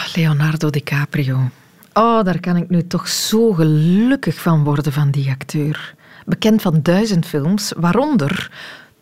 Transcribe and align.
Oh, 0.00 0.14
Leonardo 0.14 0.70
DiCaprio. 0.70 1.50
Oh, 1.92 2.24
daar 2.24 2.40
kan 2.40 2.56
ik 2.56 2.70
nu 2.70 2.86
toch 2.86 3.08
zo 3.08 3.52
gelukkig 3.52 4.40
van 4.40 4.64
worden 4.64 4.92
van 4.92 5.10
die 5.10 5.30
acteur. 5.30 5.94
Bekend 6.26 6.62
van 6.62 6.80
duizend 6.82 7.26
films, 7.26 7.72
waaronder 7.76 8.50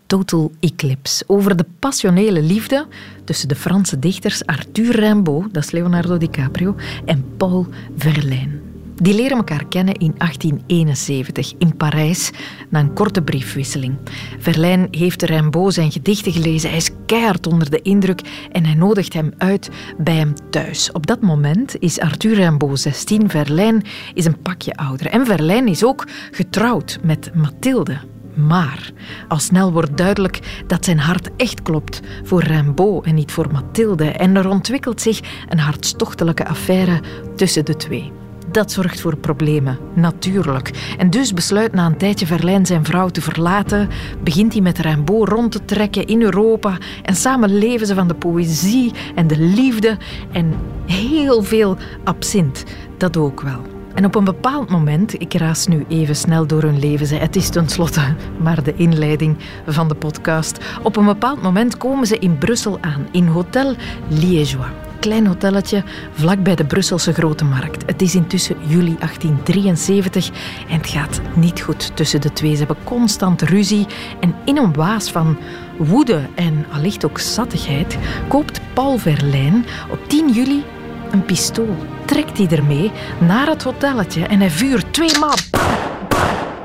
Total 0.07 0.53
Eclipse. 0.61 1.25
Over 1.27 1.57
de 1.57 1.65
passionele 1.79 2.43
liefde 2.43 2.87
tussen 3.25 3.49
de 3.49 3.55
Franse 3.55 3.99
dichters 3.99 4.47
Arthur 4.47 5.01
Rimbaud, 5.01 5.55
dat 5.55 5.65
is 5.65 5.71
Leonardo 5.71 6.17
DiCaprio, 6.17 6.77
en 7.05 7.25
Paul 7.37 7.67
Verlaine. 7.97 8.68
Die 9.01 9.15
leren 9.15 9.37
elkaar 9.37 9.67
kennen 9.69 9.95
in 9.95 10.15
1871 10.17 11.55
in 11.59 11.77
Parijs 11.77 12.31
na 12.69 12.81
een 12.81 12.93
korte 12.93 13.23
briefwisseling. 13.23 13.97
Verlijn 14.39 14.89
heeft 14.91 15.23
Rimbaud 15.23 15.75
zijn 15.75 15.93
gedichten 15.93 16.33
gelezen. 16.33 16.69
Hij 16.69 16.79
is 16.79 16.91
keihard 17.07 17.47
onder 17.47 17.71
de 17.71 17.83
indruk 17.83 18.21
en 18.53 18.65
hij 18.65 18.75
nodigt 18.75 19.13
hem 19.13 19.33
uit 19.37 19.71
bij 19.99 20.15
hem 20.15 20.33
thuis. 20.51 20.93
Op 20.93 21.07
dat 21.07 21.21
moment 21.21 21.79
is 21.79 22.01
Arthur 22.01 22.35
Rimbaud 22.35 22.81
16. 22.81 23.31
Verlijn 23.31 23.83
is 24.15 24.25
een 24.25 24.43
pakje 24.43 24.75
ouder. 24.75 25.07
En 25.07 25.27
Verlijn 25.27 25.69
is 25.69 25.85
ook 25.85 26.07
getrouwd 26.31 26.99
met 27.03 27.35
Mathilde. 27.35 27.99
Maar 28.35 28.93
al 29.29 29.39
snel 29.39 29.73
wordt 29.73 29.97
duidelijk 29.97 30.63
dat 30.67 30.85
zijn 30.85 30.99
hart 30.99 31.31
echt 31.37 31.63
klopt 31.63 32.01
voor 32.25 32.43
Rimbaud 32.43 33.05
en 33.05 33.15
niet 33.15 33.33
voor 33.33 33.53
Mathilde. 33.53 34.11
En 34.11 34.37
er 34.37 34.49
ontwikkelt 34.49 35.01
zich 35.01 35.21
een 35.49 35.59
hartstochtelijke 35.59 36.47
affaire 36.47 37.01
tussen 37.37 37.65
de 37.65 37.77
twee. 37.77 38.18
Dat 38.51 38.73
zorgt 38.73 39.01
voor 39.01 39.17
problemen, 39.17 39.79
natuurlijk. 39.95 40.95
En 40.99 41.11
dus 41.11 41.35
besluit 41.35 41.73
na 41.73 41.87
een 41.87 41.97
tijdje 41.97 42.27
Verlijn 42.27 42.67
zijn 42.67 42.85
vrouw 42.85 43.09
te 43.09 43.21
verlaten, 43.21 43.89
begint 44.23 44.53
hij 44.53 44.63
met 44.63 44.79
Rimbaud 44.79 45.29
rond 45.29 45.53
te 45.53 45.65
trekken 45.65 46.07
in 46.07 46.23
Europa 46.23 46.79
en 47.03 47.15
samen 47.15 47.59
leven 47.59 47.87
ze 47.87 47.95
van 47.95 48.09
de 48.09 48.15
poëzie 48.15 48.93
en 49.15 49.27
de 49.27 49.39
liefde 49.39 49.97
en 50.33 50.55
heel 50.87 51.43
veel 51.43 51.77
absint. 52.05 52.65
Dat 52.97 53.17
ook 53.17 53.41
wel. 53.41 53.61
En 53.95 54.05
op 54.05 54.15
een 54.15 54.25
bepaald 54.25 54.71
moment, 54.71 55.21
ik 55.21 55.35
raas 55.35 55.67
nu 55.67 55.85
even 55.89 56.17
snel 56.17 56.47
door 56.47 56.63
hun 56.63 56.79
leven, 56.79 57.21
het 57.21 57.37
is 57.37 57.49
tenslotte 57.49 58.15
maar 58.41 58.63
de 58.63 58.75
inleiding 58.77 59.37
van 59.67 59.89
de 59.89 59.95
podcast. 59.95 60.59
Op 60.83 60.97
een 60.97 61.05
bepaald 61.05 61.43
moment 61.43 61.77
komen 61.77 62.07
ze 62.07 62.19
in 62.19 62.39
Brussel 62.39 62.79
aan, 62.81 63.09
in 63.13 63.27
Hotel 63.27 63.75
Liégeois 64.09 64.88
klein 65.01 65.27
hotelletje 65.27 65.85
vlak 66.13 66.43
bij 66.43 66.55
de 66.55 66.65
Brusselse 66.65 67.13
Grote 67.13 67.45
Markt. 67.45 67.83
Het 67.87 68.03
is 68.03 68.15
intussen 68.15 68.57
juli 68.67 68.97
1873 68.99 70.31
en 70.69 70.77
het 70.77 70.89
gaat 70.89 71.21
niet 71.35 71.61
goed 71.61 71.97
tussen 71.97 72.21
de 72.21 72.33
twee. 72.33 72.53
Ze 72.53 72.59
hebben 72.59 72.85
constant 72.85 73.43
ruzie 73.43 73.87
en 74.21 74.35
in 74.45 74.57
een 74.57 74.73
waas 74.73 75.11
van 75.11 75.39
woede 75.79 76.21
en 76.35 76.67
allicht 76.73 77.05
ook 77.05 77.19
zattigheid 77.19 77.99
koopt 78.29 78.61
Paul 78.73 78.99
Verlijn 78.99 79.65
op 79.91 80.09
10 80.09 80.33
juli 80.33 80.65
een 81.11 81.25
pistool. 81.25 81.77
Trekt 82.05 82.39
hij 82.39 82.49
ermee 82.49 82.91
naar 83.21 83.47
het 83.47 83.63
hotelletje 83.63 84.27
en 84.27 84.39
hij 84.39 84.51
vuurt 84.51 84.93
twee 84.93 85.19
maal 85.19 85.37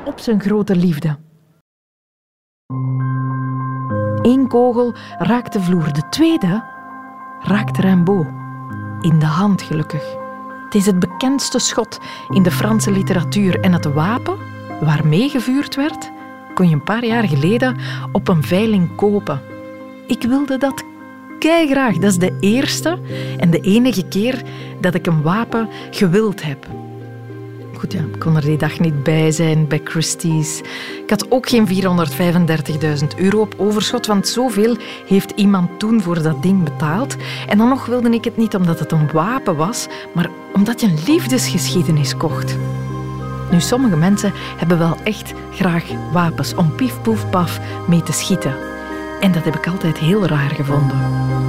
op 0.04 0.20
zijn 0.20 0.40
grote 0.40 0.76
liefde. 0.76 1.16
Eén 4.22 4.48
kogel 4.48 4.94
raakt 5.18 5.52
de 5.52 5.60
vloer, 5.60 5.92
de 5.92 6.08
tweede 6.10 6.73
raakt 7.44 7.78
Rimbaud. 7.78 8.26
In 9.00 9.18
de 9.18 9.26
hand 9.26 9.62
gelukkig. 9.62 10.16
Het 10.64 10.74
is 10.74 10.86
het 10.86 10.98
bekendste 10.98 11.58
schot 11.58 12.00
in 12.28 12.42
de 12.42 12.50
Franse 12.50 12.90
literatuur 12.90 13.60
en 13.60 13.72
het 13.72 13.92
wapen 13.92 14.36
waarmee 14.80 15.28
gevuurd 15.28 15.74
werd, 15.74 16.10
kon 16.54 16.68
je 16.68 16.74
een 16.74 16.84
paar 16.84 17.04
jaar 17.04 17.28
geleden 17.28 17.76
op 18.12 18.28
een 18.28 18.42
veiling 18.42 18.94
kopen. 18.94 19.40
Ik 20.06 20.22
wilde 20.22 20.58
dat 20.58 20.84
graag. 21.38 21.94
Dat 21.94 22.10
is 22.10 22.18
de 22.18 22.36
eerste 22.40 22.98
en 23.38 23.50
de 23.50 23.60
enige 23.60 24.08
keer 24.08 24.42
dat 24.80 24.94
ik 24.94 25.06
een 25.06 25.22
wapen 25.22 25.68
gewild 25.90 26.42
heb 26.42 26.66
ja, 27.92 28.00
ik 28.12 28.18
kon 28.18 28.36
er 28.36 28.44
die 28.44 28.56
dag 28.56 28.80
niet 28.80 29.02
bij 29.02 29.30
zijn 29.30 29.68
bij 29.68 29.80
Christie's. 29.84 30.58
Ik 31.02 31.10
had 31.10 31.30
ook 31.30 31.48
geen 31.48 31.68
435.000 31.68 33.06
euro 33.16 33.40
op 33.40 33.54
overschot, 33.56 34.06
want 34.06 34.28
zoveel 34.28 34.76
heeft 35.06 35.32
iemand 35.34 35.78
toen 35.78 36.02
voor 36.02 36.22
dat 36.22 36.42
ding 36.42 36.62
betaald. 36.62 37.16
En 37.48 37.58
dan 37.58 37.68
nog 37.68 37.86
wilde 37.86 38.10
ik 38.10 38.24
het 38.24 38.36
niet 38.36 38.54
omdat 38.54 38.78
het 38.78 38.92
een 38.92 39.10
wapen 39.12 39.56
was, 39.56 39.86
maar 40.14 40.30
omdat 40.52 40.80
je 40.80 40.86
een 40.86 40.98
liefdesgeschiedenis 41.06 42.16
kocht. 42.16 42.56
Nu, 43.50 43.60
sommige 43.60 43.96
mensen 43.96 44.32
hebben 44.56 44.78
wel 44.78 44.96
echt 45.04 45.32
graag 45.52 45.84
wapens 46.12 46.54
om 46.54 46.74
pief, 46.74 47.00
poef, 47.02 47.30
paf 47.30 47.60
mee 47.88 48.02
te 48.02 48.12
schieten. 48.12 48.54
En 49.20 49.32
dat 49.32 49.44
heb 49.44 49.56
ik 49.56 49.66
altijd 49.66 49.98
heel 49.98 50.26
raar 50.26 50.50
gevonden. 50.50 50.96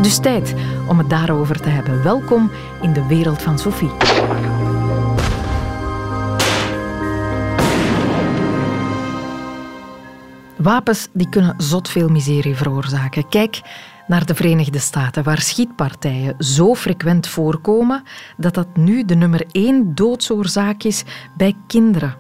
Dus 0.01 0.17
tijd 0.17 0.53
om 0.87 0.97
het 0.97 1.09
daarover 1.09 1.59
te 1.59 1.69
hebben. 1.69 2.03
Welkom 2.03 2.51
in 2.81 2.93
de 2.93 3.05
wereld 3.07 3.41
van 3.41 3.59
Sophie. 3.59 3.91
Wapens 10.65 11.07
die 11.13 11.29
kunnen 11.29 11.53
zot 11.57 11.89
veel 11.89 12.09
miserie 12.09 12.55
veroorzaken. 12.55 13.29
Kijk 13.29 13.61
naar 14.07 14.25
de 14.25 14.35
Verenigde 14.35 14.79
Staten, 14.79 15.23
waar 15.23 15.41
schietpartijen 15.41 16.35
zo 16.39 16.75
frequent 16.75 17.27
voorkomen 17.27 18.03
dat 18.37 18.53
dat 18.53 18.67
nu 18.75 19.05
de 19.05 19.15
nummer 19.15 19.45
één 19.51 19.95
doodsoorzaak 19.95 20.83
is 20.83 21.03
bij 21.37 21.55
kinderen. 21.67 22.15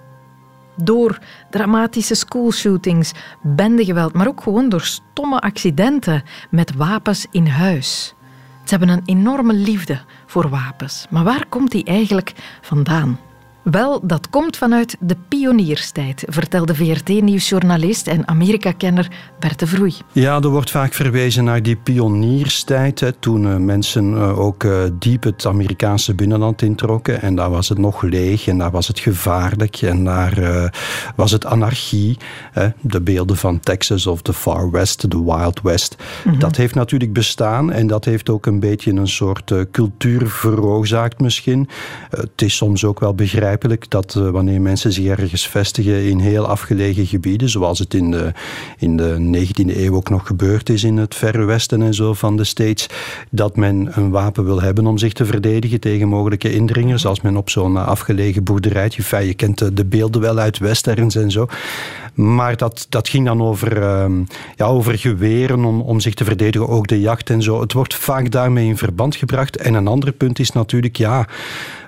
Door 0.75 1.19
dramatische 1.49 2.15
schoolshootings, 2.15 3.11
bendegeweld, 3.41 4.13
maar 4.13 4.27
ook 4.27 4.41
gewoon 4.41 4.69
door 4.69 4.81
stomme 4.81 5.39
accidenten 5.39 6.23
met 6.49 6.75
wapens 6.75 7.25
in 7.31 7.47
huis. 7.47 8.13
Ze 8.63 8.75
hebben 8.75 8.89
een 8.89 9.03
enorme 9.05 9.53
liefde 9.53 9.99
voor 10.25 10.49
wapens. 10.49 11.05
Maar 11.09 11.23
waar 11.23 11.45
komt 11.49 11.71
die 11.71 11.83
eigenlijk 11.83 12.33
vandaan? 12.61 13.19
Wel, 13.71 13.99
dat 14.03 14.29
komt 14.29 14.57
vanuit 14.57 14.97
de 14.99 15.15
pionierstijd, 15.27 16.23
vertelde 16.27 16.75
VRT-nieuwsjournalist 16.75 18.07
en 18.07 18.27
Amerika-kenner 18.27 19.11
Bert 19.39 19.59
de 19.59 19.67
Vroei. 19.67 19.93
Ja, 20.11 20.35
er 20.35 20.49
wordt 20.49 20.71
vaak 20.71 20.93
verwezen 20.93 21.43
naar 21.43 21.63
die 21.63 21.75
pionierstijd, 21.75 22.99
hè, 22.99 23.11
toen 23.11 23.43
uh, 23.43 23.55
mensen 23.55 24.11
uh, 24.11 24.39
ook 24.39 24.63
uh, 24.63 24.83
diep 24.99 25.23
het 25.23 25.45
Amerikaanse 25.45 26.13
binnenland 26.13 26.61
introkken. 26.61 27.21
En 27.21 27.35
daar 27.35 27.49
was 27.49 27.69
het 27.69 27.77
nog 27.77 28.01
leeg 28.01 28.47
en 28.47 28.57
daar 28.57 28.71
was 28.71 28.87
het 28.87 28.99
gevaarlijk 28.99 29.81
en 29.81 30.03
daar 30.03 30.71
was 31.15 31.31
het 31.31 31.45
anarchie. 31.45 32.17
Hè. 32.51 32.67
De 32.81 33.01
beelden 33.01 33.37
van 33.37 33.59
Texas 33.59 34.07
of 34.07 34.21
the 34.21 34.33
Far 34.33 34.71
West, 34.71 35.11
de 35.11 35.23
Wild 35.23 35.61
West. 35.61 35.95
Mm 35.99 36.31
-hmm. 36.31 36.39
Dat 36.39 36.55
heeft 36.55 36.75
natuurlijk 36.75 37.13
bestaan 37.13 37.71
en 37.71 37.87
dat 37.87 38.05
heeft 38.05 38.29
ook 38.29 38.45
een 38.45 38.59
beetje 38.59 38.91
een 38.91 39.07
soort 39.07 39.53
cultuur 39.71 40.27
veroorzaakt 40.27 41.19
misschien. 41.19 41.69
het 42.09 42.41
is 42.41 42.55
soms 42.55 42.85
ook 42.85 42.99
wel 42.99 43.15
begrijpelijk 43.15 43.53
dat 43.87 44.15
uh, 44.17 44.29
wanneer 44.29 44.61
mensen 44.61 44.91
zich 44.91 45.05
ergens 45.05 45.47
vestigen 45.47 46.03
in 46.03 46.19
heel 46.19 46.47
afgelegen 46.47 47.05
gebieden, 47.05 47.49
zoals 47.49 47.79
het 47.79 47.93
in 47.93 48.11
de, 48.11 48.31
in 48.77 48.97
de 48.97 49.17
19e 49.37 49.77
eeuw 49.77 49.95
ook 49.95 50.09
nog 50.09 50.27
gebeurd 50.27 50.69
is 50.69 50.83
in 50.83 50.97
het 50.97 51.15
verre 51.15 51.43
westen 51.45 51.81
en 51.81 51.93
zo 51.93 52.13
van 52.13 52.37
de 52.37 52.43
States, 52.43 52.87
dat 53.29 53.55
men 53.55 53.89
een 53.91 54.09
wapen 54.09 54.45
wil 54.45 54.61
hebben 54.61 54.87
om 54.87 54.97
zich 54.97 55.13
te 55.13 55.25
verdedigen 55.25 55.79
tegen 55.79 56.07
mogelijke 56.07 56.53
indringers. 56.53 57.05
Als 57.05 57.21
men 57.21 57.37
op 57.37 57.49
zo'n 57.49 57.85
afgelegen 57.85 58.43
boerderijtje, 58.43 59.25
je 59.25 59.33
kent 59.33 59.57
de, 59.57 59.73
de 59.73 59.85
beelden 59.85 60.21
wel 60.21 60.37
uit 60.37 60.57
westerns 60.57 61.15
en 61.15 61.31
zo. 61.31 61.47
Maar 62.15 62.57
dat, 62.57 62.85
dat 62.89 63.09
ging 63.09 63.25
dan 63.25 63.41
over, 63.41 63.77
uh, 63.77 64.05
ja, 64.55 64.65
over 64.65 64.97
geweren 64.97 65.65
om, 65.65 65.81
om 65.81 65.99
zich 65.99 66.13
te 66.13 66.23
verdedigen, 66.23 66.67
ook 66.67 66.87
de 66.87 66.99
jacht 66.99 67.29
en 67.29 67.43
zo. 67.43 67.61
Het 67.61 67.73
wordt 67.73 67.95
vaak 67.95 68.31
daarmee 68.31 68.67
in 68.67 68.77
verband 68.77 69.15
gebracht. 69.15 69.57
En 69.57 69.73
een 69.73 69.87
ander 69.87 70.11
punt 70.11 70.39
is 70.39 70.51
natuurlijk, 70.51 70.97
ja, 70.97 71.27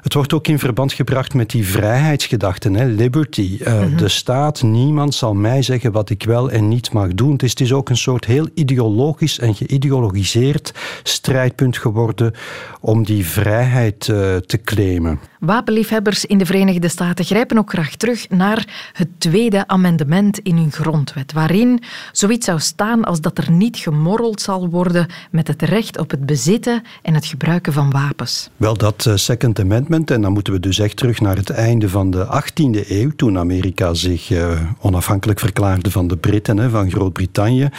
het 0.01 0.13
wordt 0.13 0.33
ook 0.33 0.47
in 0.47 0.59
verband 0.59 0.93
gebracht 0.93 1.33
met 1.33 1.49
die 1.49 1.67
vrijheidsgedachten, 1.67 2.73
hè, 2.73 2.85
liberty. 2.85 3.57
Uh, 3.61 3.73
mm 3.73 3.79
-hmm. 3.79 3.97
De 3.97 4.07
staat, 4.07 4.61
niemand 4.61 5.15
zal 5.15 5.33
mij 5.33 5.61
zeggen 5.61 5.91
wat 5.91 6.09
ik 6.09 6.23
wel 6.23 6.51
en 6.51 6.67
niet 6.67 6.91
mag 6.91 7.13
doen. 7.13 7.31
Het 7.31 7.43
is, 7.43 7.49
het 7.49 7.59
is 7.59 7.73
ook 7.73 7.89
een 7.89 7.97
soort 7.97 8.25
heel 8.25 8.47
ideologisch 8.53 9.39
en 9.39 9.55
geïdeologiseerd 9.55 10.73
strijdpunt 11.03 11.77
geworden 11.77 12.33
om 12.81 13.03
die 13.03 13.25
vrijheid 13.25 14.07
uh, 14.07 14.35
te 14.35 14.61
claimen. 14.63 15.19
Wapenliefhebbers 15.47 16.25
in 16.25 16.37
de 16.37 16.45
Verenigde 16.45 16.87
Staten 16.87 17.25
grijpen 17.25 17.57
ook 17.57 17.69
graag 17.69 17.95
terug 17.95 18.29
naar 18.29 18.91
het 18.93 19.07
tweede 19.17 19.67
amendement 19.67 20.39
in 20.39 20.57
hun 20.57 20.71
grondwet, 20.71 21.33
waarin 21.33 21.83
zoiets 22.11 22.45
zou 22.45 22.59
staan 22.59 23.03
als 23.03 23.21
dat 23.21 23.37
er 23.37 23.51
niet 23.51 23.77
gemorreld 23.77 24.41
zal 24.41 24.69
worden 24.69 25.07
met 25.31 25.47
het 25.47 25.61
recht 25.61 25.99
op 25.99 26.11
het 26.11 26.25
bezitten 26.25 26.83
en 27.01 27.13
het 27.13 27.25
gebruiken 27.25 27.73
van 27.73 27.91
wapens. 27.91 28.49
Wel, 28.57 28.77
dat 28.77 29.05
uh, 29.07 29.15
Second 29.15 29.59
Amendment, 29.59 30.11
en 30.11 30.21
dan 30.21 30.33
moeten 30.33 30.53
we 30.53 30.59
dus 30.59 30.79
echt 30.79 30.97
terug 30.97 31.21
naar 31.21 31.35
het 31.35 31.49
einde 31.49 31.89
van 31.89 32.11
de 32.11 32.25
18e 32.25 32.89
eeuw, 32.89 33.11
toen 33.15 33.37
Amerika 33.37 33.93
zich 33.93 34.29
uh, 34.29 34.61
onafhankelijk 34.79 35.39
verklaarde 35.39 35.91
van 35.91 36.07
de 36.07 36.17
Britten, 36.17 36.57
hè, 36.57 36.69
van 36.69 36.91
Groot-Brittannië. 36.91 37.69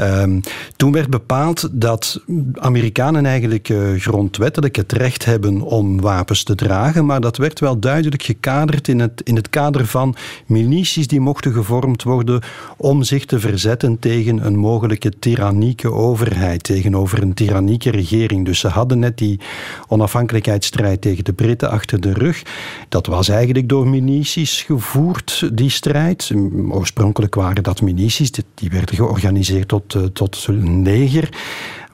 Um, 0.00 0.40
toen 0.76 0.92
werd 0.92 1.10
bepaald 1.10 1.68
dat 1.72 2.20
Amerikanen 2.54 3.26
eigenlijk 3.26 3.68
uh, 3.68 4.00
grondwettelijk 4.00 4.76
het 4.76 4.92
recht 4.92 5.24
hebben 5.24 5.60
om 5.60 6.00
wapens 6.00 6.42
te 6.42 6.54
dragen, 6.54 7.06
maar 7.06 7.15
dat 7.20 7.36
werd 7.36 7.60
wel 7.60 7.78
duidelijk 7.78 8.22
gekaderd 8.22 8.88
in 8.88 9.00
het, 9.00 9.20
in 9.24 9.36
het 9.36 9.50
kader 9.50 9.86
van 9.86 10.14
milities 10.46 11.06
die 11.06 11.20
mochten 11.20 11.52
gevormd 11.52 11.64
gevormd 11.66 12.02
worden 12.02 12.40
om 12.76 13.02
zich 13.02 13.24
te 13.24 13.40
verzetten 13.40 13.98
tegen 13.98 14.46
een 14.46 14.56
mogelijke 14.56 15.12
tyrannieke 15.18 15.92
overheid, 15.92 16.62
tegenover 16.62 17.22
een 17.22 17.34
tyrannieke 17.34 17.90
regering. 17.90 18.44
Dus 18.44 18.58
ze 18.58 18.68
hadden 18.68 18.98
net 18.98 19.18
die 19.18 19.40
onafhankelijkheidsstrijd 19.88 21.00
tegen 21.00 21.24
de 21.24 21.32
Britten 21.32 21.70
achter 21.70 22.00
de 22.00 22.12
rug. 22.12 22.42
Dat 22.88 23.06
was 23.06 23.28
eigenlijk 23.28 23.68
door 23.68 23.88
milities 23.88 24.62
gevoerd, 24.62 25.48
die 25.52 25.70
strijd. 25.70 26.30
Oorspronkelijk 26.68 27.34
waren 27.34 27.62
dat 27.62 27.82
milities, 27.82 28.30
die 28.54 28.70
werden 28.70 28.94
georganiseerd 28.94 29.68
tot, 29.68 29.94
eh, 29.94 30.02
tot 30.02 30.44
een 30.48 30.82
leger. 30.82 31.28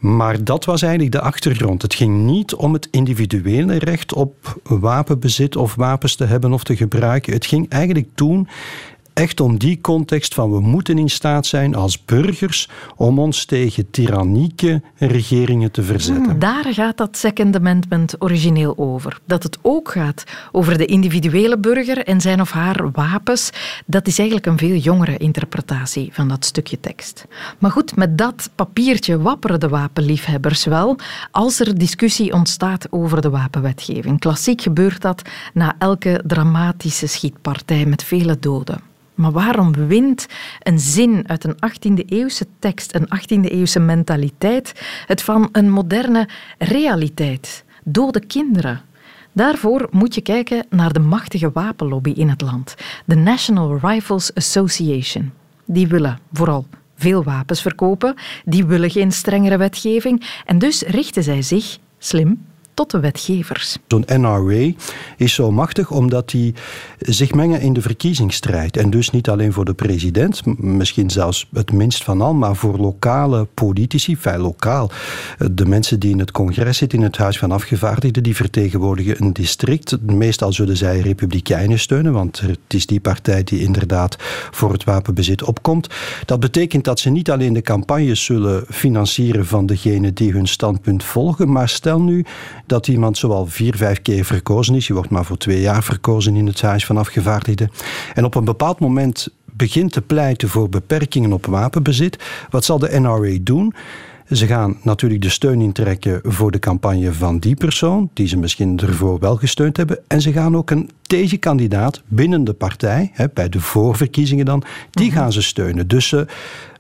Maar 0.03 0.45
dat 0.45 0.65
was 0.65 0.83
eigenlijk 0.83 1.13
de 1.13 1.21
achtergrond. 1.21 1.83
Het 1.83 1.95
ging 1.95 2.17
niet 2.17 2.55
om 2.55 2.73
het 2.73 2.89
individuele 2.91 3.79
recht 3.79 4.15
op 4.15 4.61
wapenbezit 4.63 5.57
of 5.57 5.75
wapens 5.75 6.15
te 6.15 6.25
hebben 6.25 6.53
of 6.53 6.65
te 6.65 6.77
gebruiken. 6.77 7.33
Het 7.33 7.47
ging 7.47 7.69
eigenlijk 7.69 8.07
toen 8.15 8.49
echt 9.15 9.41
om 9.41 9.59
die 9.59 9.81
context 9.81 10.35
van 10.35 10.51
we 10.51 10.61
moeten 10.61 10.99
in 10.99 11.11
staat 11.11 11.47
zijn 11.47 11.75
als 11.75 12.05
burgers 12.05 12.69
om 12.97 13.19
ons 13.19 13.45
tegen 13.45 13.91
tyrannieke 13.91 14.83
regeringen 14.97 15.71
te 15.71 15.83
verzetten. 15.83 16.25
Hmm, 16.25 16.39
daar 16.39 16.65
gaat 16.71 16.97
dat 16.97 17.17
Second 17.17 17.57
Amendment 17.57 18.15
origineel 18.19 18.79
over. 18.79 19.19
Dat 19.25 19.43
het 19.43 19.59
ook 19.63 19.91
gaat 19.91 20.25
over 20.53 20.79
de 20.79 20.87
individuele 20.87 21.59
burger 21.59 21.99
en 21.99 22.21
zijn 22.21 22.41
of 22.41 22.51
haar 22.51 22.91
wapens, 22.91 23.51
dat 23.87 24.07
is 24.07 24.19
eigenlijk 24.19 24.49
een 24.49 24.59
veel 24.59 24.77
jongere 24.77 25.17
interpretatie 25.17 26.09
van 26.13 26.29
dat 26.29 26.45
stukje 26.45 26.81
tekst. 26.81 27.27
Maar 27.59 27.71
goed, 27.71 27.97
met 27.97 28.19
dat 28.19 28.51
papiertje 28.55 29.19
wapperen 29.19 29.61
de 29.61 29.69
wapenliefhebbers 29.69 30.65
wel 30.65 30.97
als 31.31 31.61
er 31.61 31.79
discussie 31.79 32.33
ontstaat 32.33 32.87
over 32.91 33.21
de 33.21 33.31
wapenwetgeving. 33.31 34.21
Klassiek 34.21 34.61
gebeurt 34.63 35.01
dat 35.01 35.23
na 35.55 35.75
elke 35.79 36.23
dramatische 36.27 37.07
schietpartij 37.07 37.87
met 37.87 38.05
vele 38.05 38.39
doden. 38.39 38.91
Maar 39.15 39.33
waarom 39.33 39.73
wint 39.73 40.27
een 40.63 40.79
zin 40.79 41.25
uit 41.27 41.45
een 41.45 41.57
18e-eeuwse 41.57 42.47
tekst, 42.59 42.95
een 42.95 43.07
18e-eeuwse 43.07 43.81
mentaliteit, 43.81 44.73
het 45.07 45.23
van 45.23 45.49
een 45.53 45.71
moderne 45.71 46.29
realiteit? 46.59 47.65
Dode 47.85 48.27
kinderen. 48.27 48.81
Daarvoor 49.33 49.89
moet 49.91 50.15
je 50.15 50.21
kijken 50.21 50.67
naar 50.71 50.93
de 50.93 51.01
machtige 51.01 51.51
wapenlobby 51.53 52.11
in 52.11 52.29
het 52.29 52.41
land, 52.41 52.75
de 53.05 53.15
National 53.15 53.79
Rifles 53.83 54.35
Association. 54.35 55.33
Die 55.65 55.87
willen 55.87 56.19
vooral 56.33 56.67
veel 56.97 57.23
wapens 57.23 57.63
verkopen, 57.63 58.15
die 58.45 58.67
willen 58.67 58.91
geen 58.91 59.13
strengere 59.13 59.57
wetgeving 59.57 60.41
en 60.45 60.59
dus 60.59 60.83
richten 60.83 61.23
zij 61.23 61.43
zich, 61.43 61.79
slim, 61.99 62.45
tot 62.75 62.91
de 62.91 63.01
wetgevers. 63.01 63.79
Zo'n 63.87 64.05
NRA 64.07 64.71
is 65.17 65.35
zo 65.35 65.51
machtig 65.51 65.91
omdat 65.91 66.31
die 66.31 66.55
zich 66.99 67.35
mengen 67.35 67.61
in 67.61 67.73
de 67.73 67.83
verkiezingsstrijd. 67.83 68.77
En 68.77 68.91
dus 68.91 69.11
niet 69.11 69.29
alleen 69.29 69.53
voor 69.53 69.65
de 69.65 69.75
president, 69.75 70.43
misschien 70.57 71.11
zelfs 71.11 71.49
het 71.53 71.73
minst 71.73 72.05
van 72.05 72.21
al, 72.21 72.35
maar 72.35 72.57
voor 72.57 72.79
lokale 72.79 73.47
politici, 73.55 74.17
fijn 74.17 74.41
lokaal. 74.41 74.91
De 75.51 75.67
mensen 75.67 76.01
die 76.01 76.11
in 76.11 76.19
het 76.19 76.31
congres 76.31 76.77
zitten, 76.77 76.99
in 76.99 77.05
het 77.05 77.17
Huis 77.17 77.39
van 77.39 77.53
Afgevaardigden, 77.53 78.23
die 78.23 78.37
vertegenwoordigen 78.37 79.23
een 79.23 79.33
district. 79.33 80.03
Meestal 80.03 80.53
zullen 80.53 80.77
zij 80.77 81.01
republikeinen 81.01 81.79
steunen, 81.79 82.13
want 82.13 82.41
het 82.41 82.59
is 82.69 82.87
die 82.87 83.01
partij 83.01 83.45
die 83.45 83.61
inderdaad 83.61 84.17
voor 84.51 84.73
het 84.73 84.85
wapenbezit 84.85 85.43
opkomt. 85.43 85.87
Dat 86.25 86.41
betekent 86.41 86.85
dat 86.85 87.01
ze 87.01 87.11
niet 87.11 87.31
alleen 87.31 87.53
de 87.53 87.63
campagnes 87.63 88.25
zullen 88.25 88.65
financieren 88.71 89.47
van 89.47 89.67
degenen 89.67 90.15
die 90.15 90.33
hun 90.33 90.47
standpunt 90.47 91.05
volgen, 91.05 91.53
maar 91.53 91.69
stel 91.69 92.01
nu 92.01 92.25
dat 92.67 92.89
iemand 92.89 93.19
zowel 93.19 93.47
vier, 93.47 93.77
vijf 93.77 94.03
keer 94.03 94.25
verkozen 94.25 94.75
is. 94.75 94.87
Je 94.87 94.95
wordt 94.95 95.11
maar 95.11 95.25
voor 95.25 95.39
twee 95.39 95.61
jaar 95.61 95.83
verkozen 95.83 96.37
in 96.37 96.47
het 96.47 96.61
Huis 96.61 96.87
van 96.87 96.97
Afgevaardigden. 96.97 97.71
En 98.15 98.25
op 98.25 98.35
een 98.35 98.45
bepaald 98.45 98.81
moment 98.81 99.29
begint 99.45 99.93
te 99.93 100.03
pleiten 100.03 100.49
voor 100.49 100.69
beperkingen 100.69 101.33
op 101.33 101.47
wapenbezit. 101.47 102.19
Wat 102.51 102.65
zal 102.65 102.79
de 102.79 103.01
NRA 103.01 103.39
doen? 103.41 103.75
Ze 104.31 104.47
gaan 104.47 104.77
natuurlijk 104.83 105.23
de 105.23 105.29
steun 105.29 105.61
intrekken 105.61 106.21
voor 106.23 106.51
de 106.51 106.59
campagne 106.59 107.13
van 107.13 107.39
die 107.39 107.55
persoon, 107.55 108.11
die 108.13 108.29
ze 108.29 108.37
misschien 108.37 108.79
ervoor 108.79 109.19
wel 109.19 109.37
gesteund 109.37 109.77
hebben. 109.77 109.99
En 110.07 110.21
ze 110.21 110.33
gaan 110.33 110.57
ook 110.57 110.71
een 110.71 110.91
tegenkandidaat 111.03 112.03
binnen 112.07 112.45
de 112.45 112.53
partij, 112.53 113.11
hè, 113.13 113.27
bij 113.35 113.49
de 113.49 113.61
voorverkiezingen 113.61 114.45
dan, 114.45 114.63
die 114.91 115.07
mhm. 115.07 115.17
gaan 115.17 115.33
ze 115.33 115.43
steunen. 115.43 115.89
Dus 115.89 116.09
ze 116.09 116.27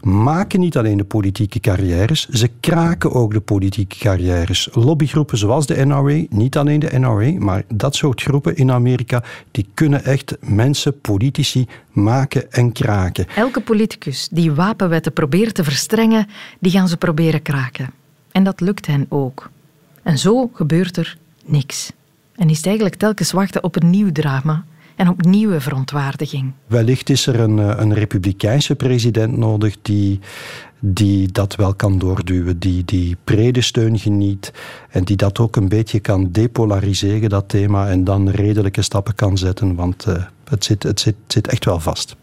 maken 0.05 0.61
niet 0.61 0.77
alleen 0.77 0.97
de 0.97 1.05
politieke 1.05 1.61
carrières, 1.61 2.29
ze 2.29 2.51
kraken 2.61 3.13
ook 3.13 3.33
de 3.33 3.41
politieke 3.41 3.99
carrières. 3.99 4.69
Lobbygroepen 4.73 5.39
zoals 5.39 5.67
de 5.67 5.85
NRA, 5.85 6.25
niet 6.29 6.57
alleen 6.57 6.79
de 6.79 6.99
NRA, 6.99 7.33
maar 7.39 7.63
dat 7.69 7.95
soort 7.95 8.23
groepen 8.23 8.57
in 8.57 8.71
Amerika, 8.71 9.23
die 9.51 9.67
kunnen 9.75 10.05
echt 10.05 10.37
mensen, 10.41 11.01
politici, 11.01 11.67
maken 11.91 12.53
en 12.53 12.73
kraken. 12.73 13.27
Elke 13.37 13.61
politicus 13.61 14.29
die 14.31 14.53
wapenwetten 14.53 15.13
probeert 15.13 15.55
te 15.55 15.65
verstrengen, 15.65 16.27
die 16.61 16.73
gaan 16.73 16.89
ze 16.89 16.97
proberen 16.97 17.43
kraken. 17.43 17.91
En 18.33 18.45
dat 18.45 18.61
lukt 18.61 18.87
hen 18.87 19.07
ook. 19.09 19.51
En 20.03 20.19
zo 20.19 20.51
gebeurt 20.55 20.97
er 20.97 21.19
niks. 21.45 21.93
En 22.37 22.51
is 22.51 22.57
het 22.57 22.67
eigenlijk 22.67 22.97
telkens 22.97 23.33
wachten 23.33 23.65
op 23.65 23.77
een 23.77 23.91
nieuw 23.91 24.13
drama 24.13 24.65
en 25.03 25.09
op 25.09 25.25
nieuwe 25.25 25.61
verontwaardiging. 25.61 26.53
Wellicht 26.67 27.11
is 27.11 27.27
er 27.27 27.41
een, 27.41 27.59
eh, 27.59 27.75
een 27.77 27.95
republikeinse 27.95 28.75
president 28.75 29.37
nodig 29.37 29.77
die, 29.83 30.21
die 30.81 31.33
dat 31.33 31.57
wel 31.57 31.75
kan 31.75 31.99
doorduwen, 31.99 32.59
die, 32.59 32.85
die 32.85 33.17
brede 33.25 33.61
steun 33.61 33.99
geniet 33.99 34.53
en 34.91 35.05
die 35.05 35.17
dat 35.17 35.39
ook 35.39 35.57
een 35.57 35.69
beetje 35.69 36.01
kan 36.01 36.29
depolariseren, 36.33 37.29
dat 37.29 37.49
thema, 37.49 37.89
en 37.89 38.05
dan 38.05 38.29
redelijke 38.29 38.83
stappen 38.83 39.15
kan 39.15 39.39
zetten, 39.39 39.75
want 39.75 40.07
uh, 40.07 40.15
het, 40.45 40.65
zit, 40.65 40.83
het 40.83 41.01
zit, 41.01 41.15
zit 41.27 41.49
echt 41.49 41.65
wel 41.65 41.81
vast. 41.81 42.17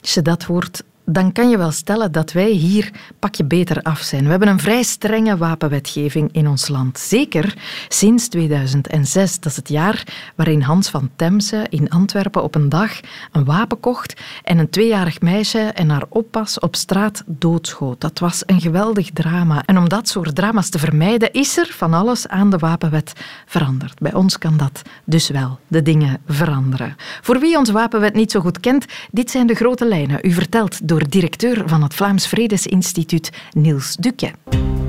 Als 0.00 0.14
je 0.14 0.22
dat 0.22 0.42
hoort, 0.42 0.84
dan 1.04 1.32
kan 1.32 1.50
je 1.50 1.58
wel 1.58 1.70
stellen 1.70 2.12
dat 2.12 2.32
wij 2.32 2.50
hier 2.50 2.90
pakje 3.18 3.44
beter 3.44 3.82
af 3.82 4.00
zijn. 4.00 4.24
We 4.24 4.30
hebben 4.30 4.48
een 4.48 4.58
vrij 4.58 4.82
strenge 4.82 5.36
wapenwetgeving 5.36 6.32
in 6.32 6.48
ons 6.48 6.68
land. 6.68 6.98
Zeker 6.98 7.54
sinds 7.88 8.28
2006. 8.28 9.40
Dat 9.40 9.50
is 9.50 9.56
het 9.56 9.68
jaar 9.68 10.06
waarin 10.34 10.62
Hans 10.62 10.88
van 10.88 11.10
Temse 11.16 11.66
in 11.68 11.90
Antwerpen 11.90 12.42
op 12.42 12.54
een 12.54 12.68
dag 12.68 13.00
een 13.32 13.44
wapen 13.44 13.80
kocht 13.80 14.20
en 14.42 14.58
een 14.58 14.70
tweejarig 14.70 15.20
meisje 15.20 15.58
en 15.58 15.90
haar 15.90 16.04
oppas 16.08 16.58
op 16.58 16.76
straat 16.76 17.22
doodschoot. 17.26 18.00
Dat 18.00 18.18
was 18.18 18.42
een 18.46 18.60
geweldig 18.60 19.10
drama. 19.10 19.62
En 19.64 19.78
om 19.78 19.88
dat 19.88 20.08
soort 20.08 20.34
drama's 20.34 20.68
te 20.68 20.78
vermijden, 20.78 21.32
is 21.32 21.56
er 21.56 21.66
van 21.70 21.94
alles 21.94 22.28
aan 22.28 22.50
de 22.50 22.58
wapenwet 22.58 23.12
veranderd. 23.46 23.98
Bij 23.98 24.14
ons 24.14 24.38
kan 24.38 24.56
dat 24.56 24.82
dus 25.04 25.28
wel, 25.28 25.58
de 25.68 25.82
dingen 25.82 26.20
veranderen. 26.26 26.96
Voor 27.20 27.38
wie 27.38 27.58
onze 27.58 27.72
wapenwet 27.72 28.14
niet 28.14 28.30
zo 28.30 28.40
goed 28.40 28.60
kent, 28.60 28.86
dit 29.10 29.30
zijn 29.30 29.46
de 29.46 29.54
grote 29.54 29.86
lijnen. 29.86 30.18
U 30.22 30.32
vertelt 30.32 30.88
door 30.92 31.08
directeur 31.08 31.62
van 31.66 31.82
het 31.82 31.94
Vlaams 31.94 32.26
Vredesinstituut, 32.26 33.32
Niels 33.52 33.96
Dukke. 33.96 34.30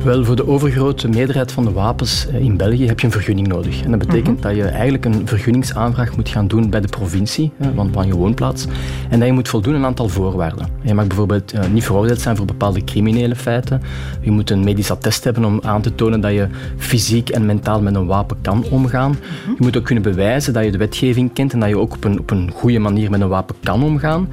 Wel, 0.03 0.25
voor 0.25 0.35
de 0.35 0.47
overgrote 0.47 1.07
meerderheid 1.07 1.51
van 1.51 1.63
de 1.63 1.71
wapens 1.71 2.27
eh, 2.27 2.39
in 2.39 2.57
België 2.57 2.87
heb 2.87 2.99
je 2.99 3.05
een 3.05 3.11
vergunning 3.11 3.47
nodig. 3.47 3.83
En 3.83 3.91
dat 3.91 3.99
betekent 3.99 4.39
mhm. 4.39 4.47
dat 4.47 4.55
je 4.55 4.63
eigenlijk 4.63 5.05
een 5.05 5.27
vergunningsaanvraag 5.27 6.15
moet 6.15 6.29
gaan 6.29 6.47
doen 6.47 6.69
bij 6.69 6.81
de 6.81 6.87
provincie, 6.87 7.51
want 7.75 7.93
van 7.93 8.07
je 8.07 8.15
woonplaats. 8.15 8.65
En 9.09 9.19
dat 9.19 9.27
je 9.27 9.33
moet 9.33 9.47
voldoen 9.47 9.73
aan 9.73 9.79
een 9.79 9.85
aantal 9.85 10.09
voorwaarden. 10.09 10.67
Je 10.81 10.93
mag 10.93 11.07
bijvoorbeeld 11.07 11.51
eh, 11.51 11.67
niet 11.67 11.83
veroordeeld 11.83 12.21
zijn 12.21 12.35
voor 12.35 12.45
bepaalde 12.45 12.83
criminele 12.83 13.35
feiten. 13.35 13.81
Je 14.21 14.31
moet 14.31 14.49
een 14.49 14.63
medisch 14.63 14.91
attest 14.91 15.23
hebben 15.23 15.45
om 15.45 15.59
aan 15.63 15.81
te 15.81 15.95
tonen 15.95 16.21
dat 16.21 16.31
je 16.31 16.47
fysiek 16.77 17.29
en 17.29 17.45
mentaal 17.45 17.81
met 17.81 17.95
een 17.95 18.05
wapen 18.05 18.37
kan 18.41 18.65
omgaan. 18.69 19.11
Mhm. 19.11 19.51
Je 19.51 19.63
moet 19.63 19.77
ook 19.77 19.85
kunnen 19.85 20.03
bewijzen 20.03 20.53
dat 20.53 20.63
je 20.63 20.71
de 20.71 20.77
wetgeving 20.77 21.33
kent 21.33 21.53
en 21.53 21.59
dat 21.59 21.69
je 21.69 21.77
ook 21.77 21.93
op 21.93 22.03
een, 22.03 22.19
op 22.19 22.31
een 22.31 22.51
goede 22.53 22.79
manier 22.79 23.09
met 23.09 23.21
een 23.21 23.27
wapen 23.27 23.55
kan 23.63 23.83
omgaan. 23.83 24.29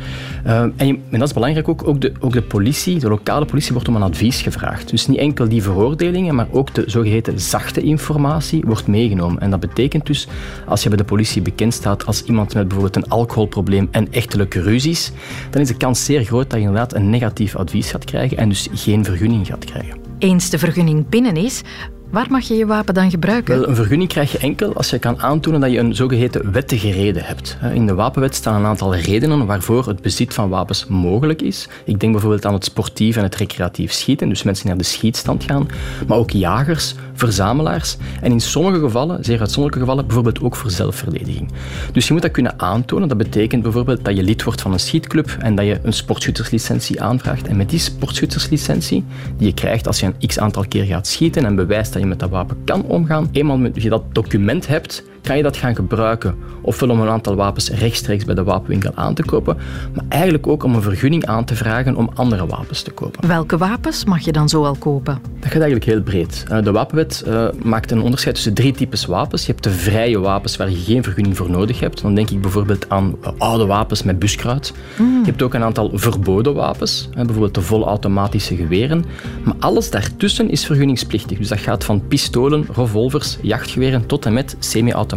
Uh, 0.47 0.61
en, 0.61 0.87
je, 0.87 0.99
en 1.11 1.19
dat 1.19 1.29
is 1.29 1.35
belangrijk 1.35 1.60
ook, 1.69 1.89
ook 1.89 2.01
de, 2.01 2.13
ook 2.21 2.33
de 2.33 2.43
politie, 2.43 2.99
de 2.99 3.09
lokale 3.09 3.45
politie, 3.45 3.73
wordt 3.73 3.89
om 3.89 3.97
een 3.97 4.03
advies 4.03 4.43
gevraagd. 4.43 4.91
Dus 4.91 5.07
niet 5.07 5.19
enkel 5.19 5.49
die 5.49 5.63
veroordelingen, 5.63 6.35
maar 6.35 6.49
ook 6.51 6.75
de 6.75 6.85
zogeheten 6.87 7.41
zachte 7.41 7.81
informatie 7.81 8.63
wordt 8.67 8.87
meegenomen. 8.87 9.41
En 9.41 9.51
dat 9.51 9.61
betekent 9.61 10.07
dus, 10.07 10.29
als 10.67 10.83
je 10.83 10.89
bij 10.89 10.99
de 10.99 11.05
politie 11.05 11.43
bekend 11.43 11.75
staat 11.75 12.07
als 12.07 12.25
iemand 12.25 12.55
met 12.55 12.69
bijvoorbeeld 12.69 13.05
een 13.05 13.11
alcoholprobleem 13.11 13.89
en 13.91 14.13
echtelijke 14.13 14.63
ruzies, 14.63 15.13
dan 15.51 15.61
is 15.61 15.69
de 15.69 15.77
kans 15.77 16.05
zeer 16.05 16.25
groot 16.25 16.51
dat 16.51 16.59
je 16.59 16.67
inderdaad 16.67 16.95
een 16.95 17.11
negatief 17.11 17.57
advies 17.57 17.91
gaat 17.91 18.05
krijgen 18.05 18.37
en 18.37 18.49
dus 18.49 18.69
geen 18.73 19.05
vergunning 19.05 19.47
gaat 19.47 19.65
krijgen. 19.65 19.99
Eens 20.19 20.51
de 20.51 20.59
vergunning 20.59 21.09
binnen 21.09 21.37
is, 21.37 21.63
Waar 22.11 22.27
mag 22.31 22.49
je 22.49 22.55
je 22.55 22.67
wapen 22.67 22.95
dan 22.95 23.11
gebruiken? 23.11 23.59
Wel, 23.59 23.69
een 23.69 23.75
vergunning 23.75 24.09
krijg 24.09 24.33
je 24.33 24.39
enkel 24.39 24.75
als 24.75 24.91
je 24.91 24.99
kan 24.99 25.21
aantonen 25.21 25.61
dat 25.61 25.71
je 25.71 25.79
een 25.79 25.95
zogeheten 25.95 26.53
wettige 26.53 26.91
reden 26.91 27.25
hebt. 27.25 27.59
In 27.73 27.87
de 27.87 27.95
wapenwet 27.95 28.35
staan 28.35 28.55
een 28.55 28.67
aantal 28.67 28.95
redenen 28.95 29.47
waarvoor 29.47 29.87
het 29.87 30.03
bezit 30.03 30.35
van 30.35 30.49
wapens 30.49 30.87
mogelijk 30.87 31.43
is. 31.43 31.69
Ik 31.85 32.01
denk 32.01 32.13
bijvoorbeeld 32.13 32.47
aan 32.47 32.55
het 32.55 32.65
sportief 32.65 33.17
en 33.17 33.23
het 33.23 33.35
recreatief 33.35 33.93
schieten, 33.93 34.29
dus 34.29 34.43
mensen 34.43 34.65
die 34.65 34.75
naar 34.75 34.83
de 34.83 34.89
schietstand 34.89 35.45
gaan, 35.45 35.69
maar 36.07 36.19
ook 36.19 36.31
jagers, 36.31 36.95
verzamelaars 37.15 37.97
en 38.21 38.33
in 38.33 38.41
sommige 38.41 38.81
gevallen, 38.81 39.25
zeer 39.25 39.41
uitzonderlijke 39.41 39.81
gevallen, 39.81 40.07
bijvoorbeeld 40.07 40.43
ook 40.43 40.57
voor 40.57 40.71
zelfverdediging. 40.71 41.53
Dus 41.93 42.07
je 42.07 42.13
moet 42.13 42.23
dat 42.23 42.31
kunnen 42.31 42.61
aantonen. 42.61 43.09
Dat 43.09 43.19
betekent 43.19 43.63
bijvoorbeeld 43.63 44.05
dat 44.05 44.17
je 44.17 44.23
lid 44.23 44.43
wordt 44.43 44.61
van 44.61 44.73
een 44.73 44.81
schietclub 44.81 45.37
en 45.39 45.55
dat 45.55 45.67
je 45.67 45.79
een 45.83 45.93
sportschutterslicentie 45.93 47.03
aanvraagt. 47.03 47.47
En 47.47 47.57
met 47.57 47.71
die 47.71 47.79
sportschutterslicentie, 47.79 49.05
die 49.37 49.47
je 49.47 49.55
krijgt 49.55 49.87
als 49.87 50.01
je 50.01 50.07
een 50.07 50.27
x 50.29 50.39
aantal 50.39 50.65
keer 50.69 50.85
gaat 50.85 51.07
schieten 51.07 51.45
en 51.45 51.55
bewijst 51.55 51.93
dat 51.93 52.00
je 52.01 52.07
met 52.07 52.19
dat 52.19 52.31
wapen 52.31 52.57
kan 52.65 52.83
omgaan, 52.83 53.29
eenmaal 53.33 53.59
dat 53.63 53.83
je 53.83 53.89
dat 53.89 54.15
document 54.15 54.67
hebt, 54.67 55.05
kan 55.23 55.37
je 55.37 55.43
dat 55.43 55.57
gaan 55.57 55.75
gebruiken. 55.75 56.35
Ofwel 56.63 56.91
om 56.91 57.01
een 57.01 57.09
aantal 57.09 57.35
wapens 57.35 57.71
rechtstreeks 57.71 58.25
bij 58.25 58.35
de 58.35 58.45
wapenwinkel 58.45 58.93
aan 58.95 59.15
te 59.15 59.25
kopen, 59.25 59.57
maar 59.95 60.05
eigenlijk 60.09 60.47
ook 60.47 60.65
om 60.65 60.75
een 60.75 60.83
vergunning 60.83 61.27
aan 61.27 61.45
te 61.45 61.55
vragen 61.55 61.97
om 61.97 62.11
andere 62.15 62.47
wapens 62.47 62.83
te 62.83 62.91
kopen. 62.91 63.29
Welke 63.29 63.57
wapens 63.57 64.05
mag 64.05 64.21
je 64.21 64.33
dan 64.33 64.49
zo 64.49 64.65
al 64.65 64.75
kopen? 64.75 65.19
Dat 65.41 65.51
gaat 65.51 65.63
eigenlijk 65.63 65.85
heel 65.85 66.03
breed. 66.03 66.45
Eh, 66.49 66.63
de 66.63 66.73
wapenwet 66.73 67.25
uh, 67.29 67.49
maakt 67.63 67.91
een 67.91 68.01
onderscheid 68.01 68.35
tussen 68.35 68.55
drie 68.55 68.73
types 68.73 69.07
wapens. 69.07 69.47
Je 69.47 69.53
hebt 69.53 69.65
de 69.65 69.71
vrije 69.71 70.19
wapens 70.19 70.57
waar 70.57 70.71
je 70.71 70.77
geen 70.77 71.03
vergunning 71.03 71.37
voor 71.37 71.51
nodig 71.51 71.81
hebt. 71.81 72.03
Dan 72.03 72.15
denk 72.15 72.31
ik 72.31 72.41
bijvoorbeeld 72.41 72.89
aan 72.89 73.17
eh, 73.23 73.31
oude 73.39 73.67
wapens 73.67 74.03
met 74.03 74.19
buskruid. 74.19 74.73
Mm. 74.99 75.19
Je 75.19 75.31
hebt 75.31 75.43
ook 75.43 75.55
een 75.55 75.63
aantal 75.63 75.91
verboden 75.95 76.55
wapens, 76.55 77.09
bijvoorbeeld 77.15 77.55
de 77.55 77.63
volautomatische 77.63 78.57
geweren. 78.57 79.05
Maar 79.45 79.55
alles 79.59 79.91
daartussen 79.91 80.51
is 80.51 80.67
vergunningsplichtig. 80.67 81.39
Dus 81.39 81.49
dat 81.49 81.59
gaat 81.59 81.85
van 81.85 82.07
pistolen, 82.09 82.67
revolvers, 82.75 83.39
jachtgeweren 83.43 84.07
tot 84.07 84.27
en 84.27 84.33
met 84.33 84.57
semi-automatische 84.59 85.09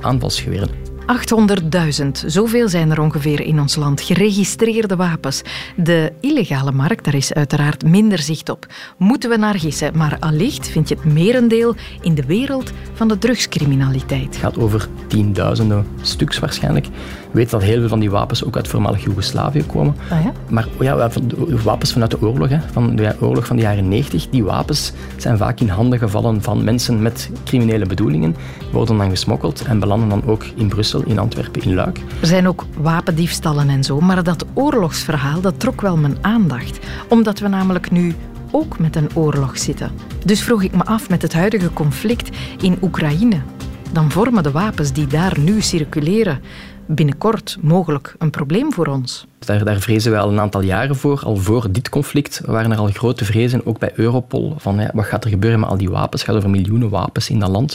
aanvalsgeweren. 0.00 0.86
800.000, 1.06 2.10
zoveel 2.26 2.68
zijn 2.68 2.90
er 2.90 3.00
ongeveer 3.00 3.40
in 3.40 3.60
ons 3.60 3.76
land, 3.76 4.00
geregistreerde 4.00 4.96
wapens. 4.96 5.42
De 5.76 6.12
illegale 6.20 6.72
markt, 6.72 7.04
daar 7.04 7.14
is 7.14 7.32
uiteraard 7.32 7.84
minder 7.84 8.18
zicht 8.18 8.48
op. 8.48 8.66
Moeten 8.98 9.30
we 9.30 9.36
naar 9.36 9.58
gissen, 9.58 9.96
maar 9.96 10.16
allicht 10.20 10.68
vind 10.68 10.88
je 10.88 10.94
het 10.94 11.04
merendeel 11.04 11.74
in 12.00 12.14
de 12.14 12.26
wereld 12.26 12.72
van 12.94 13.08
de 13.08 13.18
drugscriminaliteit. 13.18 14.24
Het 14.24 14.36
gaat 14.36 14.58
over 14.58 14.88
tienduizenden 15.06 15.86
stuks 16.02 16.38
waarschijnlijk 16.38 16.86
weet 17.36 17.50
dat 17.50 17.62
heel 17.62 17.78
veel 17.78 17.88
van 17.88 18.00
die 18.00 18.10
wapens 18.10 18.44
ook 18.44 18.56
uit 18.56 18.68
voormalig 18.68 19.04
Joegoslavië 19.04 19.64
komen. 19.66 19.96
Ah, 20.10 20.22
ja? 20.22 20.32
Maar 20.48 20.68
ja, 20.80 21.10
wapens 21.64 21.92
vanuit 21.92 22.10
de 22.10 22.22
oorlog, 22.22 22.48
hè, 22.48 22.58
van 22.72 22.96
de 22.96 23.16
oorlog 23.20 23.46
van 23.46 23.56
de 23.56 23.62
jaren 23.62 23.88
90, 23.88 24.28
die 24.30 24.44
wapens 24.44 24.92
zijn 25.16 25.36
vaak 25.36 25.60
in 25.60 25.68
handen 25.68 25.98
gevallen 25.98 26.42
van 26.42 26.64
mensen 26.64 27.02
met 27.02 27.30
criminele 27.44 27.86
bedoelingen, 27.86 28.36
worden 28.72 28.98
dan 28.98 29.10
gesmokkeld 29.10 29.64
en 29.64 29.78
belanden 29.78 30.08
dan 30.08 30.22
ook 30.26 30.44
in 30.54 30.68
Brussel, 30.68 31.02
in 31.02 31.18
Antwerpen, 31.18 31.62
in 31.62 31.74
Luik. 31.74 32.00
Er 32.20 32.26
zijn 32.26 32.48
ook 32.48 32.64
wapendiefstallen 32.76 33.68
en 33.68 33.84
zo, 33.84 34.00
maar 34.00 34.22
dat 34.22 34.44
oorlogsverhaal 34.54 35.40
dat 35.40 35.60
trok 35.60 35.80
wel 35.80 35.96
mijn 35.96 36.16
aandacht. 36.20 36.78
Omdat 37.08 37.38
we 37.38 37.48
namelijk 37.48 37.90
nu 37.90 38.14
ook 38.50 38.78
met 38.78 38.96
een 38.96 39.08
oorlog 39.14 39.58
zitten. 39.58 39.90
Dus 40.24 40.42
vroeg 40.42 40.62
ik 40.62 40.76
me 40.76 40.84
af 40.84 41.08
met 41.08 41.22
het 41.22 41.32
huidige 41.32 41.72
conflict 41.72 42.36
in 42.60 42.78
Oekraïne. 42.82 43.40
Dan 43.92 44.10
vormen 44.10 44.42
de 44.42 44.50
wapens 44.50 44.92
die 44.92 45.06
daar 45.06 45.38
nu 45.38 45.60
circuleren 45.60 46.40
binnenkort 46.86 47.56
mogelijk 47.60 48.14
een 48.18 48.30
probleem 48.30 48.72
voor 48.72 48.86
ons. 48.86 49.26
Daar, 49.38 49.64
daar, 49.64 49.80
vrezen 49.80 50.10
wij 50.10 50.20
al 50.20 50.28
een 50.28 50.40
aantal 50.40 50.62
jaren 50.62 50.96
voor. 50.96 51.20
Al 51.24 51.36
voor 51.36 51.66
dit 51.70 51.88
conflict 51.88 52.40
waren 52.44 52.72
er 52.72 52.78
al 52.78 52.86
grote 52.86 53.24
vrezen, 53.24 53.66
ook 53.66 53.78
bij 53.78 53.92
Europol, 53.94 54.54
van 54.58 54.78
ja, 54.80 54.90
wat 54.94 55.04
gaat 55.04 55.24
er 55.24 55.30
gebeuren 55.30 55.60
met 55.60 55.68
al 55.68 55.76
die 55.76 55.90
wapens? 55.90 56.22
Het 56.22 56.30
gaat 56.30 56.38
over 56.38 56.50
miljoenen 56.50 56.88
wapens 56.88 57.30
in 57.30 57.38
dat 57.38 57.48
land. 57.50 57.74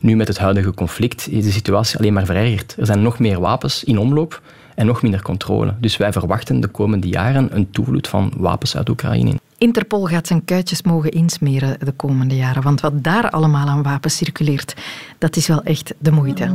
Nu 0.00 0.16
met 0.16 0.28
het 0.28 0.38
huidige 0.38 0.74
conflict 0.74 1.28
is 1.28 1.44
de 1.44 1.50
situatie 1.50 1.98
alleen 1.98 2.12
maar 2.12 2.26
verergerd. 2.26 2.74
Er 2.78 2.86
zijn 2.86 3.02
nog 3.02 3.18
meer 3.18 3.40
wapens 3.40 3.84
in 3.84 3.98
omloop 3.98 4.42
en 4.74 4.86
nog 4.86 5.02
minder 5.02 5.22
controle. 5.22 5.74
Dus 5.80 5.96
wij 5.96 6.12
verwachten 6.12 6.60
de 6.60 6.68
komende 6.68 7.08
jaren 7.08 7.56
een 7.56 7.70
toevloed 7.70 8.08
van 8.08 8.32
wapens 8.36 8.76
uit 8.76 8.88
Oekraïne. 8.88 9.34
Interpol 9.58 10.06
gaat 10.06 10.26
zijn 10.26 10.44
kuitjes 10.44 10.82
mogen 10.82 11.10
insmeren 11.10 11.76
de 11.84 11.92
komende 11.92 12.36
jaren, 12.36 12.62
want 12.62 12.80
wat 12.80 13.04
daar 13.04 13.30
allemaal 13.30 13.66
aan 13.66 13.82
wapens 13.82 14.16
circuleert, 14.16 14.74
dat 15.18 15.36
is 15.36 15.46
wel 15.46 15.62
echt 15.62 15.94
de 15.98 16.10
moeite. 16.10 16.48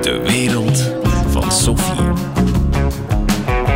De 0.00 0.20
wereld 0.24 1.03
Sophie. 1.54 2.12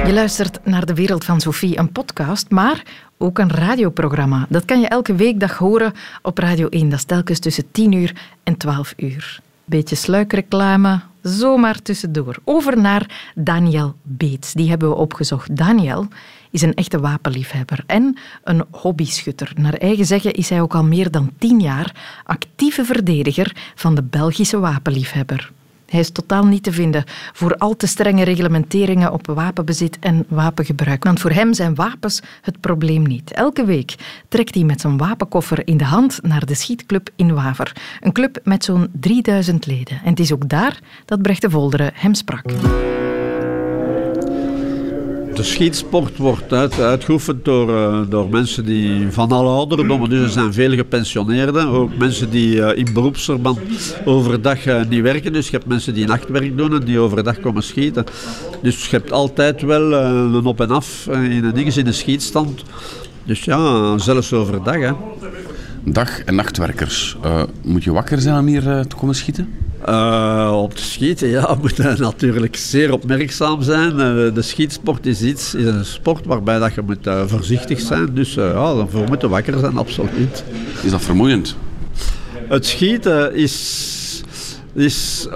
Je 0.06 0.12
luistert 0.12 0.64
naar 0.64 0.87
De 0.87 0.94
Wereld 0.94 1.25
van 1.25 1.40
Sophie, 1.40 1.78
een 1.78 1.92
podcast, 1.92 2.50
maar 2.50 2.82
ook 3.18 3.38
een 3.38 3.50
radioprogramma. 3.50 4.47
Dat 4.49 4.64
kan 4.64 4.80
je 4.80 4.88
elke 4.88 5.14
weekdag 5.14 5.58
horen 5.58 5.92
op 6.23 6.38
Radio 6.38 6.68
1. 6.68 6.88
Dat 6.88 6.99
is 6.99 7.04
telkens 7.04 7.38
tussen 7.38 7.70
10 7.70 7.92
uur 7.92 8.14
en 8.42 8.56
12 8.56 8.94
uur. 8.97 9.40
Beetje 9.64 9.97
sluikreclame, 9.97 11.00
zomaar 11.23 11.82
tussendoor. 11.82 12.37
Over 12.44 12.78
naar 12.80 13.30
Daniel 13.35 13.94
Beets. 14.02 14.52
Die 14.52 14.68
hebben 14.68 14.88
we 14.88 14.94
opgezocht. 14.94 15.56
Daniel 15.56 16.08
is 16.50 16.62
een 16.62 16.75
echte 16.75 17.00
wapenliefhebber 17.00 17.85
en 17.87 18.18
een 18.44 18.64
hobbyschutter. 18.70 19.52
Naar 19.56 19.75
eigen 19.75 20.06
zeggen 20.06 20.32
is 20.32 20.49
hij 20.49 20.61
ook 20.61 20.75
al 20.75 20.85
meer 20.85 21.11
dan 21.11 21.30
tien 21.38 21.61
jaar 21.61 22.20
actieve 22.25 22.85
verdediger 22.85 23.56
van 23.75 23.94
de 23.94 24.02
Belgische 24.02 24.58
wapenliefhebber. 24.58 25.52
Hij 25.88 26.00
is 26.00 26.11
totaal 26.11 26.47
niet 26.47 26.62
te 26.62 26.73
vinden 26.73 27.04
voor 27.33 27.57
al 27.57 27.76
te 27.76 27.87
strenge 27.87 28.25
reglementeringen 28.25 29.12
op 29.12 29.26
wapenbezit 29.26 29.99
en 30.00 30.25
wapengebruik. 30.28 31.04
Want 31.04 31.21
voor 31.21 31.30
hem 31.30 31.54
zijn 31.54 31.75
wapens 31.75 32.23
het 32.42 32.61
probleem 32.61 33.02
niet. 33.02 33.33
Elke 33.33 33.64
week 33.64 33.95
trekt 34.28 34.54
hij 34.54 34.64
met 34.64 34.80
zijn 34.80 34.97
wapenkoffer 34.97 35.66
in 35.66 35.76
de 35.76 35.85
hand 35.85 36.18
naar 36.23 36.47
de 36.47 36.54
schietclub 36.54 37.11
in 37.16 37.35
Waver. 37.35 37.76
Een 38.00 38.12
club 38.12 38.40
met 38.45 38.64
zo'n 38.64 38.88
3000 38.92 39.66
leden. 39.66 40.00
En 40.04 40.11
het 40.11 40.21
is 40.21 40.33
ook 40.33 40.49
daar 40.49 40.78
dat 41.04 41.23
Brecht 41.23 41.40
de 41.40 41.50
Volderen 41.50 41.90
hem 41.95 42.14
sprak 42.14 42.45
de 45.38 45.45
schietsport 45.45 46.16
wordt 46.16 46.52
uit, 46.52 46.80
uitgeoefend 46.80 47.45
door, 47.45 47.68
uh, 47.71 48.00
door 48.09 48.28
mensen 48.28 48.64
die 48.64 49.07
van 49.11 49.33
alle 49.33 49.49
ouderdommen, 49.49 50.11
dus 50.11 50.21
er 50.21 50.28
zijn 50.28 50.52
veel 50.52 50.71
gepensioneerden, 50.71 51.68
ook 51.68 51.97
mensen 51.97 52.30
die 52.30 52.54
uh, 52.54 52.76
in 52.76 52.92
beroepsverband 52.92 53.59
overdag 54.04 54.66
uh, 54.66 54.80
niet 54.88 55.02
werken, 55.02 55.33
dus 55.33 55.49
je 55.49 55.57
hebt 55.57 55.66
mensen 55.66 55.95
die 55.95 56.07
nachtwerk 56.07 56.57
doen 56.57 56.75
en 56.75 56.85
die 56.85 56.99
overdag 56.99 57.40
komen 57.40 57.62
schieten. 57.62 58.04
Dus 58.62 58.85
je 58.85 58.97
hebt 58.97 59.12
altijd 59.12 59.62
wel 59.62 59.92
een 59.92 60.47
op 60.47 60.61
en 60.61 60.71
af 60.71 61.07
in 61.07 61.45
een 61.45 61.76
in 61.76 61.85
de 61.85 61.92
schietstand. 61.92 62.62
Dus 63.25 63.45
ja, 63.45 63.99
zelfs 63.99 64.33
overdag. 64.33 64.78
Hè. 64.78 64.92
Dag- 65.85 66.21
en 66.21 66.35
nachtwerkers, 66.35 67.16
moet 67.62 67.85
je 67.85 67.92
wakker 67.92 68.21
zijn 68.21 68.38
om 68.38 68.47
hier 68.47 68.62
te 68.62 68.97
komen 68.97 69.14
schieten? 69.14 69.49
Uh, 69.87 70.58
op 70.62 70.75
te 70.75 70.82
schieten, 70.82 71.28
ja, 71.28 71.56
moet 71.61 71.99
natuurlijk 71.99 72.56
zeer 72.56 72.92
opmerkzaam 72.92 73.62
zijn. 73.62 73.92
Uh, 73.92 74.35
de 74.35 74.42
schietsport 74.42 75.06
is 75.06 75.23
iets, 75.23 75.54
is 75.54 75.64
een 75.64 75.85
sport 75.85 76.26
waarbij 76.26 76.58
dat 76.58 76.75
je 76.75 76.82
moet 76.82 77.06
uh, 77.06 77.23
voorzichtig 77.26 77.80
zijn. 77.80 78.14
Dus 78.14 78.35
ja, 78.35 78.75
daarvoor 78.75 79.08
moeten 79.08 79.30
wakker 79.30 79.58
zijn, 79.58 79.76
absoluut. 79.76 80.44
Is 80.82 80.90
dat 80.90 81.02
vermoeiend? 81.02 81.56
Het 82.49 82.66
schieten 82.66 83.35
is... 83.35 84.23
is 84.75 85.28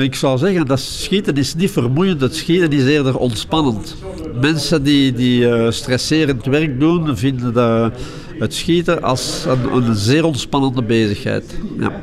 ik 0.00 0.14
zou 0.14 0.38
zeggen, 0.38 0.66
dat 0.66 0.80
schieten 0.80 1.34
is 1.34 1.54
niet 1.54 1.70
vermoeiend. 1.70 2.20
Het 2.20 2.36
schieten 2.36 2.72
is 2.72 2.84
eerder 2.84 3.16
ontspannend. 3.18 3.96
Mensen 4.40 4.82
die, 4.82 5.12
die 5.12 5.70
stresserend 5.70 6.44
werk 6.44 6.80
doen, 6.80 7.16
vinden 7.16 7.54
de, 7.54 7.90
het 8.38 8.54
schieten 8.54 9.02
als 9.02 9.44
een, 9.48 9.72
een 9.72 9.94
zeer 9.94 10.24
ontspannende 10.24 10.82
bezigheid. 10.82 11.58
Ja 11.78 12.02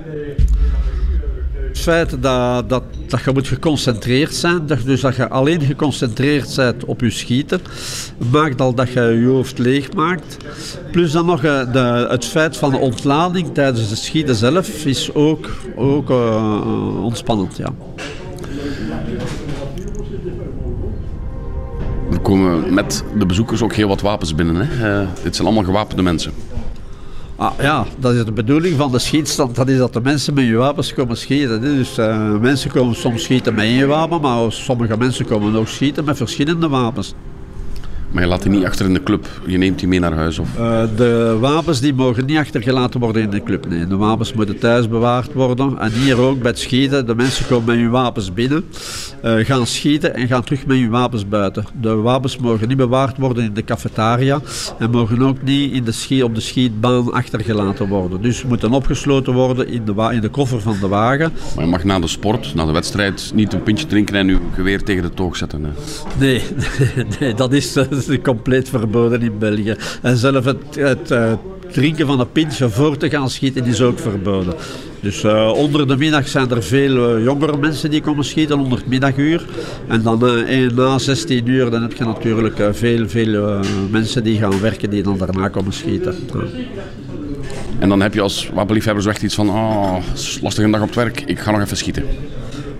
het 1.74 1.82
feit 1.82 2.22
dat, 2.22 2.70
dat, 2.70 2.84
dat 3.08 3.24
je 3.24 3.32
moet 3.34 3.48
geconcentreerd 3.48 4.36
zijn, 4.36 4.68
dat, 4.68 4.84
dus 4.86 5.02
dat 5.02 5.16
je 5.16 5.30
alleen 5.30 5.62
geconcentreerd 5.62 6.56
bent 6.56 6.86
op 6.86 7.02
je 7.02 7.10
schieten, 7.10 7.62
maakt 8.32 8.62
al 8.62 8.74
dat 8.74 8.92
je 8.92 9.02
je 9.02 9.28
hoofd 9.28 9.58
leeg 9.58 9.94
maakt. 9.94 10.38
Plus 10.92 11.12
dan 11.12 11.26
nog 11.26 11.44
eh, 11.44 11.72
de, 11.72 12.08
het 12.10 12.26
feit 12.26 12.58
van 12.58 12.72
de 12.72 12.78
ontlading 12.78 13.54
tijdens 13.54 13.90
het 13.90 14.00
schieten 14.00 14.36
zelf 14.36 14.86
is 14.86 15.14
ook, 15.14 15.50
ook 15.76 16.10
uh, 16.10 17.04
ontspannend. 17.04 17.58
Ja. 17.58 17.70
Er 22.12 22.20
komen 22.20 22.74
met 22.74 23.04
de 23.18 23.26
bezoekers 23.26 23.62
ook 23.62 23.74
heel 23.74 23.88
wat 23.88 24.02
wapens 24.02 24.36
binnen. 24.36 24.68
Hè? 24.68 25.06
Dit 25.24 25.36
zijn 25.36 25.48
allemaal 25.48 25.66
gewapende 25.66 26.04
mensen. 26.04 26.32
Ah, 27.44 27.54
ja, 27.60 27.86
dat 28.00 28.14
is 28.14 28.26
de 28.26 28.32
bedoeling 28.32 28.78
van 28.78 28.92
de 28.92 29.00
schietstand. 29.00 29.56
Dat 29.56 29.68
is 29.68 29.78
dat 29.78 29.94
de 29.94 30.02
mensen 30.02 30.34
met 30.34 30.46
je 30.46 30.56
wapens 30.56 30.94
komen 30.94 31.18
schieten. 31.18 31.62
Dus 31.62 31.98
uh, 31.98 32.38
mensen 32.40 32.72
komen 32.72 32.96
soms 32.96 33.24
schieten 33.24 33.54
met 33.54 33.64
één 33.64 33.88
wapen, 33.88 34.22
maar 34.22 34.52
sommige 34.52 34.98
mensen 34.98 35.26
komen 35.26 35.56
ook 35.56 35.68
schieten 35.68 36.06
met 36.06 36.18
verschillende 36.18 36.68
wapens. 36.68 37.14
Maar 38.14 38.24
je 38.24 38.30
laat 38.30 38.42
die 38.42 38.52
niet 38.52 38.66
achter 38.66 38.86
in 38.86 38.94
de 38.94 39.04
club, 39.04 39.28
je 39.46 39.58
neemt 39.58 39.80
die 39.80 39.88
mee 39.88 40.00
naar 40.00 40.14
huis? 40.14 40.40
Of? 40.40 40.50
Uh, 40.60 40.84
de 40.96 41.38
wapens 41.40 41.80
die 41.80 41.94
mogen 41.94 42.26
niet 42.26 42.38
achtergelaten 42.38 43.00
worden 43.00 43.22
in 43.22 43.30
de 43.30 43.44
club. 43.44 43.68
Nee. 43.70 43.88
De 43.88 43.96
wapens 43.96 44.34
moeten 44.34 44.60
thuis 44.60 44.88
bewaard 44.88 45.34
worden. 45.34 45.80
En 45.80 45.92
hier 45.92 46.18
ook 46.20 46.42
bij 46.42 46.52
het 46.52 46.60
schieten, 46.60 47.06
de 47.06 47.16
mensen 47.16 47.48
komen 47.48 47.66
met 47.66 47.76
hun 47.76 47.90
wapens 47.90 48.34
binnen, 48.34 48.66
uh, 49.26 49.46
gaan 49.46 49.68
schieten 49.68 50.16
en 50.16 50.28
gaan 50.28 50.44
terug 50.44 50.66
met 50.66 50.78
hun 50.78 50.90
wapens 50.90 51.28
buiten. 51.28 51.66
De 51.82 51.96
wapens 51.96 52.38
mogen 52.38 52.68
niet 52.68 52.78
bewaard 52.78 53.18
worden 53.18 53.44
in 53.44 53.54
de 53.54 53.64
cafetaria 53.64 54.42
en 54.80 54.90
mogen 54.90 55.22
ook 55.22 55.42
niet 55.42 55.72
in 55.72 55.84
de 55.84 55.92
schiet, 55.92 56.24
op 56.24 56.36
de 56.36 56.42
schietbaan 56.42 57.14
achtergelaten 57.14 57.88
worden. 57.88 58.22
Dus 58.22 58.38
ze 58.38 58.48
moeten 58.48 58.72
opgesloten 58.72 59.34
worden 59.34 59.68
in 59.68 59.86
de, 59.86 60.10
in 60.12 60.22
de 60.22 60.30
koffer 60.30 60.62
van 60.62 60.78
de 60.80 60.88
wagen. 60.88 61.32
Maar 61.56 61.64
je 61.64 61.70
mag 61.72 61.84
na 61.84 62.00
de 62.00 62.08
sport, 62.08 62.56
na 62.56 62.66
de 62.66 62.72
wedstrijd, 62.72 63.32
niet 63.36 63.54
een 63.54 63.64
pintje 63.64 63.86
drinken 63.86 64.16
en 64.16 64.28
je 64.28 64.38
geweer 64.54 64.84
tegen 64.84 65.04
de 65.04 65.14
toog 65.14 65.36
zetten. 65.36 65.64
Hè? 65.64 65.70
Nee, 66.20 66.42
nee, 67.20 67.34
dat 67.34 67.54
is 67.54 67.74
is 68.08 68.22
compleet 68.22 68.70
verboden 68.70 69.22
in 69.22 69.38
België. 69.40 69.76
En 70.02 70.18
zelfs 70.18 70.46
het, 70.46 70.76
het 70.76 71.12
uh, 71.12 71.34
drinken 71.72 72.08
van 72.08 72.20
een 72.20 72.32
pintje 72.32 72.70
voor 72.70 72.98
te 72.98 73.10
gaan 73.10 73.30
schieten 73.30 73.66
is 73.66 73.82
ook 73.82 74.00
verboden. 74.00 74.54
Dus 75.00 75.24
uh, 75.24 75.52
onder 75.56 75.88
de 75.88 75.98
middag 75.98 76.28
zijn 76.28 76.50
er 76.50 76.64
veel 76.64 77.18
uh, 77.18 77.24
jongere 77.24 77.58
mensen 77.58 77.90
die 77.90 78.02
komen 78.02 78.26
schieten, 78.26 78.60
onder 78.60 78.78
het 78.78 78.88
middaguur. 78.88 79.46
En 79.88 80.02
dan 80.02 80.20
na 80.76 80.98
16 80.98 81.48
uur 81.48 81.70
dan 81.70 81.82
heb 81.82 81.94
je 81.94 82.04
natuurlijk 82.04 82.62
veel, 82.72 83.10
veel 83.10 83.60
mensen 83.92 84.24
die 84.24 84.38
gaan 84.38 84.62
werken 84.62 84.90
die 84.90 85.04
dan 85.04 85.18
daarna 85.18 85.48
komen 85.48 85.74
schieten. 85.74 86.16
En 87.80 87.90
dan 87.90 88.02
heb 88.02 88.14
je 88.14 88.22
als 88.22 88.50
wapenliefhebber 88.54 89.04
zo 89.04 89.10
echt 89.10 89.24
iets 89.24 89.36
van, 89.36 89.50
oh, 89.50 89.96
het 89.96 90.20
is 90.20 90.40
lastig 90.42 90.64
een 90.64 90.72
dag 90.72 90.82
op 90.82 90.88
het 90.88 90.96
werk, 90.96 91.22
ik 91.22 91.40
ga 91.40 91.52
nog 91.52 91.62
even 91.62 91.78
schieten. 91.78 92.04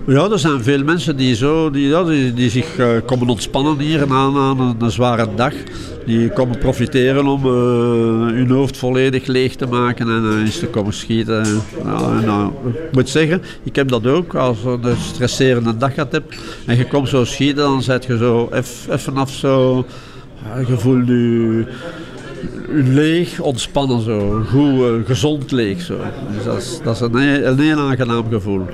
Ja, 0.06 0.30
er 0.30 0.38
zijn 0.38 0.62
veel 0.62 0.84
mensen 0.84 1.16
die, 1.16 1.34
zo, 1.34 1.70
die, 1.70 1.88
ja, 1.88 2.04
die, 2.04 2.32
die 2.32 2.50
zich 2.50 2.78
uh, 2.78 2.88
komen 3.06 3.28
ontspannen 3.28 3.78
hier 3.78 4.06
na, 4.08 4.30
na 4.30 4.74
een, 4.78 4.90
zware 4.90 5.28
dag. 5.36 5.52
Die 6.06 6.28
komen 6.28 6.58
profiteren 6.58 7.26
om 7.26 7.46
uh, 7.46 7.52
hun 8.34 8.50
hoofd 8.50 8.76
volledig 8.76 9.26
leeg 9.26 9.54
te 9.54 9.66
maken 9.66 10.08
en 10.08 10.24
uh, 10.24 10.40
eens 10.40 10.58
te 10.58 10.66
komen 10.66 10.92
schieten. 10.92 11.46
Ja, 12.24 12.50
ik 12.64 12.92
moet 12.92 13.08
zeggen, 13.08 13.42
ik 13.62 13.76
heb 13.76 13.88
dat 13.88 14.06
ook. 14.06 14.34
Als 14.34 14.62
je 14.62 14.78
een 14.82 14.96
stresserende 14.96 15.76
dag 15.76 15.94
gehad 15.94 16.12
hebt 16.12 16.34
en 16.66 16.76
je 16.76 16.86
komt 16.86 17.08
zo 17.08 17.24
schieten, 17.24 17.64
dan 17.64 17.82
zet 17.82 18.04
je 18.04 18.16
zo 18.16 18.48
even 18.88 19.16
af 19.16 19.30
zo... 19.30 19.86
je 20.66 20.78
voelt 20.78 21.06
je 21.06 21.64
leeg, 22.72 23.40
ontspannen 23.40 24.00
zo. 24.00 24.42
Goed, 24.50 25.06
gezond 25.06 25.50
leeg 25.50 25.80
zo. 25.80 25.96
Dus 26.34 26.44
dat 26.44 26.56
is, 26.56 26.80
dat 26.82 26.94
is 26.94 27.00
een, 27.00 27.48
een 27.48 27.58
heel 27.58 27.78
aangenaam 27.78 28.24
gevoel. 28.30 28.66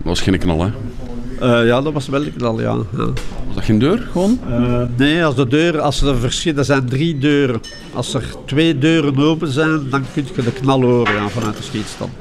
was 0.11 0.21
geen 0.21 0.37
knal, 0.37 0.61
hè? 0.63 0.71
Uh, 1.41 1.67
ja, 1.67 1.81
dat 1.81 1.93
was 1.93 2.07
wel 2.07 2.25
een 2.25 2.35
knal, 2.35 2.61
ja. 2.61 2.77
ja. 2.97 3.05
Was 3.45 3.55
dat 3.55 3.63
geen 3.63 3.79
deur, 3.79 4.07
gewoon? 4.11 4.39
Uh, 4.49 4.81
nee, 4.97 5.25
als 5.25 5.35
de 5.35 5.47
deur, 5.47 5.79
als 5.79 6.01
er 6.01 6.17
verschillen, 6.17 6.65
zijn 6.65 6.85
drie 6.85 7.17
deuren. 7.17 7.61
Als 7.93 8.13
er 8.13 8.23
twee 8.45 8.77
deuren 8.77 9.17
open 9.17 9.47
zijn, 9.47 9.89
dan 9.89 10.03
kun 10.13 10.25
je 10.35 10.41
de 10.41 10.51
knal 10.51 10.81
horen 10.81 11.13
ja, 11.13 11.29
vanuit 11.29 11.57
de 11.57 11.63
schietstand. 11.63 12.11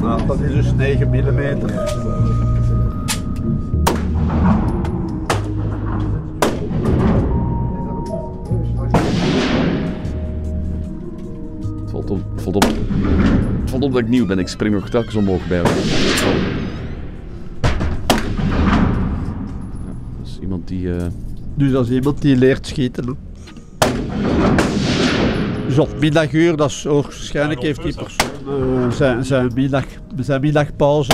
Nou, 0.00 0.26
dat 0.26 0.40
is 0.40 0.52
dus 0.52 0.72
9 0.76 1.08
mm. 1.08 1.70
Valt 11.90 12.10
op, 12.10 12.20
valt 12.36 12.56
op. 12.56 12.66
Valt 13.68 13.82
op 13.82 13.92
dat 13.92 14.00
ik 14.00 14.08
nieuw 14.08 14.26
ben. 14.26 14.38
Ik 14.38 14.48
spring 14.48 14.74
nog 14.74 14.88
telkens 14.88 15.14
omhoog 15.14 15.46
bij 15.48 15.62
is 20.24 20.38
iemand 20.40 20.68
die... 20.68 20.86
Uh... 20.86 20.96
Dus 21.54 21.72
dat 21.72 21.84
is 21.84 21.90
iemand 21.90 22.22
die 22.22 22.36
leert 22.36 22.66
schieten. 22.66 23.16
Dus 25.66 25.78
op 25.78 26.00
middaguur, 26.00 26.56
dat 26.56 26.70
is 26.70 26.82
waarschijnlijk 26.82 27.62
heeft 27.62 27.82
die 27.82 27.94
persoon 27.94 28.28
uh, 28.48 28.90
zijn, 28.90 29.24
zijn, 29.24 29.50
middag, 29.54 29.84
zijn 30.16 30.40
middagpauze. 30.40 31.12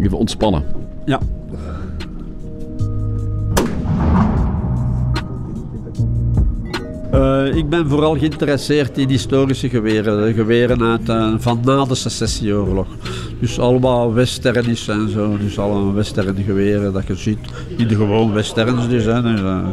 Even 0.00 0.18
ontspannen. 0.18 0.64
Ja. 1.04 1.20
Uh, 7.14 7.54
ik 7.54 7.68
ben 7.68 7.88
vooral 7.88 8.18
geïnteresseerd 8.18 8.98
in 8.98 9.08
historische 9.08 9.68
geweren, 9.68 10.26
de 10.26 10.32
geweren 10.32 10.82
uit, 10.82 11.08
uh, 11.08 11.34
van 11.38 11.60
na 11.64 11.84
de 11.84 11.94
secessieoorlog. 11.94 12.86
Dus 13.40 13.58
allemaal 13.58 14.14
westernis 14.14 14.88
en 14.88 15.08
zo, 15.08 15.36
dus 15.38 15.58
alle 15.58 15.92
western 15.92 16.36
geweren 16.44 16.92
dat 16.92 17.06
je 17.06 17.14
ziet. 17.14 17.38
Niet 17.78 17.88
de 17.88 17.94
gewoon 17.94 18.32
westerns 18.32 18.88
dus, 18.88 19.04
hè, 19.04 19.22
dus 19.22 19.40
uh, 19.40 19.66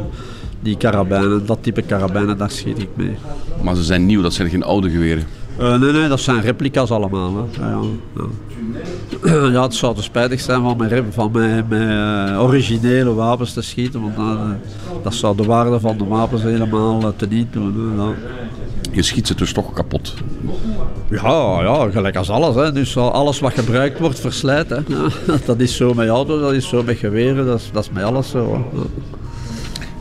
die 0.60 0.78
karabijnen, 0.78 1.46
dat 1.46 1.58
type 1.62 1.82
karabijnen, 1.82 2.38
daar 2.38 2.52
schiet 2.52 2.82
ik 2.82 2.90
mee. 2.94 3.16
Maar 3.64 3.76
ze 3.76 3.84
zijn 3.84 4.06
nieuw, 4.06 4.22
dat 4.22 4.34
zijn 4.34 4.50
geen 4.50 4.64
oude 4.64 4.90
geweren? 4.90 5.24
nee, 5.58 5.92
nee, 5.92 6.08
dat 6.08 6.20
zijn 6.20 6.42
replica's 6.42 6.90
allemaal. 6.90 7.50
Hè. 7.52 7.62
Ja, 7.62 7.80
ja. 8.16 8.24
Ja, 9.24 9.64
het 9.64 9.74
zou 9.74 9.96
te 9.96 10.04
spijtig 10.04 10.42
zijn 10.42 10.62
van 10.62 10.78
mijn, 10.78 11.06
van 11.10 11.32
mijn, 11.32 11.66
mijn 11.70 12.40
originele 12.40 13.14
wapens 13.14 13.54
te 13.54 13.62
schieten, 13.62 14.02
want 14.02 14.16
dan, 14.16 14.58
dat 15.04 15.14
zou 15.14 15.36
de 15.38 15.44
waarde 15.44 15.80
van 15.80 15.98
de 15.98 16.06
wapens 16.06 16.42
helemaal 16.44 17.16
teniet 17.16 17.54
doen. 17.54 18.00
Hè. 18.00 18.14
Je 18.92 19.02
schiet 19.02 19.28
ze 19.28 19.36
dus 19.36 19.54
toch 19.54 19.74
kapot? 19.74 20.14
Ja, 21.10 21.62
ja 21.62 21.90
gelijk 21.92 22.16
als 22.16 22.30
alles. 22.30 22.56
Hè. 22.56 22.72
Dus 22.72 22.98
alles 22.98 23.40
wat 23.40 23.54
gebruikt 23.54 24.00
wordt, 24.00 24.20
verslijt. 24.20 24.70
Hè. 24.70 24.76
Ja, 24.76 25.08
dat 25.46 25.60
is 25.60 25.76
zo 25.76 25.94
met 25.94 26.08
auto's, 26.08 26.42
dat 26.42 26.54
is 26.54 26.68
zo 26.68 26.84
met 26.84 26.98
geweren, 26.98 27.46
dat 27.46 27.60
is, 27.60 27.70
dat 27.74 27.84
is 27.84 27.90
met 27.90 28.04
alles 28.04 28.30
zo. 28.30 28.54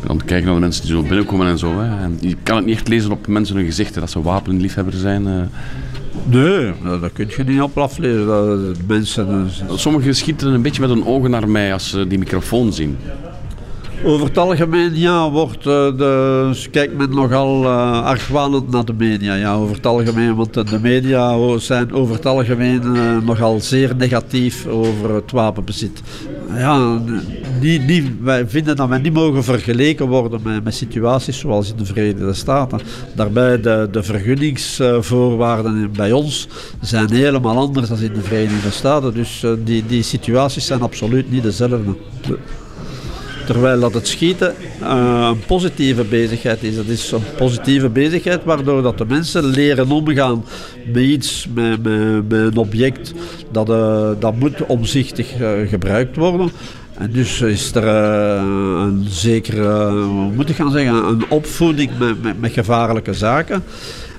En 0.01 0.07
dan 0.07 0.19
kijken 0.25 0.45
naar 0.45 0.55
de 0.55 0.61
mensen 0.61 0.83
die 0.83 0.93
zo 0.93 1.03
binnenkomen 1.03 1.47
en 1.47 1.59
zo. 1.59 1.81
Hè. 1.81 2.03
En 2.03 2.19
je 2.21 2.37
kan 2.43 2.57
het 2.57 2.65
niet 2.65 2.75
echt 2.75 2.89
lezen 2.89 3.13
op 3.13 3.27
mensen 3.27 3.57
hun 3.57 3.65
gezichten, 3.65 4.01
dat 4.01 4.11
ze 4.11 4.23
wapenliefhebber 4.23 4.95
zijn. 4.95 5.51
Nee, 6.23 6.73
dat 7.01 7.13
kun 7.13 7.29
je 7.37 7.45
niet 7.45 7.61
op 7.61 7.79
aflezen. 7.79 8.27
Dat, 8.27 8.77
mensen, 8.87 9.51
Sommigen 9.75 10.15
schieten 10.15 10.53
een 10.53 10.63
beetje 10.63 10.81
met 10.81 10.91
hun 10.91 11.07
ogen 11.07 11.31
naar 11.31 11.49
mij 11.49 11.73
als 11.73 11.91
ze 11.91 12.07
die 12.07 12.19
microfoon 12.19 12.73
zien. 12.73 12.99
Over 14.05 14.27
het 14.27 14.39
algemeen 14.39 14.99
ja, 14.99 15.31
wordt, 15.31 15.57
uh, 15.57 15.65
de, 15.65 16.67
kijkt 16.71 16.97
men 16.97 17.11
nogal 17.11 17.63
uh, 17.63 18.05
argwanend 18.05 18.71
naar 18.71 18.85
de 18.85 18.93
media. 18.93 19.35
Ja, 19.35 19.55
over 19.55 19.75
het 19.75 19.87
algemeen, 19.87 20.35
want 20.35 20.55
de 20.55 20.79
media 20.83 21.59
zijn 21.59 21.93
over 21.93 22.15
het 22.15 22.27
algemeen 22.27 22.83
nogal 23.25 23.61
zeer 23.61 23.97
negatief 23.97 24.67
over 24.67 25.15
het 25.15 25.33
wapenbezit. 25.33 26.03
Ja, 26.49 27.01
die, 27.61 27.85
die, 27.85 28.17
wij 28.21 28.49
vinden 28.49 28.77
dat 28.77 28.89
wij 28.89 28.99
niet 28.99 29.13
mogen 29.13 29.45
vergeleken 29.45 30.07
worden 30.07 30.41
met, 30.43 30.65
met 30.65 30.75
situaties 30.75 31.39
zoals 31.39 31.71
in 31.71 31.77
de 31.77 31.85
Verenigde 31.85 32.35
Staten. 32.35 32.81
Daarbij 33.15 33.61
de, 33.61 33.89
de 33.93 34.03
vergunningsvoorwaarden 34.03 35.93
bij 35.93 36.13
ons 36.13 36.49
zijn 36.81 37.13
helemaal 37.13 37.57
anders 37.57 37.89
dan 37.89 37.99
in 37.99 38.13
de 38.13 38.23
Verenigde 38.23 38.71
Staten. 38.71 39.15
Dus 39.15 39.45
die, 39.65 39.87
die 39.87 40.03
situaties 40.03 40.67
zijn 40.67 40.83
absoluut 40.83 41.31
niet 41.31 41.43
dezelfde. 41.43 41.95
Terwijl 43.47 43.81
dat 43.81 43.95
het 43.95 44.09
schieten 44.09 44.55
uh, 44.83 45.29
een 45.31 45.47
positieve 45.47 46.05
bezigheid 46.05 46.63
is. 46.63 46.77
Het 46.77 46.89
is 46.89 47.13
een 47.13 47.23
positieve 47.37 47.89
bezigheid 47.89 48.45
waardoor 48.45 48.83
dat 48.83 48.99
de 48.99 49.05
mensen 49.09 49.45
leren 49.45 49.91
omgaan 49.91 50.45
met 50.93 51.03
iets, 51.03 51.47
met, 51.55 51.83
met, 51.83 52.39
een 52.39 52.57
object 52.57 53.13
dat, 53.51 53.69
uh, 53.69 54.09
dat 54.19 54.39
moet 54.39 54.67
omzichtig 54.67 55.41
uh, 55.41 55.69
gebruikt 55.69 56.17
worden. 56.17 56.51
En 56.99 57.11
dus 57.13 57.41
is 57.41 57.75
er 57.75 57.85
een 57.85 59.05
zekere, 59.09 59.95
moet 60.35 60.49
ik 60.49 60.57
gaan 60.57 60.71
zeggen, 60.71 60.95
een 60.95 61.25
opvoeding 61.29 61.91
met, 61.99 62.41
met 62.41 62.53
gevaarlijke 62.53 63.13
zaken. 63.13 63.63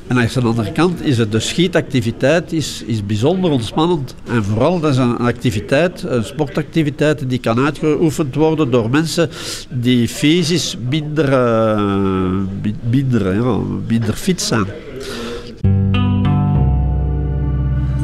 En 0.08 0.18
aan 0.20 0.28
de 0.34 0.42
andere 0.42 0.72
kant 0.72 1.06
is 1.06 1.18
het 1.18 1.32
de 1.32 1.40
schietactiviteit 1.40 2.54
is, 2.54 2.84
is 2.86 3.06
bijzonder 3.06 3.52
ontspannend. 3.52 4.16
En 4.28 4.44
vooral 4.44 4.80
dat 4.80 4.92
is 4.92 4.98
een 4.98 5.18
activiteit, 5.18 6.04
een 6.04 6.24
sportactiviteit 6.24 7.30
die 7.30 7.40
kan 7.40 7.60
uitgeoefend 7.60 8.36
worden 8.36 8.72
door 8.72 8.90
mensen 8.90 9.30
die 9.70 10.08
fysisch 10.08 10.78
minder, 10.90 11.30
uh, 11.30 12.74
minder, 12.90 13.34
ja, 13.34 13.58
minder 13.88 14.14
fit 14.14 14.42
zijn. 14.42 14.66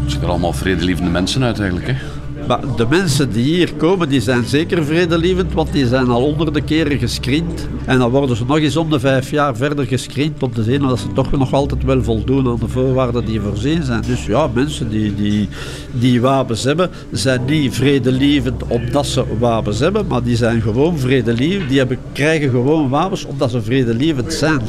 Het 0.01 0.11
zien 0.11 0.21
er 0.21 0.27
allemaal 0.27 0.53
vredelievende 0.53 1.11
mensen 1.11 1.43
uit 1.43 1.59
eigenlijk, 1.59 1.87
hè? 1.87 1.95
De 2.59 2.85
mensen 2.89 3.31
die 3.31 3.43
hier 3.43 3.73
komen, 3.73 4.09
die 4.09 4.21
zijn 4.21 4.43
zeker 4.45 4.85
vredelievend, 4.85 5.53
want 5.53 5.73
die 5.73 5.87
zijn 5.87 6.09
al 6.09 6.21
honderden 6.21 6.63
keren 6.63 6.99
gescreend. 6.99 7.67
En 7.85 7.99
dan 7.99 8.11
worden 8.11 8.35
ze 8.35 8.45
nog 8.45 8.57
eens 8.57 8.75
om 8.75 8.89
de 8.89 8.99
vijf 8.99 9.31
jaar 9.31 9.55
verder 9.55 9.85
gescreend 9.85 10.43
om 10.43 10.53
te 10.53 10.63
zien 10.63 10.81
dat 10.81 10.99
ze 10.99 11.13
toch 11.13 11.31
nog 11.31 11.53
altijd 11.53 11.83
wel 11.83 12.03
voldoen 12.03 12.47
aan 12.47 12.59
de 12.59 12.67
voorwaarden 12.67 13.25
die 13.25 13.41
voorzien 13.41 13.83
zijn. 13.83 14.01
Dus 14.01 14.25
ja, 14.25 14.49
mensen 14.53 14.89
die, 14.89 15.15
die, 15.15 15.49
die 15.91 16.21
wapens 16.21 16.63
hebben, 16.63 16.89
zijn 17.11 17.45
niet 17.45 17.73
vredelievend 17.73 18.63
omdat 18.67 19.05
ze 19.05 19.23
wapens 19.39 19.79
hebben, 19.79 20.07
maar 20.07 20.23
die 20.23 20.35
zijn 20.35 20.61
gewoon 20.61 20.97
vredelievend. 20.97 21.69
Die 21.69 21.77
hebben, 21.77 21.97
krijgen 22.11 22.49
gewoon 22.49 22.89
wapens 22.89 23.25
omdat 23.25 23.51
ze 23.51 23.61
vredelievend 23.61 24.33
zijn. 24.33 24.61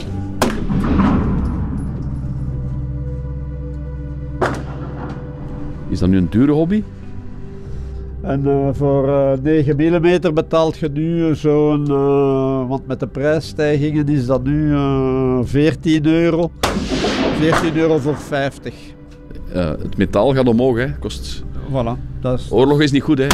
Is 5.88 5.98
dat 5.98 6.08
nu 6.08 6.16
een 6.16 6.30
dure 6.30 6.52
hobby? 6.52 6.82
En 8.22 8.42
uh, 8.46 8.68
voor 8.72 9.08
uh, 9.08 9.32
9 9.42 9.76
mm 9.76 10.34
betaalt 10.34 10.78
je 10.78 10.88
nu 10.88 11.34
zo'n, 11.34 11.86
uh, 11.90 12.68
want 12.68 12.86
met 12.86 13.00
de 13.00 13.06
prijsstijgingen 13.06 14.08
is 14.08 14.26
dat 14.26 14.44
nu 14.44 14.76
14 15.44 16.06
euro. 16.06 16.50
14 17.38 17.76
euro 17.76 17.98
voor 17.98 18.16
50. 18.16 18.74
het 19.52 19.96
metaal 19.96 20.34
gaat 20.34 20.48
omhoog, 20.48 20.76
hè? 20.76 20.98
Kost... 20.98 21.44
Voilà, 21.70 22.20
dat 22.20 22.38
is... 22.38 22.50
Oorlog 22.50 22.80
is 22.80 22.90
niet 22.90 23.02
goed, 23.02 23.18
hè? 23.18 23.26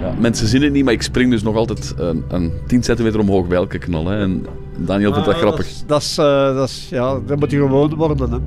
Ja, 0.00 0.14
mensen 0.18 0.46
zien 0.46 0.62
het 0.62 0.72
niet, 0.72 0.84
maar 0.84 0.92
ik 0.92 1.02
spring 1.02 1.30
dus 1.30 1.42
nog 1.42 1.56
altijd 1.56 1.94
een, 1.96 2.24
een 2.28 2.52
10 2.66 2.82
centimeter 2.82 3.20
omhoog 3.20 3.46
bij 3.46 3.56
elke 3.56 3.78
knal. 3.78 4.06
Hè? 4.06 4.20
En 4.20 4.46
Daniel 4.78 5.12
vindt 5.12 5.26
dat 5.28 5.36
grappig. 5.36 5.66
Dat 5.86 6.00
is, 6.00 6.14
dat 6.14 6.68
is, 6.68 6.86
ja, 6.90 7.18
dat 7.26 7.38
moet 7.38 7.50
je 7.50 7.56
gewoon 7.56 7.94
worden. 7.94 8.30
Hè? 8.30 8.38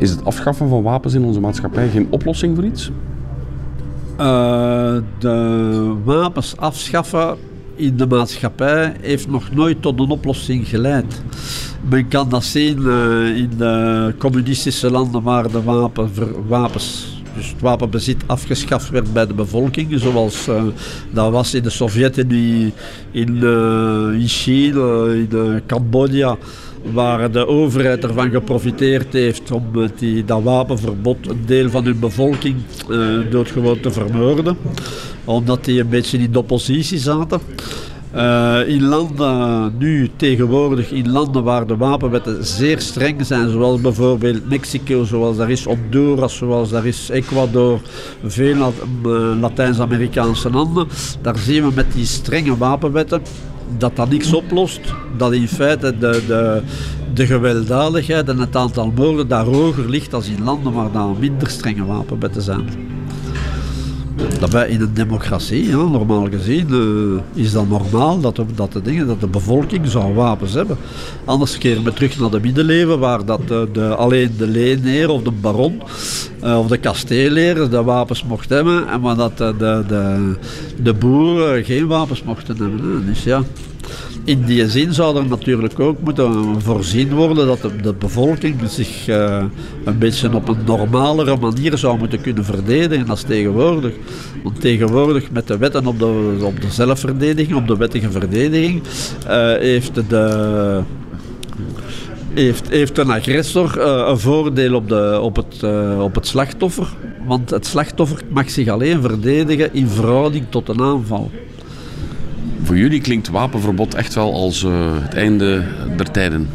Is 0.00 0.10
het 0.10 0.24
afschaffen 0.24 0.68
van 0.68 0.82
wapens 0.82 1.14
in 1.14 1.24
onze 1.24 1.40
maatschappij 1.40 1.88
geen 1.88 2.06
oplossing 2.10 2.56
voor 2.56 2.64
iets? 2.64 2.90
Uh, 4.20 4.96
de 5.18 5.94
wapens 6.04 6.56
afschaffen 6.56 7.36
in 7.74 7.96
de 7.96 8.06
maatschappij 8.06 8.96
heeft 9.00 9.28
nog 9.28 9.52
nooit 9.52 9.82
tot 9.82 10.00
een 10.00 10.10
oplossing 10.10 10.68
geleid. 10.68 11.22
Men 11.88 12.08
kan 12.08 12.28
dat 12.28 12.44
zien 12.44 12.78
uh, 12.78 13.36
in 13.36 13.50
de 13.56 14.14
communistische 14.18 14.90
landen 14.90 15.22
waar 15.22 15.50
de 15.50 15.62
wapen, 15.62 16.10
wapens 16.48 17.18
dus 17.34 17.48
het 17.48 17.60
wapenbezit 17.60 18.22
afgeschaft 18.26 18.90
werd 18.90 19.12
bij 19.12 19.26
de 19.26 19.34
bevolking, 19.34 20.00
zoals 20.00 20.48
dat 21.10 21.30
was 21.32 21.54
in 21.54 21.62
de 21.62 21.70
Sovjet-Unie, 21.70 22.72
in, 23.10 23.36
uh, 23.36 24.20
in 24.20 24.28
China, 24.28 25.04
in 25.04 25.62
Cambodja, 25.66 26.36
waar 26.92 27.30
de 27.30 27.46
overheid 27.46 28.04
ervan 28.04 28.30
geprofiteerd 28.30 29.12
heeft 29.12 29.50
om 29.50 29.64
die, 29.98 30.24
dat 30.24 30.42
wapenverbod 30.42 31.28
een 31.28 31.42
deel 31.46 31.70
van 31.70 31.84
hun 31.84 31.98
bevolking 31.98 32.56
doodgewoon 33.30 33.80
te 33.80 33.90
vermoorden, 33.90 34.56
omdat 35.24 35.64
die 35.64 35.80
een 35.80 35.88
beetje 35.88 36.18
in 36.18 36.32
de 36.32 36.38
oppositie 36.38 36.98
zaten. 36.98 37.40
Uh, 38.16 38.58
in 38.66 38.84
landen, 38.84 39.74
nu 39.78 40.10
tegenwoordig, 40.16 40.90
in 40.90 41.10
landen 41.10 41.44
waar 41.44 41.66
de 41.66 41.76
wapenwetten 41.76 42.44
zeer 42.44 42.80
streng 42.80 43.26
zijn, 43.26 43.50
zoals 43.50 43.80
bijvoorbeeld 43.80 44.48
Mexico, 44.48 45.04
zoals 45.04 45.36
daar 45.36 45.50
is 45.50 45.64
Honduras, 45.64 46.36
zoals 46.36 46.70
daar 46.70 46.86
is 46.86 47.08
Ecuador, 47.08 47.80
veel 48.24 48.56
uh, 48.56 49.40
Latijns-Amerikaanse 49.40 50.50
landen, 50.50 50.86
daar 51.22 51.38
zien 51.38 51.68
we 51.68 51.72
met 51.74 51.92
die 51.92 52.06
strenge 52.06 52.56
wapenwetten 52.56 53.22
dat 53.78 53.96
dat 53.96 54.10
niks 54.10 54.32
oplost. 54.32 54.80
Dat 55.16 55.32
in 55.32 55.48
feite 55.48 55.98
de, 55.98 56.22
de, 56.26 56.62
de 57.14 57.26
gewelddadigheid 57.26 58.28
en 58.28 58.38
het 58.38 58.56
aantal 58.56 58.92
moorden 58.94 59.28
daar 59.28 59.44
hoger 59.44 59.90
ligt 59.90 60.10
dan 60.10 60.22
in 60.24 60.44
landen 60.44 60.72
waar 60.72 60.92
dan 60.92 61.16
minder 61.18 61.50
strenge 61.50 61.84
wapenwetten 61.84 62.42
zijn. 62.42 62.68
In 64.68 64.80
een 64.80 64.94
democratie, 64.94 65.76
normaal 65.76 66.28
gezien, 66.30 66.66
uh, 66.70 67.42
is 67.42 67.52
dat 67.52 67.68
normaal 67.68 68.20
dat 68.20 68.36
de, 68.36 68.44
dat, 68.54 68.72
de 68.72 68.82
dingen, 68.82 69.06
dat 69.06 69.20
de 69.20 69.26
bevolking 69.26 69.88
zou 69.88 70.14
wapens 70.14 70.54
hebben. 70.54 70.76
Anders 71.24 71.58
keren 71.58 71.84
we 71.84 71.92
terug 71.92 72.18
naar 72.18 72.30
de 72.30 72.40
middeleeuwen, 72.40 72.98
waar 72.98 73.24
dat 73.24 73.48
de, 73.48 73.68
de 73.72 73.94
alleen 73.94 74.30
de 74.38 74.46
leenheer 74.46 75.10
of 75.10 75.22
de 75.22 75.30
baron 75.30 75.82
uh, 76.44 76.58
of 76.58 76.66
de 76.66 76.76
kasteelheer 76.76 77.70
de 77.70 77.82
wapens 77.82 78.24
mocht 78.24 78.48
hebben 78.48 78.88
en 78.88 79.00
maar 79.00 79.16
dat 79.16 79.38
de, 79.38 79.54
de, 79.58 79.84
de, 79.88 80.34
de 80.82 80.94
boer 80.94 81.64
geen 81.64 81.86
wapens 81.86 82.22
mochten 82.22 82.56
hebben. 82.56 83.14
Ja 83.24 83.42
in 84.24 84.44
die 84.44 84.68
zin 84.68 84.94
zou 84.94 85.16
er 85.16 85.26
natuurlijk 85.26 85.80
ook 85.80 86.00
moeten 86.00 86.60
voorzien 86.62 87.14
worden 87.14 87.46
dat 87.46 87.60
de, 87.60 87.76
de 87.82 87.92
bevolking 87.92 88.56
zich 88.68 89.08
uh, 89.08 89.44
een 89.84 89.98
beetje 89.98 90.34
op 90.34 90.48
een 90.48 90.64
normalere 90.66 91.36
manier 91.36 91.78
zou 91.78 91.98
moeten 91.98 92.20
kunnen 92.20 92.44
verdedigen 92.44 93.08
als 93.08 93.22
tegenwoordig. 93.22 93.92
Want 94.42 94.60
tegenwoordig 94.60 95.30
met 95.30 95.46
de 95.46 95.58
wetten 95.58 95.86
op 95.86 95.98
de, 95.98 96.38
op 96.42 96.60
de 96.60 96.70
zelfverdediging, 96.70 97.56
op 97.56 97.66
de 97.66 97.76
wettige 97.76 98.10
verdediging, 98.10 98.82
uh, 99.26 99.52
heeft 99.58 99.94
de 100.08 100.82
heeft, 102.34 102.68
heeft 102.68 102.98
een 102.98 103.10
agressor 103.10 103.78
uh, 103.78 104.06
een 104.08 104.18
voordeel 104.18 104.74
op, 104.74 104.88
de, 104.88 105.18
op, 105.22 105.36
het, 105.36 105.62
op 106.00 106.14
het 106.14 106.26
slachtoffer. 106.26 106.88
Want 107.26 107.50
het 107.50 107.66
slachtoffer 107.66 108.22
mag 108.28 108.50
zich 108.50 108.68
alleen 108.68 109.00
verdedigen 109.02 109.74
in 109.74 109.88
verhouding 109.88 110.46
tot 110.48 110.68
een 110.68 110.80
aanval. 110.80 111.30
Voor 112.70 112.78
jullie 112.78 113.00
klinkt 113.00 113.28
wapenverbod 113.28 113.94
echt 113.94 114.14
wel 114.14 114.34
als 114.34 114.62
uh, 114.62 115.02
het 115.02 115.14
einde 115.14 115.62
der 115.96 116.10
tijden. 116.10 116.48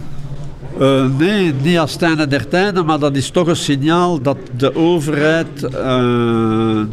Uh, 0.80 1.18
nee, 1.18 1.54
niet 1.62 1.78
als 1.78 1.94
het 1.94 2.02
einde 2.02 2.28
der 2.28 2.48
tijden, 2.48 2.86
maar 2.86 3.00
dat 3.00 3.16
is 3.16 3.30
toch 3.30 3.48
een 3.48 3.56
signaal 3.56 4.22
dat 4.22 4.38
de 4.58 4.76
overheid 4.76 5.64
uh, 5.64 5.70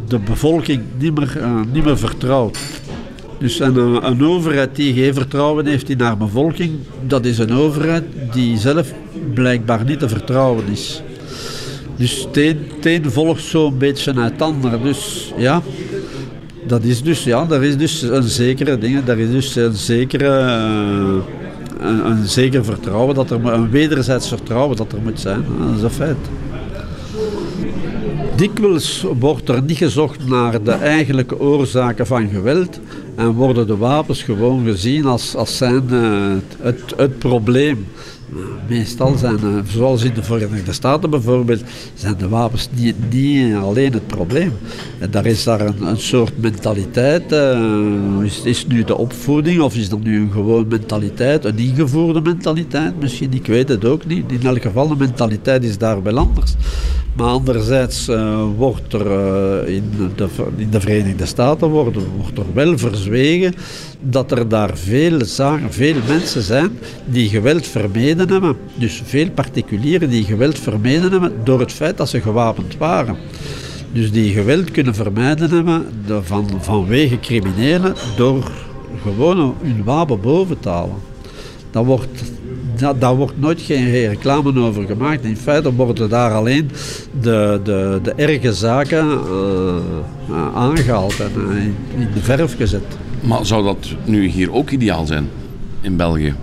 de 0.07 0.19
bevolking 0.25 0.81
niet 0.97 1.15
meer, 1.15 1.37
niet 1.71 1.83
meer 1.83 1.97
vertrouwt. 1.97 2.57
Dus 3.39 3.59
een, 3.59 3.75
een, 4.05 4.23
overheid 4.23 4.75
die 4.75 4.93
geen 4.93 5.13
vertrouwen 5.13 5.65
heeft 5.65 5.89
in 5.89 6.01
haar 6.01 6.17
bevolking, 6.17 6.71
dat 7.07 7.25
is 7.25 7.37
een 7.37 7.53
overheid 7.53 8.03
die 8.31 8.57
zelf 8.57 8.93
blijkbaar 9.33 9.83
niet 9.85 9.99
te 9.99 10.09
vertrouwen 10.09 10.63
is. 10.71 11.01
Dus 11.95 12.27
het 12.31 12.85
een, 12.85 13.11
volgt 13.11 13.43
zo'n 13.43 13.77
beetje 13.77 14.13
uit 14.13 14.31
het 14.31 14.41
ander. 14.41 14.81
Dus 14.81 15.33
ja, 15.37 15.61
dat 16.67 16.83
is 16.83 17.01
dus, 17.01 17.23
ja, 17.23 17.45
daar 17.45 17.63
is 17.63 17.77
dus 17.77 18.01
een 18.01 18.23
zekere 18.23 18.77
ding, 18.77 19.03
daar 19.03 19.19
is 19.19 19.31
dus 19.31 19.55
een 19.55 19.73
zekere, 19.73 20.27
uh, 21.81 21.97
een, 22.05 22.27
zeker 22.27 22.65
vertrouwen, 22.65 23.15
dat 23.15 23.29
er, 23.29 23.45
een 23.45 23.69
wederzijds 23.69 24.27
vertrouwen 24.27 24.77
dat 24.77 24.91
er 24.91 25.01
moet 25.01 25.19
zijn. 25.19 25.45
Dat 25.59 25.77
is 25.77 25.83
een 25.83 25.89
feit. 25.89 26.17
Dikwijls 28.35 29.05
wordt 29.19 29.49
er 29.49 29.61
niet 29.61 29.77
gezocht 29.77 30.27
naar 30.27 30.63
de 30.63 30.71
eigenlijke 30.71 31.39
oorzaken 31.39 32.07
van 32.07 32.29
geweld 32.29 32.79
en 33.15 33.31
worden 33.31 33.67
de 33.67 33.77
wapens 33.77 34.23
gewoon 34.23 34.65
gezien 34.65 35.05
als, 35.05 35.35
als 35.35 35.57
zijn 35.57 35.83
uh, 35.91 36.33
het, 36.59 36.93
het 36.95 37.17
probleem. 37.19 37.85
Meestal 38.67 39.17
zijn, 39.17 39.39
zoals 39.67 40.03
in 40.03 40.13
de 40.13 40.23
Verenigde 40.23 40.73
Staten 40.73 41.09
bijvoorbeeld, 41.09 41.61
zijn 41.93 42.17
de 42.17 42.29
wapens 42.29 42.69
niet, 42.75 43.55
alleen 43.55 43.93
het 43.93 44.07
probleem. 44.07 44.51
En 44.99 45.11
daar 45.11 45.25
is 45.25 45.43
daar 45.43 45.61
een, 45.61 45.97
soort 45.97 46.41
mentaliteit. 46.41 47.31
Uh, 47.31 48.23
is, 48.23 48.41
is 48.43 48.67
nu 48.67 48.83
de 48.83 48.97
opvoeding 48.97 49.61
of 49.61 49.75
is 49.75 49.89
dat 49.89 50.03
nu 50.03 50.21
een 50.21 50.31
gewoon 50.31 50.67
mentaliteit, 50.67 51.45
een 51.45 51.57
ingevoerde 51.57 52.21
mentaliteit? 52.21 52.99
Misschien, 52.99 53.33
ik 53.33 53.45
weet 53.45 53.69
het 53.69 53.85
ook 53.85 54.05
niet. 54.05 54.31
In 54.31 54.41
elk 54.43 54.61
geval, 54.61 54.87
de 54.87 54.95
mentaliteit 54.95 55.63
is 55.63 55.77
daar 55.77 56.03
wel 56.03 56.17
anders. 56.17 56.53
Maar 57.15 57.27
anderzijds 57.27 58.09
uh, 58.09 58.43
wordt 58.57 58.93
er 58.93 59.67
in, 59.67 59.91
de, 60.15 60.27
in 60.55 60.69
de 60.69 60.81
Verenigde 60.81 61.25
Staten 61.25 61.69
wordt 61.69 61.97
er 62.37 62.53
wel 62.53 62.77
verzwegen 62.77 63.53
dat 64.03 64.31
er 64.31 64.47
daar 64.47 64.77
veel, 64.77 65.25
zaken, 65.25 65.73
veel 65.73 65.95
mensen 66.07 66.41
zijn 66.41 66.77
die 67.05 67.29
geweld 67.29 67.67
vermeden 67.67 68.29
hebben. 68.29 68.57
Dus 68.75 69.01
veel 69.05 69.29
particulieren 69.29 70.09
die 70.09 70.23
geweld 70.23 70.59
vermeden 70.59 71.11
hebben 71.11 71.33
door 71.43 71.59
het 71.59 71.71
feit 71.71 71.97
dat 71.97 72.09
ze 72.09 72.21
gewapend 72.21 72.77
waren. 72.77 73.17
Dus 73.91 74.11
die 74.11 74.33
geweld 74.33 74.71
kunnen 74.71 74.95
vermijden 74.95 75.49
hebben 75.49 75.85
van, 76.23 76.49
vanwege 76.59 77.19
criminelen 77.19 77.95
door 78.15 78.51
gewoon 79.01 79.55
hun 79.61 79.83
wapen 79.83 80.21
boven 80.21 80.59
te 80.59 80.69
halen. 80.69 80.95
Dat 81.71 81.85
wordt 81.85 82.23
dat, 82.75 83.01
daar 83.01 83.15
wordt 83.15 83.39
nooit 83.39 83.61
geen 83.61 83.91
reclame 83.91 84.59
over 84.59 84.83
gemaakt. 84.83 85.23
In 85.23 85.37
feite 85.37 85.73
worden 85.73 86.09
daar 86.09 86.31
alleen 86.31 86.71
de, 87.21 87.59
de, 87.63 87.99
de 88.03 88.13
erge 88.15 88.53
zaken 88.53 89.05
uh, 90.29 90.55
aangehaald 90.55 91.19
en 91.19 91.31
uh, 91.37 91.63
in 92.01 92.07
de 92.13 92.21
verf 92.21 92.55
gezet. 92.55 92.97
Maar 93.23 93.45
zou 93.45 93.63
dat 93.63 93.87
nu 94.05 94.27
hier 94.27 94.53
ook 94.53 94.69
ideaal 94.69 95.05
zijn, 95.05 95.29
in 95.81 95.95
België? 95.95 96.35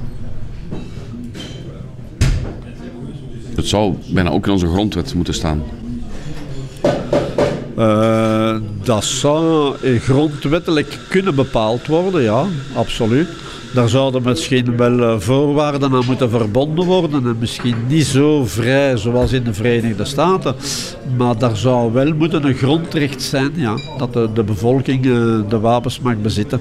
Het 3.55 3.66
zou 3.69 3.95
bijna 4.07 4.31
ook 4.31 4.47
in 4.47 4.53
onze 4.53 4.66
grondwet 4.66 5.14
moeten 5.14 5.35
staan. 5.35 5.62
Uh, 7.79 8.57
dat 8.83 9.05
zou 9.05 9.75
grondwettelijk 9.99 10.99
kunnen 11.09 11.35
bepaald 11.35 11.87
worden, 11.87 12.23
ja, 12.23 12.45
absoluut. 12.75 13.29
Daar 13.75 13.89
zouden 13.89 14.23
misschien 14.23 14.77
wel 14.77 15.01
eh, 15.01 15.15
voorwaarden 15.19 15.93
aan 15.93 16.05
moeten 16.07 16.31
verbonden 16.31 16.85
worden. 16.85 17.27
En 17.27 17.37
misschien 17.39 17.75
niet 17.89 18.07
zo 18.07 18.45
vrij 18.45 18.97
zoals 18.97 19.33
in 19.33 19.45
de 19.45 19.55
Verenigde 19.55 20.05
Staten. 20.05 20.55
Maar 21.17 21.39
daar 21.39 21.57
zou 21.57 21.93
wel 21.93 22.15
moeten 22.15 22.45
een 22.45 22.55
grondrecht 22.55 23.23
zijn 23.23 23.51
ja, 23.55 23.77
dat 23.99 24.13
de, 24.35 24.43
bevolking 24.43 25.05
uh, 25.05 25.39
de 25.49 25.61
wapens 25.61 26.01
mag 26.01 26.17
bezitten. 26.17 26.61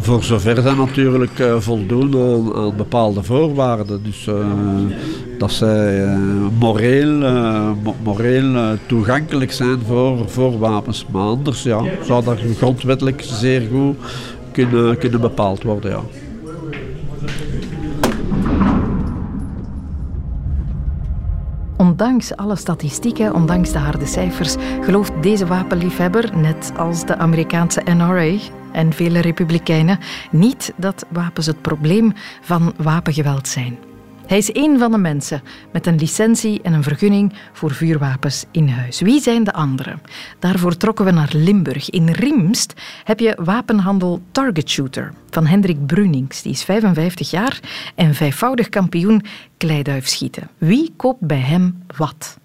Voor 0.00 0.22
zover 0.22 0.62
zij 0.62 0.74
natuurlijk 0.74 1.38
uh, 1.38 1.56
voldoen 1.58 2.14
aan, 2.14 2.54
aan, 2.54 2.76
bepaalde 2.76 3.22
voorwaarden. 3.22 4.02
Dus 4.02 4.28
dat 5.38 5.52
zij 5.52 6.18
moreel, 6.58 7.26
moreel 8.02 8.76
toegankelijk 8.86 9.52
zijn 9.52 9.78
voor, 9.86 10.28
voor 10.28 10.58
wapens. 10.58 11.06
Maar 11.10 11.22
anders 11.22 11.62
ja, 11.62 11.82
zou 12.04 12.24
dat 12.24 12.38
grondwettelijk 12.56 13.22
zeer 13.26 13.62
goed 13.72 13.96
kunnen, 14.52 14.98
kunnen 14.98 15.20
bepaald 15.20 15.62
worden. 15.62 15.90
Ja. 15.90 16.00
Ondanks 21.98 22.36
alle 22.36 22.56
statistieken, 22.56 23.34
ondanks 23.34 23.72
de 23.72 23.78
harde 23.78 24.06
cijfers, 24.06 24.54
gelooft 24.80 25.22
deze 25.22 25.46
wapenliefhebber, 25.46 26.36
net 26.36 26.72
als 26.76 27.06
de 27.06 27.16
Amerikaanse 27.16 27.80
NRA 27.80 28.38
en 28.72 28.92
vele 28.92 29.20
republikeinen, 29.20 29.98
niet 30.30 30.72
dat 30.76 31.06
wapens 31.08 31.46
het 31.46 31.62
probleem 31.62 32.12
van 32.40 32.74
wapengeweld 32.76 33.48
zijn. 33.48 33.87
Hij 34.28 34.38
is 34.38 34.52
één 34.52 34.78
van 34.78 34.90
de 34.90 34.98
mensen 34.98 35.42
met 35.72 35.86
een 35.86 35.98
licentie 35.98 36.62
en 36.62 36.72
een 36.72 36.82
vergunning 36.82 37.32
voor 37.52 37.70
vuurwapens 37.70 38.44
in 38.50 38.68
huis. 38.68 39.00
Wie 39.00 39.20
zijn 39.20 39.44
de 39.44 39.52
anderen? 39.52 40.00
Daarvoor 40.38 40.76
trokken 40.76 41.04
we 41.04 41.10
naar 41.10 41.30
Limburg. 41.32 41.90
In 41.90 42.10
Riemst 42.10 42.74
heb 43.04 43.20
je 43.20 43.38
wapenhandel 43.40 44.22
Target 44.32 44.70
Shooter 44.70 45.12
van 45.30 45.46
Hendrik 45.46 45.86
Brunings. 45.86 46.42
Die 46.42 46.52
is 46.52 46.64
55 46.64 47.30
jaar 47.30 47.60
en 47.94 48.14
vijfvoudig 48.14 48.68
kampioen 48.68 49.22
kleiduifschieten. 49.56 50.48
Wie 50.58 50.92
koopt 50.96 51.20
bij 51.20 51.40
hem 51.40 51.82
wat? 51.96 52.38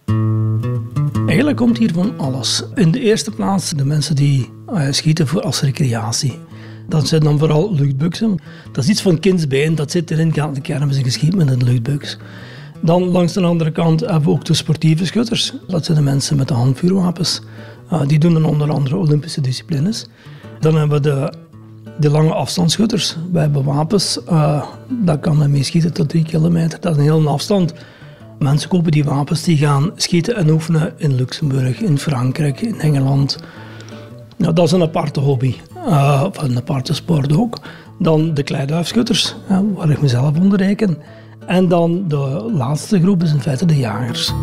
Eigenlijk 1.28 1.58
komt 1.58 1.78
hier 1.78 1.94
van 1.94 2.20
alles. 2.20 2.64
In 2.76 2.92
de 2.92 3.00
eerste 3.00 3.32
plaats 3.32 3.70
de 3.70 3.86
mensen 3.86 4.16
die 4.16 4.50
uh, 4.70 4.88
schieten 4.92 5.28
voor 5.28 5.42
als 5.42 5.62
recreatie. 5.62 6.40
Dat 6.88 7.08
zijn 7.08 7.22
dan 7.22 7.40
vooral 7.40 7.74
luchtbuksen. 7.74 8.40
Dat 8.72 8.84
is 8.84 8.90
iets 8.90 9.02
van 9.02 9.20
kindsbeen, 9.20 9.76
dat 9.76 9.92
zit 9.92 10.12
erin, 10.12 10.34
gaat 10.34 10.56
de 10.56 10.62
kermis 10.62 10.98
en 10.98 11.04
geschiet 11.04 11.36
met 11.36 11.50
een 11.50 11.64
luchtbuks. 11.64 12.18
Dan 12.82 13.04
langs 13.04 13.34
de 13.34 13.42
andere 13.42 13.72
kant 13.72 14.00
hebben 14.00 14.24
we 14.24 14.30
ook 14.30 14.46
de 14.46 14.54
sportieve 14.54 15.06
schutters. 15.06 15.54
Dat 15.68 15.86
zijn 15.86 15.98
de 15.98 16.04
mensen 16.04 16.38
met 16.38 16.48
de 16.48 16.54
handvuurwapens. 16.54 17.42
Uh, 17.94 18.02
die 18.08 18.20
doen 18.20 18.34
dan 18.34 18.46
onder 18.46 18.72
andere 18.72 18.96
Olympische 18.98 19.42
disciplines. 19.42 20.08
Dan 20.60 20.76
hebben 20.76 21.02
we 21.02 21.10
de, 21.10 21.34
de 22.00 22.10
lange 22.10 22.34
afstandsschutters. 22.34 23.18
Wij 23.32 23.42
hebben 23.42 23.64
wapens, 23.64 24.20
uh, 24.30 24.66
dat 24.90 25.20
kan 25.20 25.38
men 25.38 25.52
mee 25.52 25.64
schieten 25.64 25.94
tot 25.94 26.10
drie 26.10 26.24
kilometer. 26.24 26.80
Dat 26.82 26.92
is 26.92 26.98
een 26.98 27.12
hele 27.12 27.30
afstand. 27.30 27.74
Mensen 28.40 28.70
kopen 28.70 28.92
die 28.92 29.04
wapens, 29.04 29.44
die 29.44 29.58
gaan 29.58 29.92
schieten 29.96 30.36
en 30.36 30.50
oefenen 30.50 30.94
in 30.98 31.16
Luxemburg, 31.16 31.82
in 31.82 31.98
Frankrijk, 31.98 32.62
in 32.62 32.80
Engeland. 32.80 33.38
Nou, 34.38 34.54
dat 34.54 34.66
is 34.66 34.72
een 34.72 34.82
aparte 34.82 35.20
hobby, 35.20 35.56
uh, 35.88 36.24
of 36.28 36.42
een 36.42 36.58
aparte 36.58 36.94
sport 36.94 37.38
ook. 37.38 37.60
Dan 38.00 38.34
de 38.34 38.44
kleiduifschutters, 38.44 39.36
waar 39.76 39.90
ik 39.90 40.02
mezelf 40.02 40.40
onder 40.40 40.58
reken. 40.60 40.98
En 41.46 41.68
dan 41.68 42.08
de 42.08 42.52
laatste 42.54 43.00
groep 43.02 43.24
is 43.24 43.34
in 43.34 43.42
feite 43.42 43.66
de 43.66 43.78
jagers. 43.78 44.34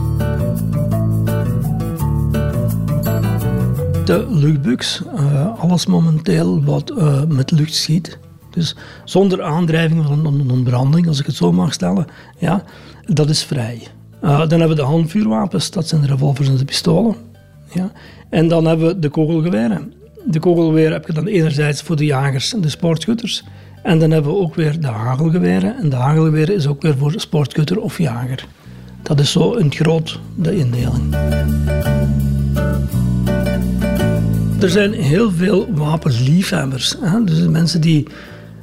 De 4.04 4.26
luchtbuks, 4.28 5.02
uh, 5.14 5.60
alles 5.60 5.86
momenteel 5.86 6.64
wat 6.64 6.92
uh, 6.98 7.22
met 7.28 7.50
lucht 7.50 7.74
schiet. 7.74 8.18
Dus 8.50 8.76
zonder 9.04 9.42
aandrijving 9.42 10.04
van 10.06 10.26
een 10.26 10.50
ontbranding, 10.50 11.08
als 11.08 11.20
ik 11.20 11.26
het 11.26 11.34
zo 11.34 11.52
mag 11.52 11.72
stellen, 11.72 12.06
ja, 12.38 12.62
dat 13.06 13.28
is 13.28 13.44
vrij. 13.44 13.86
Uh, 14.24 14.38
dan 14.38 14.50
hebben 14.50 14.68
we 14.68 14.82
de 14.82 14.88
handvuurwapens, 14.88 15.70
dat 15.70 15.88
zijn 15.88 16.00
de 16.00 16.06
revolvers 16.06 16.48
en 16.48 16.56
de 16.56 16.64
pistolen. 16.64 17.14
Ja. 17.72 17.92
En 18.30 18.48
dan 18.48 18.64
hebben 18.64 18.86
we 18.86 18.98
de 18.98 19.08
kogelgeweren. 19.08 19.92
De 20.24 20.38
kogelgeweren 20.40 20.92
heb 20.92 21.06
je 21.06 21.12
dan 21.12 21.26
enerzijds 21.26 21.82
voor 21.82 21.96
de 21.96 22.04
jagers 22.04 22.54
en 22.54 22.60
de 22.60 22.68
sportschutters. 22.68 23.44
En 23.82 23.98
dan 23.98 24.10
hebben 24.10 24.32
we 24.32 24.38
ook 24.38 24.54
weer 24.54 24.80
de 24.80 24.86
hagelgeweren. 24.86 25.76
En 25.76 25.88
de 25.88 25.96
hagelgeweren 25.96 26.54
is 26.54 26.66
ook 26.66 26.82
weer 26.82 26.96
voor 26.96 27.12
sportschutter 27.16 27.80
of 27.80 27.98
jager. 27.98 28.46
Dat 29.02 29.20
is 29.20 29.32
zo 29.32 29.52
in 29.52 29.64
het 29.64 29.74
groot 29.74 30.20
de 30.34 30.56
indeling. 30.56 31.14
Er 34.60 34.70
zijn 34.70 34.92
heel 34.92 35.30
veel 35.30 35.68
wapensliefhebbers. 35.74 36.96
Hè? 37.00 37.24
Dus 37.24 37.38
mensen 37.38 37.80
die, 37.80 38.06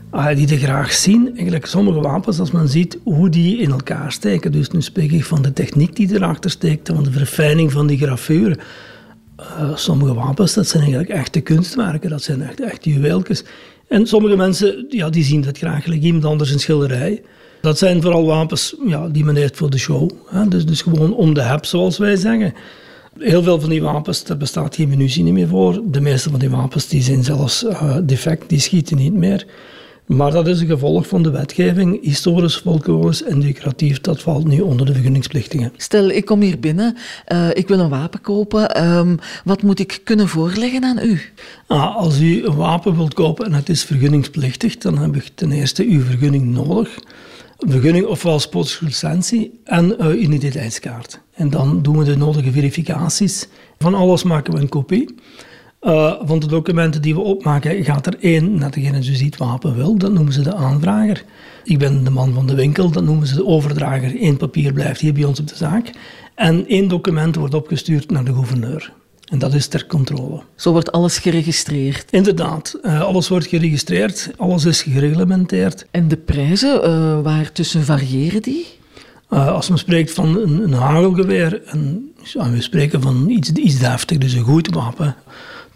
ah, 0.09 0.35
die 0.35 0.51
er 0.51 0.57
graag 0.57 0.93
zien. 0.93 1.31
Eigenlijk 1.35 1.65
sommige 1.65 2.01
wapens, 2.01 2.39
als 2.39 2.51
men 2.51 2.69
ziet 2.69 2.97
hoe 3.03 3.29
die 3.29 3.57
in 3.57 3.71
elkaar 3.71 4.11
steken. 4.11 4.51
Dus 4.51 4.69
nu 4.69 4.81
spreek 4.81 5.11
ik 5.11 5.25
van 5.25 5.41
de 5.41 5.53
techniek 5.53 5.95
die 5.95 6.15
erachter 6.15 6.49
steekt, 6.49 6.89
van 6.93 7.03
de 7.03 7.11
verfijning 7.11 7.71
van 7.71 7.87
die 7.87 7.97
gravure. 7.97 8.57
Uh, 9.39 9.75
sommige 9.75 10.13
wapens, 10.13 10.53
dat 10.53 10.67
zijn 10.67 10.81
eigenlijk 10.81 11.11
echte 11.11 11.39
kunstwerken. 11.39 12.09
Dat 12.09 12.23
zijn 12.23 12.41
echt, 12.41 12.61
echt 12.61 12.85
juweeltjes. 12.85 13.43
En 13.87 14.07
sommige 14.07 14.35
mensen 14.35 14.85
ja, 14.89 15.09
die 15.09 15.23
zien 15.23 15.41
dat 15.41 15.57
graag, 15.57 15.83
gelijk 15.83 16.01
iemand 16.01 16.25
anders 16.25 16.51
een 16.51 16.59
schilderij. 16.59 17.21
Dat 17.61 17.77
zijn 17.77 18.01
vooral 18.01 18.25
wapens 18.25 18.75
ja, 18.85 19.07
die 19.07 19.23
men 19.23 19.35
heeft 19.35 19.57
voor 19.57 19.69
de 19.69 19.77
show. 19.77 20.11
Hè? 20.29 20.47
Dus, 20.47 20.65
dus 20.65 20.81
gewoon 20.81 21.13
om 21.13 21.33
de 21.33 21.41
heb, 21.41 21.65
zoals 21.65 21.97
wij 21.97 22.15
zeggen. 22.15 22.53
Heel 23.19 23.43
veel 23.43 23.59
van 23.59 23.69
die 23.69 23.81
wapens, 23.81 24.23
daar 24.23 24.37
bestaat 24.37 24.75
geen 24.75 24.89
munitie 24.89 25.23
meer 25.23 25.47
voor. 25.47 25.81
De 25.85 26.01
meeste 26.01 26.29
van 26.29 26.39
die 26.39 26.49
wapens 26.49 26.87
die 26.87 27.01
zijn 27.01 27.23
zelfs 27.23 27.63
uh, 27.63 27.97
defect, 28.03 28.49
die 28.49 28.59
schieten 28.59 28.97
niet 28.97 29.13
meer. 29.13 29.45
Maar 30.07 30.31
dat 30.31 30.47
is 30.47 30.61
een 30.61 30.67
gevolg 30.67 31.07
van 31.07 31.23
de 31.23 31.31
wetgeving. 31.31 32.03
Historisch, 32.03 32.55
folklorisch 32.55 33.23
en 33.23 33.39
decoratief, 33.39 34.01
dat 34.01 34.21
valt 34.21 34.47
nu 34.47 34.61
onder 34.61 34.85
de 34.85 34.93
vergunningsplichtigen. 34.93 35.73
Stel, 35.77 36.09
ik 36.09 36.25
kom 36.25 36.41
hier 36.41 36.59
binnen, 36.59 36.97
uh, 37.33 37.49
ik 37.53 37.67
wil 37.67 37.79
een 37.79 37.89
wapen 37.89 38.21
kopen. 38.21 38.87
Um, 38.87 39.19
wat 39.43 39.61
moet 39.61 39.79
ik 39.79 40.01
kunnen 40.03 40.27
voorleggen 40.27 40.83
aan 40.83 40.99
u? 41.01 41.21
Ah, 41.67 41.95
als 41.95 42.19
u 42.19 42.45
een 42.45 42.55
wapen 42.55 42.95
wilt 42.95 43.13
kopen 43.13 43.45
en 43.45 43.53
het 43.53 43.69
is 43.69 43.83
vergunningsplichtig, 43.83 44.77
dan 44.77 44.97
heb 44.97 45.15
ik 45.15 45.31
ten 45.35 45.51
eerste 45.51 45.83
uw 45.83 46.01
vergunning 46.01 46.45
nodig. 46.45 46.97
Een 47.57 47.71
vergunning 47.71 48.05
ofwel 48.05 48.39
sportslicentie 48.39 49.59
en 49.63 49.95
uh, 50.01 50.21
identiteitskaart. 50.21 51.19
En 51.33 51.49
dan 51.49 51.81
doen 51.81 51.97
we 51.97 52.03
de 52.03 52.17
nodige 52.17 52.51
verificaties. 52.51 53.47
Van 53.77 53.93
alles 53.93 54.23
maken 54.23 54.53
we 54.53 54.59
een 54.59 54.69
kopie. 54.69 55.15
Uh, 55.87 56.13
van 56.21 56.39
de 56.39 56.47
documenten 56.47 57.01
die 57.01 57.13
we 57.15 57.19
opmaken 57.19 57.83
gaat 57.83 58.07
er 58.07 58.17
één 58.19 58.57
naar 58.57 58.71
degene 58.71 58.99
die 58.99 59.15
ziet 59.15 59.37
wapen 59.37 59.75
wil. 59.75 59.97
Dat 59.97 60.11
noemen 60.11 60.33
ze 60.33 60.41
de 60.41 60.55
aanvrager. 60.55 61.23
Ik 61.63 61.77
ben 61.77 62.03
de 62.03 62.09
man 62.09 62.33
van 62.33 62.47
de 62.47 62.55
winkel, 62.55 62.91
dat 62.91 63.03
noemen 63.03 63.27
ze 63.27 63.35
de 63.35 63.45
overdrager. 63.45 64.23
Eén 64.23 64.37
papier 64.37 64.73
blijft 64.73 65.01
hier 65.01 65.13
bij 65.13 65.23
ons 65.23 65.39
op 65.39 65.47
de 65.47 65.55
zaak. 65.55 65.91
En 66.35 66.67
één 66.67 66.87
document 66.87 67.35
wordt 67.35 67.53
opgestuurd 67.53 68.11
naar 68.11 68.23
de 68.23 68.33
gouverneur. 68.33 68.93
En 69.25 69.39
dat 69.39 69.53
is 69.53 69.67
ter 69.67 69.85
controle. 69.85 70.41
Zo 70.55 70.71
wordt 70.71 70.91
alles 70.91 71.17
geregistreerd? 71.17 72.11
Inderdaad, 72.11 72.79
uh, 72.83 73.01
alles 73.01 73.27
wordt 73.27 73.47
geregistreerd, 73.47 74.31
alles 74.37 74.65
is 74.65 74.81
gereglementeerd. 74.81 75.85
En 75.91 76.07
de 76.07 76.17
prijzen, 76.17 76.89
uh, 76.89 77.21
waar 77.21 77.51
tussen 77.51 77.83
variëren 77.83 78.41
die? 78.41 78.65
Uh, 79.29 79.47
als 79.51 79.69
men 79.69 79.77
spreekt 79.77 80.13
van 80.13 80.37
een, 80.37 80.63
een 80.63 80.73
hagelgeweer, 80.73 81.61
en, 81.65 82.11
we 82.33 82.61
spreken 82.61 83.01
van 83.01 83.29
iets, 83.29 83.51
iets 83.51 83.79
deftig, 83.79 84.17
dus 84.17 84.33
een 84.33 84.43
goed 84.43 84.73
wapen, 84.73 85.15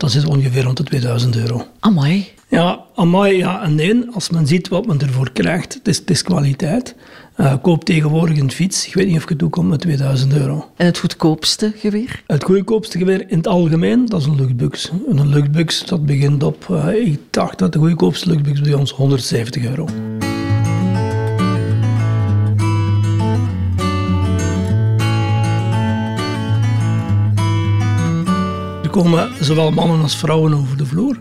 dat 0.02 0.12
zit 0.12 0.26
ongeveer 0.26 0.64
rond 0.64 0.78
de 0.78 0.84
2000 0.84 1.36
euro. 1.36 1.68
Amai. 1.80 2.28
Ja, 2.48 2.80
amai, 2.96 3.38
ja 3.38 3.64
en 3.64 3.76
nee. 3.76 4.06
Als 4.14 4.30
men 4.30 4.48
ziet 4.48 4.68
wat 4.68 4.86
men 4.86 5.02
ervoor 5.02 5.32
krijgt, 5.32 5.74
het 5.74 5.88
is, 5.88 5.98
het 5.98 6.10
is 6.10 6.24
kwaliteit. 6.24 6.96
Uh, 7.38 7.54
koop 7.62 7.84
tegenwoordig 7.84 8.38
een 8.38 8.52
fiets, 8.52 8.88
ik 8.88 8.94
weet 8.94 9.08
niet 9.08 9.18
of 9.18 9.30
je 9.30 9.36
toekomt 9.36 9.70
met 9.70 9.82
2000 9.82 10.34
euro. 10.34 10.70
En 10.76 10.86
het 10.86 10.98
goedkoopste 10.98 11.74
geweer? 11.76 12.24
Het 12.28 12.44
goedkoopste 12.44 12.98
geweer 12.98 13.30
in 13.30 13.38
het 13.38 13.48
algemeen, 13.48 14.06
dat 14.06 14.20
is 14.20 14.26
een 14.26 14.36
luchtbux. 14.36 14.92
Een 15.08 15.30
luchtbux, 15.30 15.86
dat 15.86 16.06
begint 16.06 16.44
op, 16.44 16.68
uh, 16.72 16.96
ik 16.96 17.20
dacht 17.30 17.60
dat 17.60 17.74
de 17.74 17.80
goedkoopste 17.80 18.30
luchtbux 18.30 18.62
bij 18.62 18.74
ons 18.74 18.92
170 18.92 19.64
euro. 19.64 19.88
Komen 28.91 29.30
zowel 29.39 29.71
mannen 29.71 30.01
als 30.01 30.17
vrouwen 30.17 30.54
over 30.54 30.77
de 30.77 30.86
vloer. 30.86 31.19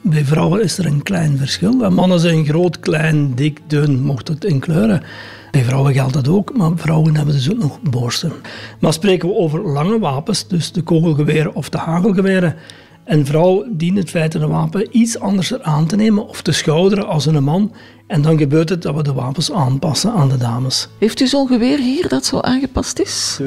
Bij 0.00 0.24
vrouwen 0.24 0.62
is 0.62 0.78
er 0.78 0.86
een 0.86 1.02
klein 1.02 1.38
verschil. 1.38 1.84
En 1.84 1.94
mannen 1.94 2.20
zijn 2.20 2.44
groot, 2.44 2.80
klein, 2.80 3.34
dik, 3.34 3.60
dun, 3.66 4.02
mocht 4.02 4.28
het 4.28 4.44
in 4.44 4.58
kleuren. 4.58 5.02
Bij 5.50 5.64
vrouwen 5.64 5.92
geldt 5.92 6.12
dat 6.12 6.28
ook, 6.28 6.56
maar 6.56 6.70
vrouwen 6.74 7.16
hebben 7.16 7.34
dus 7.34 7.50
ook 7.50 7.58
nog 7.58 7.80
borsten. 7.82 8.32
Maar 8.80 8.92
spreken 8.92 9.28
we 9.28 9.34
over 9.34 9.68
lange 9.68 9.98
wapens, 9.98 10.48
dus 10.48 10.72
de 10.72 10.82
kogelgeweren 10.82 11.54
of 11.54 11.68
de 11.68 11.78
hagelgeweren, 11.78 12.56
een 13.04 13.26
vrouw 13.26 13.64
dient 13.70 13.98
het 13.98 14.10
feite 14.10 14.38
een 14.38 14.48
wapen 14.48 14.88
iets 14.90 15.18
anders 15.18 15.60
aan 15.60 15.86
te 15.86 15.96
nemen 15.96 16.28
of 16.28 16.42
te 16.42 16.52
schouderen 16.52 17.06
als 17.06 17.26
een 17.26 17.44
man. 17.44 17.72
En 18.06 18.22
dan 18.22 18.38
gebeurt 18.38 18.68
het 18.68 18.82
dat 18.82 18.94
we 18.94 19.02
de 19.02 19.12
wapens 19.12 19.52
aanpassen 19.52 20.12
aan 20.12 20.28
de 20.28 20.36
dames. 20.36 20.88
Heeft 20.98 21.20
u 21.20 21.26
zo'n 21.26 21.46
geweer 21.46 21.78
hier 21.78 22.08
dat 22.08 22.24
zo 22.24 22.40
aangepast 22.40 22.98
is? 22.98 23.38
Ja. 23.40 23.46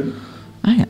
Ah 0.61 0.77
ja. 0.77 0.85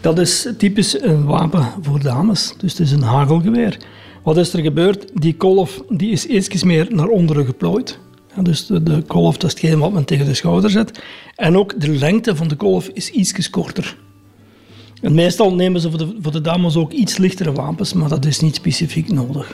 Dat 0.00 0.18
is 0.18 0.48
typisch 0.58 1.02
een 1.02 1.24
wapen 1.24 1.66
voor 1.82 2.02
dames. 2.02 2.54
Dus 2.58 2.72
het 2.72 2.80
is 2.80 2.92
een 2.92 3.02
hagelgeweer. 3.02 3.76
Wat 4.22 4.36
is 4.36 4.52
er 4.52 4.62
gebeurd? 4.62 5.10
Die 5.14 5.34
kolf 5.34 5.82
die 5.88 6.10
is 6.10 6.26
iets 6.26 6.64
meer 6.64 6.86
naar 6.90 7.06
onderen 7.06 7.44
geplooid. 7.44 7.98
dus 8.42 8.66
de, 8.66 8.82
de, 8.82 9.02
kolf 9.06 9.36
dat 9.36 9.52
is 9.52 9.60
hetgeen 9.60 9.78
wat 9.78 9.92
men 9.92 10.04
tegen 10.04 10.26
de 10.26 10.34
schouder 10.34 10.70
zet. 10.70 11.02
En 11.34 11.56
ook 11.56 11.80
de 11.80 11.88
lengte 11.88 12.36
van 12.36 12.48
de 12.48 12.56
kolf 12.56 12.88
is 12.88 13.10
iets 13.10 13.50
korter. 13.50 13.96
En 15.00 15.14
meestal 15.14 15.54
nemen 15.54 15.80
ze 15.80 15.90
voor 15.90 15.98
de, 15.98 16.16
voor 16.20 16.32
de 16.32 16.40
dames 16.40 16.76
ook 16.76 16.92
iets 16.92 17.16
lichtere 17.16 17.52
wapens, 17.52 17.92
maar 17.92 18.08
dat 18.08 18.24
is 18.24 18.40
niet 18.40 18.54
specifiek 18.54 19.12
nodig. 19.12 19.52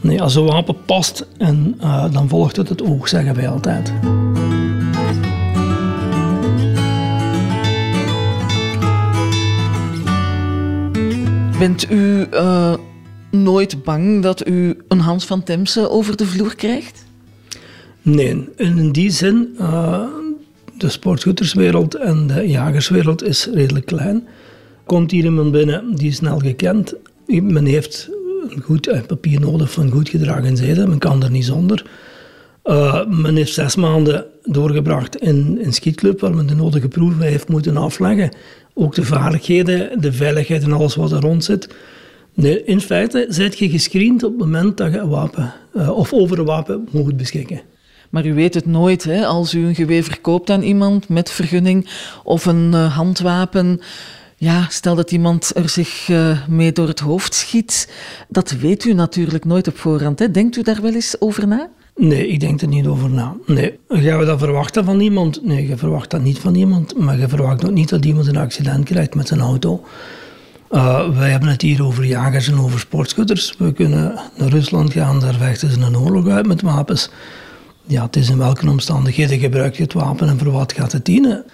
Nee, 0.00 0.22
als 0.22 0.34
een 0.34 0.44
wapen 0.44 0.76
past, 0.84 1.26
en, 1.38 1.74
uh, 1.80 2.12
dan 2.12 2.28
volgt 2.28 2.56
het 2.56 2.68
het 2.68 2.82
oog, 2.82 3.08
zeggen 3.08 3.34
wij 3.34 3.48
altijd. 3.48 3.92
Bent 11.64 11.90
u 11.90 12.26
uh, 12.32 12.74
nooit 13.30 13.82
bang 13.82 14.22
dat 14.22 14.48
u 14.48 14.76
een 14.88 15.00
Hans 15.00 15.24
van 15.24 15.42
Temse 15.42 15.90
over 15.90 16.16
de 16.16 16.26
vloer 16.26 16.54
krijgt? 16.54 17.04
Nee, 18.02 18.48
in 18.56 18.92
die 18.92 19.10
zin, 19.10 19.56
uh, 19.60 20.02
de 20.78 20.88
sportschutterswereld 20.88 21.94
en 21.94 22.26
de 22.26 22.48
jagerswereld 22.48 23.22
is 23.22 23.48
redelijk 23.52 23.86
klein. 23.86 24.26
Komt 24.86 25.10
hier 25.10 25.24
iemand 25.24 25.52
binnen 25.52 25.94
die 25.94 26.08
is 26.08 26.16
snel 26.16 26.38
gekend. 26.38 26.94
Men 27.26 27.66
heeft 27.66 28.10
een 28.48 28.62
goed 28.62 28.88
uh, 28.88 29.00
papier 29.06 29.40
nodig 29.40 29.70
van 29.70 29.90
goed 29.90 30.08
gedragen 30.08 30.56
zeden, 30.56 30.88
men 30.88 30.98
kan 30.98 31.22
er 31.22 31.30
niet 31.30 31.44
zonder. 31.44 31.86
Uh, 32.64 33.06
men 33.06 33.36
heeft 33.36 33.52
zes 33.52 33.76
maanden 33.76 34.26
doorgebracht 34.42 35.16
in 35.16 35.58
een 35.62 35.72
schietclub 35.72 36.20
waar 36.20 36.34
men 36.34 36.46
de 36.46 36.54
nodige 36.54 36.88
proeven 36.88 37.22
heeft 37.22 37.48
moeten 37.48 37.76
afleggen. 37.76 38.30
Ook 38.74 38.94
de 38.94 39.04
vaardigheden, 39.04 40.00
de 40.00 40.12
veiligheid 40.12 40.62
en 40.62 40.72
alles 40.72 40.94
wat 40.94 41.12
er 41.12 41.20
rond 41.20 41.44
zit. 41.44 41.74
Nee, 42.34 42.64
in 42.64 42.80
feite 42.80 43.26
zijt 43.28 43.58
je 43.58 43.70
gescreend 43.70 44.22
op 44.22 44.30
het 44.30 44.40
moment 44.40 44.76
dat 44.76 44.92
je 44.92 44.98
een 44.98 45.08
wapen 45.08 45.54
uh, 45.74 45.90
of 45.90 46.12
over 46.12 46.38
een 46.38 46.44
wapen 46.44 46.88
moet 46.90 47.16
beschikken. 47.16 47.60
Maar 48.10 48.26
u 48.26 48.34
weet 48.34 48.54
het 48.54 48.66
nooit, 48.66 49.04
hè? 49.04 49.26
als 49.26 49.54
u 49.54 49.66
een 49.66 49.74
geweer 49.74 50.02
verkoopt 50.02 50.50
aan 50.50 50.62
iemand 50.62 51.08
met 51.08 51.30
vergunning 51.30 51.88
of 52.22 52.46
een 52.46 52.70
uh, 52.74 52.96
handwapen. 52.96 53.80
ja, 54.36 54.66
stel 54.68 54.94
dat 54.94 55.12
iemand 55.12 55.52
er 55.54 55.68
zich 55.68 56.08
mee 56.48 56.72
door 56.72 56.88
het 56.88 57.00
hoofd 57.00 57.34
schiet, 57.34 57.92
dat 58.28 58.50
weet 58.50 58.84
u 58.84 58.92
natuurlijk 58.92 59.44
nooit 59.44 59.68
op 59.68 59.78
voorhand. 59.78 60.34
Denkt 60.34 60.56
u 60.56 60.62
daar 60.62 60.82
wel 60.82 60.94
eens 60.94 61.20
over 61.20 61.46
na? 61.46 61.70
Nee, 61.96 62.28
ik 62.28 62.40
denk 62.40 62.60
er 62.60 62.68
niet 62.68 62.86
over 62.86 63.10
na. 63.10 63.36
Nee. 63.46 63.78
Gaan 63.88 64.18
we 64.18 64.24
dat 64.24 64.38
verwachten 64.38 64.84
van 64.84 65.00
iemand? 65.00 65.44
Nee, 65.44 65.68
je 65.68 65.76
verwacht 65.76 66.10
dat 66.10 66.22
niet 66.22 66.38
van 66.38 66.54
iemand. 66.54 66.98
Maar 66.98 67.18
je 67.18 67.28
verwacht 67.28 67.64
ook 67.64 67.72
niet 67.72 67.88
dat 67.88 68.04
iemand 68.04 68.26
een 68.26 68.36
accident 68.36 68.84
krijgt 68.84 69.14
met 69.14 69.28
zijn 69.28 69.40
auto. 69.40 69.84
Uh, 70.70 71.08
wij 71.18 71.30
hebben 71.30 71.48
het 71.48 71.62
hier 71.62 71.84
over 71.84 72.04
jagers 72.04 72.48
en 72.48 72.58
over 72.58 72.78
sportschutters. 72.78 73.54
We 73.58 73.72
kunnen 73.72 74.20
naar 74.36 74.48
Rusland 74.48 74.92
gaan, 74.92 75.20
daar 75.20 75.34
vechten 75.34 75.70
ze 75.70 75.80
een 75.80 75.98
oorlog 75.98 76.28
uit 76.28 76.46
met 76.46 76.62
wapens. 76.62 77.10
Ja, 77.86 78.02
het 78.02 78.16
is 78.16 78.30
in 78.30 78.38
welke 78.38 78.68
omstandigheden 78.68 79.38
gebruik 79.38 79.76
je 79.76 79.82
het 79.82 79.92
wapen 79.92 80.28
en 80.28 80.38
voor 80.38 80.52
wat 80.52 80.72
gaat 80.72 80.92
het 80.92 81.04
dienen? 81.04 81.44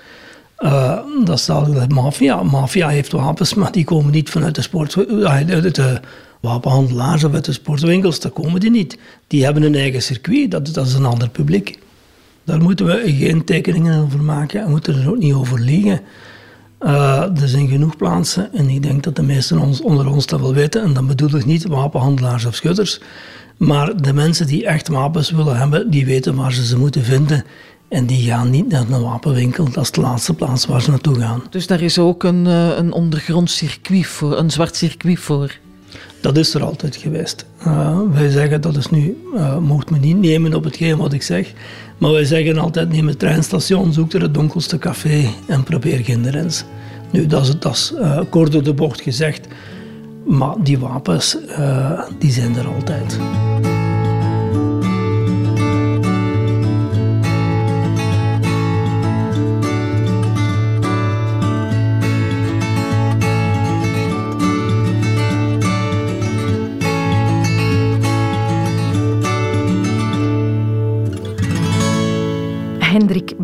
Uh, 0.59 0.99
dat 1.25 1.39
is 1.39 1.45
de 1.45 1.85
maffia. 1.89 2.43
Maffia 2.43 2.89
heeft 2.89 3.13
wapens, 3.13 3.55
maar 3.55 3.73
die 3.73 3.85
komen 3.85 4.13
niet 4.13 4.31
vanuit 4.31 4.55
de, 4.55 4.63
sport, 4.63 4.95
de 4.95 6.01
wapenhandelaars 6.41 7.25
of 7.25 7.35
uit 7.35 7.45
de 7.45 7.53
sportwinkels. 7.53 8.21
Daar 8.21 8.33
komen 8.33 8.61
die 8.61 8.71
niet. 8.71 8.99
Die 9.27 9.45
hebben 9.45 9.63
een 9.63 9.75
eigen 9.75 10.03
circuit, 10.03 10.51
dat, 10.51 10.77
is 10.77 10.95
een 10.95 11.05
ander 11.05 11.29
publiek. 11.29 11.79
Daar 12.45 12.61
moeten 12.61 12.87
we 12.87 13.03
geen 13.05 13.45
tekeningen 13.45 14.03
over 14.03 14.23
maken 14.23 14.63
en 14.63 14.71
moeten 14.71 15.03
er 15.03 15.11
ook 15.11 15.19
niet 15.19 15.35
over 15.35 15.61
liegen. 15.61 16.01
Uh, 16.81 17.41
er 17.41 17.49
zijn 17.49 17.69
genoeg 17.69 17.97
plaatsen 17.97 18.53
en 18.53 18.69
ik 18.69 18.83
denk 18.83 19.03
dat 19.03 19.17
de 19.17 19.23
meesten 19.23 19.59
ons, 19.59 19.81
onder 19.81 20.09
ons 20.09 20.27
dat 20.27 20.41
wel 20.41 20.55
weten. 20.55 20.83
En 20.83 20.93
dan 20.93 21.07
bedoel 21.07 21.37
ik 21.37 21.45
niet 21.45 21.67
wapenhandelaars 21.67 22.45
of 22.45 22.55
schutters. 22.55 23.01
Maar 23.57 24.03
de 24.03 24.13
mensen 24.13 24.47
die 24.47 24.67
echt 24.67 24.89
wapens 24.89 25.31
willen 25.31 25.57
hebben, 25.57 25.91
die 25.91 26.07
weten 26.07 26.35
waar 26.35 26.53
ze 26.53 26.67
ze 26.67 26.79
moeten 26.79 27.05
vinden. 27.05 27.45
En 27.89 28.07
die 28.07 28.31
gaan 28.31 28.51
niet 28.51 28.69
naar 28.69 28.91
een 28.91 29.03
wapenwinkel. 29.03 29.71
Dat 29.71 29.83
is 29.83 29.91
de 29.91 30.01
laatste 30.01 30.35
plaats 30.35 30.67
waar 30.67 30.83
ze 30.83 30.91
naartoe 30.91 31.21
gaan. 31.21 31.43
Dus 31.51 31.67
daar 31.67 31.81
is 31.81 31.99
ook 31.99 32.23
een, 32.23 32.47
uh, 32.47 32.77
een 32.77 32.93
ondergrond 32.93 33.51
circuit 33.51 34.07
voor, 34.07 34.39
een 34.39 34.51
zwart 34.51 34.77
circuit 34.77 35.19
voor? 35.19 35.59
Dat 36.21 36.37
is 36.37 36.55
er 36.55 36.65
altijd 36.65 36.97
geweest. 36.97 37.47
Uh, 37.67 38.01
wij 38.13 38.31
zeggen, 38.31 38.61
dat 38.61 38.77
is 38.77 38.91
nu, 38.91 39.17
uh, 39.35 39.59
mocht 39.59 39.91
me 39.91 39.99
niet 39.99 40.19
nemen 40.19 40.55
op 40.55 40.65
hetgeen 40.65 40.97
wat 40.97 41.13
ik 41.13 41.23
zeg, 41.23 41.53
maar 41.99 42.13
wij 42.13 42.25
zeggen 42.25 42.59
altijd, 42.59 42.89
neem 42.89 43.07
het 43.07 43.19
treinstation, 43.19 43.93
zoek 43.93 44.13
er 44.13 44.23
het 44.23 44.35
donkerste 44.35 44.79
café 44.79 45.25
en 45.47 45.63
probeer 45.63 46.05
Ginderens. 46.05 46.65
Nu, 47.11 47.27
dat 47.27 47.43
is, 47.43 47.59
dat 47.59 47.73
is 47.73 47.93
uh, 47.97 48.21
kort 48.29 48.53
door 48.53 48.63
de 48.63 48.75
bocht 48.75 49.01
gezegd, 49.01 49.47
maar 50.27 50.55
die 50.63 50.79
wapens, 50.79 51.37
die 52.19 52.31
zijn 52.31 52.57
er 52.57 52.67
altijd. 52.67 53.19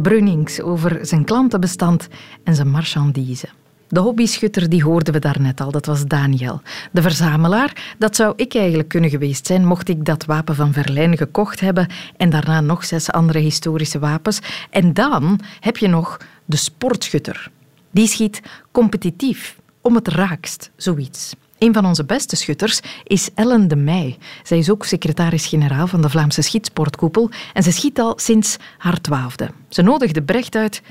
Brunings 0.07 0.61
over 0.61 1.07
zijn 1.07 1.25
klantenbestand 1.25 2.09
en 2.45 2.55
zijn 2.55 2.69
marchandise. 2.69 3.49
De 3.89 4.01
hobbyschutter 4.01 4.69
die 4.69 4.83
hoorden 4.83 5.13
we 5.13 5.19
daarnet 5.19 5.61
al, 5.61 5.71
dat 5.71 5.87
was 5.87 6.05
Daniel. 6.05 6.61
De 6.93 7.03
verzamelaar, 7.03 7.95
dat 7.99 8.17
zou 8.17 8.33
ik 8.37 8.55
eigenlijk 8.55 8.89
kunnen 8.89 9.11
geweest 9.11 9.47
zijn, 9.47 9.65
mocht 9.65 9.89
ik 9.89 10.05
dat 10.05 10.25
wapen 10.25 10.55
van 10.55 10.73
Verlijn 10.73 11.17
gekocht 11.17 11.61
hebben 11.61 11.89
en 12.17 12.31
daarna 12.31 12.61
nog 12.61 12.85
zes 12.85 13.11
andere 13.11 13.39
historische 13.39 13.99
wapens. 13.99 14.41
En 14.71 14.95
dan 14.95 15.41
heb 15.61 15.77
je 15.77 15.89
nog 15.89 16.17
de 16.45 16.57
sportschutter. 16.57 17.51
Die 17.91 18.07
schiet 18.07 18.43
competitief, 18.71 19.59
om 19.81 19.95
het 19.95 20.09
raakst, 20.09 20.71
zoiets. 20.77 21.35
Een 21.59 21.75
van 21.75 21.87
onze 21.87 22.05
beste 22.05 22.37
schutters 22.37 22.81
is 23.05 23.31
Ellen 23.35 23.69
de 23.69 23.77
Meij. 23.77 24.19
Zij 24.43 24.59
is 24.59 24.71
ook 24.71 24.85
secretaris-generaal 24.85 25.87
van 25.87 26.03
de 26.03 26.09
Vlaamse 26.09 26.43
Schietsportkoepel 26.43 27.31
en 27.53 27.63
ze 27.63 27.73
schiet 27.73 27.99
al 27.99 28.13
sinds 28.17 28.57
haar 28.79 29.01
twaalfde. 29.01 29.51
Ze 29.69 29.83
nodigde 29.83 30.23
Brecht 30.23 30.57
uit 30.57 30.83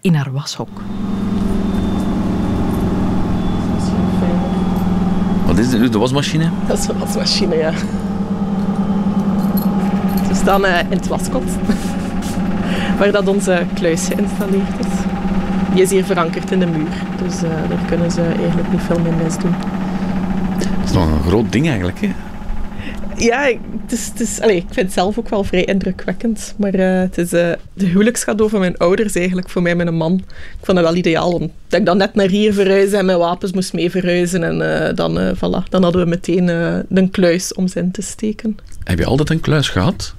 in 0.00 0.14
haar 0.14 0.32
washok. 0.32 0.68
Wat 5.46 5.58
is 5.58 5.70
dit? 5.70 5.92
De 5.92 5.98
wasmachine? 5.98 6.50
Dat 6.66 6.78
is 6.78 6.86
een 6.88 6.98
wasmachine, 6.98 7.56
ja. 7.56 7.72
Ze 10.28 10.34
staan 10.34 10.64
uh, 10.64 10.78
in 10.78 10.96
het 10.96 11.08
waskot, 11.08 11.44
waar 12.98 13.12
dat 13.12 13.28
onze 13.28 13.66
kluis 13.74 14.06
geïnstalleerd 14.06 14.78
is. 14.78 14.86
Die 15.72 15.82
is 15.82 15.90
hier 15.90 16.04
verankerd 16.04 16.50
in 16.50 16.58
de 16.58 16.66
muur, 16.66 16.92
dus 17.22 17.42
uh, 17.42 17.50
daar 17.68 17.84
kunnen 17.86 18.10
ze 18.10 18.22
eigenlijk 18.22 18.70
niet 18.72 18.80
veel 18.80 18.98
mee 18.98 19.12
mis 19.12 19.36
doen 19.36 19.54
is 20.92 20.98
nog 20.98 21.10
een 21.10 21.28
groot 21.28 21.52
ding 21.52 21.68
eigenlijk, 21.68 22.00
hè? 22.00 22.10
Ja, 23.16 23.42
het 23.82 23.92
is, 23.92 24.06
het 24.06 24.20
is, 24.20 24.40
allez, 24.40 24.56
ik 24.56 24.64
vind 24.70 24.86
het 24.86 24.92
zelf 24.92 25.18
ook 25.18 25.28
wel 25.28 25.44
vrij 25.44 25.64
indrukwekkend. 25.64 26.54
Maar 26.58 26.74
uh, 26.74 27.00
het 27.00 27.18
is 27.18 27.32
uh, 27.32 27.52
de 27.74 27.86
huwelijkscadeau 27.86 28.50
van 28.50 28.60
mijn 28.60 28.76
ouders 28.76 29.14
eigenlijk, 29.14 29.48
voor 29.48 29.62
mij 29.62 29.74
met 29.74 29.86
een 29.86 29.94
man. 29.94 30.14
Ik 30.58 30.64
vond 30.66 30.78
het 30.78 30.86
wel 30.86 30.96
ideaal, 30.96 31.32
omdat 31.32 31.50
ik 31.70 31.86
dan 31.86 31.96
net 31.96 32.14
naar 32.14 32.28
hier 32.28 32.52
verhuisde 32.52 32.96
en 32.96 33.04
mijn 33.04 33.18
wapens 33.18 33.52
moest 33.52 33.72
mee 33.72 33.90
verhuizen. 33.90 34.42
En 34.42 34.60
uh, 34.60 34.94
dan, 34.94 35.36
voilà, 35.36 35.68
dan 35.68 35.82
hadden 35.82 36.02
we 36.02 36.08
meteen 36.08 36.48
een 36.88 37.10
kluis 37.10 37.54
om 37.54 37.68
ze 37.68 37.78
in 37.78 37.90
te 37.90 38.02
steken. 38.02 38.56
Heb 38.84 38.98
je 38.98 39.04
altijd 39.04 39.30
een 39.30 39.40
kluis 39.40 39.68
gehad? 39.68 40.14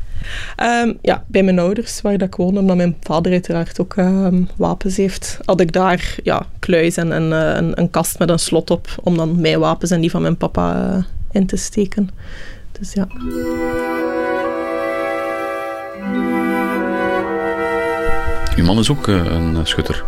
Um, 0.63 0.97
ja, 1.01 1.23
bij 1.27 1.43
mijn 1.43 1.59
ouders, 1.59 2.01
waar 2.01 2.17
dat 2.17 2.27
ik 2.27 2.36
woonde, 2.36 2.59
omdat 2.59 2.75
mijn 2.75 2.95
vader 3.01 3.31
uiteraard 3.31 3.79
ook 3.79 3.95
um, 3.95 4.49
wapens 4.55 4.97
heeft, 4.97 5.39
had 5.45 5.59
ik 5.59 5.71
daar 5.71 6.15
ja, 6.23 6.45
kluis 6.59 6.97
en, 6.97 7.12
en 7.12 7.23
uh, 7.23 7.55
een, 7.55 7.79
een, 7.79 7.89
kast 7.89 8.19
met 8.19 8.29
een 8.29 8.39
slot 8.39 8.71
op, 8.71 8.88
om 9.03 9.17
dan 9.17 9.41
mijn 9.41 9.59
wapens 9.59 9.91
en 9.91 10.01
die 10.01 10.12
van 10.12 10.21
mijn 10.21 10.38
papa 10.38 10.95
uh, 10.95 11.03
in 11.31 11.45
te 11.45 11.55
steken. 11.55 12.09
Dus 12.71 12.93
ja. 12.93 13.07
Je 18.55 18.63
man 18.63 18.79
is 18.79 18.89
ook 18.89 19.07
uh, 19.07 19.25
een 19.25 19.57
schutter. 19.63 20.03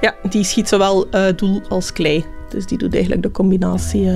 Ja, 0.00 0.14
die 0.28 0.44
schiet 0.44 0.68
zowel 0.68 1.06
doel 1.36 1.62
als 1.68 1.92
klei. 1.92 2.24
Dus 2.48 2.66
die 2.66 2.78
doet 2.78 2.92
eigenlijk 2.92 3.22
de 3.22 3.30
combinatie 3.30 4.10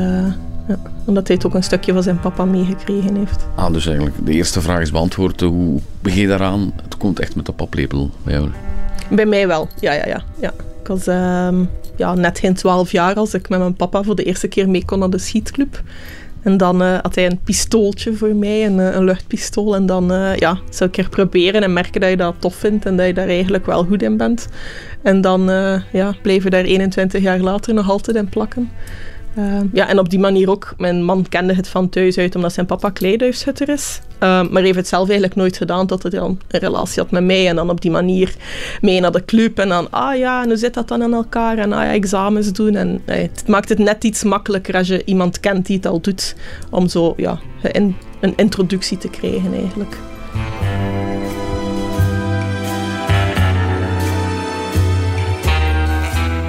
ja, 0.68 0.78
omdat 1.04 1.26
hij 1.26 1.36
het 1.36 1.46
ook 1.46 1.54
een 1.54 1.62
stukje 1.62 1.92
van 1.92 2.02
zijn 2.02 2.20
papa 2.20 2.44
meegekregen 2.44 3.16
heeft. 3.16 3.46
Ah, 3.54 3.72
dus 3.72 3.86
eigenlijk 3.86 4.26
de 4.26 4.32
eerste 4.32 4.60
vraag 4.60 4.80
is 4.80 4.90
beantwoord. 4.90 5.40
Hoe 5.40 5.80
begin 6.00 6.20
je 6.20 6.28
daaraan? 6.28 6.72
Het 6.82 6.96
komt 6.96 7.20
echt 7.20 7.36
met 7.36 7.46
de 7.46 7.52
paplepel 7.52 8.10
bij 8.22 8.34
jou? 8.34 8.50
Bij 9.10 9.26
mij 9.26 9.46
wel, 9.46 9.68
ja, 9.80 9.92
ja, 9.92 10.06
ja. 10.06 10.22
ja. 10.40 10.52
Ik 10.80 10.86
was 10.86 11.08
uh, 11.08 11.48
ja, 11.96 12.14
net 12.14 12.38
geen 12.38 12.54
twaalf 12.54 12.92
jaar 12.92 13.14
als 13.14 13.34
ik 13.34 13.48
met 13.48 13.58
mijn 13.58 13.74
papa 13.74 14.02
voor 14.02 14.16
de 14.16 14.22
eerste 14.22 14.48
keer 14.48 14.68
mee 14.68 14.84
kon 14.84 14.98
naar 14.98 15.10
de 15.10 15.18
schietclub. 15.18 15.82
En 16.42 16.56
dan 16.56 16.82
uh, 16.82 16.98
had 17.02 17.14
hij 17.14 17.26
een 17.26 17.40
pistooltje 17.44 18.14
voor 18.14 18.34
mij, 18.34 18.66
een, 18.66 18.80
eh, 18.80 18.94
een 18.94 19.04
luchtpistool. 19.04 19.74
En 19.74 19.86
dan 19.86 20.12
uh, 20.12 20.36
ja, 20.36 20.58
zou 20.70 20.90
ik 20.90 20.98
er 20.98 21.08
proberen 21.08 21.62
en 21.62 21.72
merken 21.72 22.00
dat 22.00 22.10
je 22.10 22.16
dat 22.16 22.34
tof 22.38 22.54
vindt 22.54 22.86
en 22.86 22.96
dat 22.96 23.06
je 23.06 23.14
daar 23.14 23.28
eigenlijk 23.28 23.66
wel 23.66 23.84
goed 23.84 24.02
in 24.02 24.16
bent. 24.16 24.48
En 25.02 25.20
dan 25.20 25.50
ja, 25.92 26.14
bleven 26.22 26.50
daar 26.50 26.64
21 26.64 27.22
jaar 27.22 27.38
later 27.38 27.74
nog 27.74 27.90
altijd 27.90 28.16
in 28.16 28.28
plakken. 28.28 28.70
Uh, 29.38 29.60
ja, 29.72 29.88
en 29.88 29.98
op 29.98 30.10
die 30.10 30.18
manier 30.18 30.50
ook. 30.50 30.74
Mijn 30.78 31.04
man 31.04 31.26
kende 31.28 31.54
het 31.54 31.68
van 31.68 31.88
thuis 31.88 32.18
uit 32.18 32.34
omdat 32.34 32.52
zijn 32.52 32.66
papa 32.66 32.90
kleiduifschutter 32.90 33.68
is. 33.68 34.00
Uh, 34.22 34.48
maar 34.48 34.62
heeft 34.62 34.76
het 34.76 34.88
zelf 34.88 35.04
eigenlijk 35.04 35.34
nooit 35.34 35.56
gedaan 35.56 35.86
tot 35.86 36.02
hij 36.02 36.10
dan 36.10 36.38
een 36.48 36.60
relatie 36.60 37.02
had 37.02 37.10
met 37.10 37.24
mij. 37.24 37.48
En 37.48 37.56
dan 37.56 37.70
op 37.70 37.80
die 37.80 37.90
manier 37.90 38.34
mee 38.80 39.00
naar 39.00 39.12
de 39.12 39.24
club. 39.24 39.58
En 39.58 39.68
dan, 39.68 39.90
ah 39.90 40.16
ja, 40.16 40.42
en 40.42 40.48
hoe 40.48 40.56
zit 40.56 40.74
dat 40.74 40.88
dan 40.88 41.02
in 41.02 41.12
elkaar? 41.12 41.58
En 41.58 41.72
ah 41.72 41.82
ja, 41.82 41.92
examens 41.92 42.52
doen. 42.52 42.74
En 42.74 43.02
het 43.04 43.44
maakt 43.46 43.68
het 43.68 43.78
net 43.78 44.04
iets 44.04 44.24
makkelijker 44.24 44.74
als 44.74 44.88
je 44.88 45.04
iemand 45.04 45.40
kent 45.40 45.66
die 45.66 45.76
het 45.76 45.86
al 45.86 46.00
doet. 46.00 46.36
Om 46.70 46.88
zo 46.88 47.14
ja, 47.16 47.38
een, 47.62 47.96
een 48.20 48.32
introductie 48.36 48.98
te 48.98 49.08
krijgen 49.08 49.54
eigenlijk. 49.54 49.96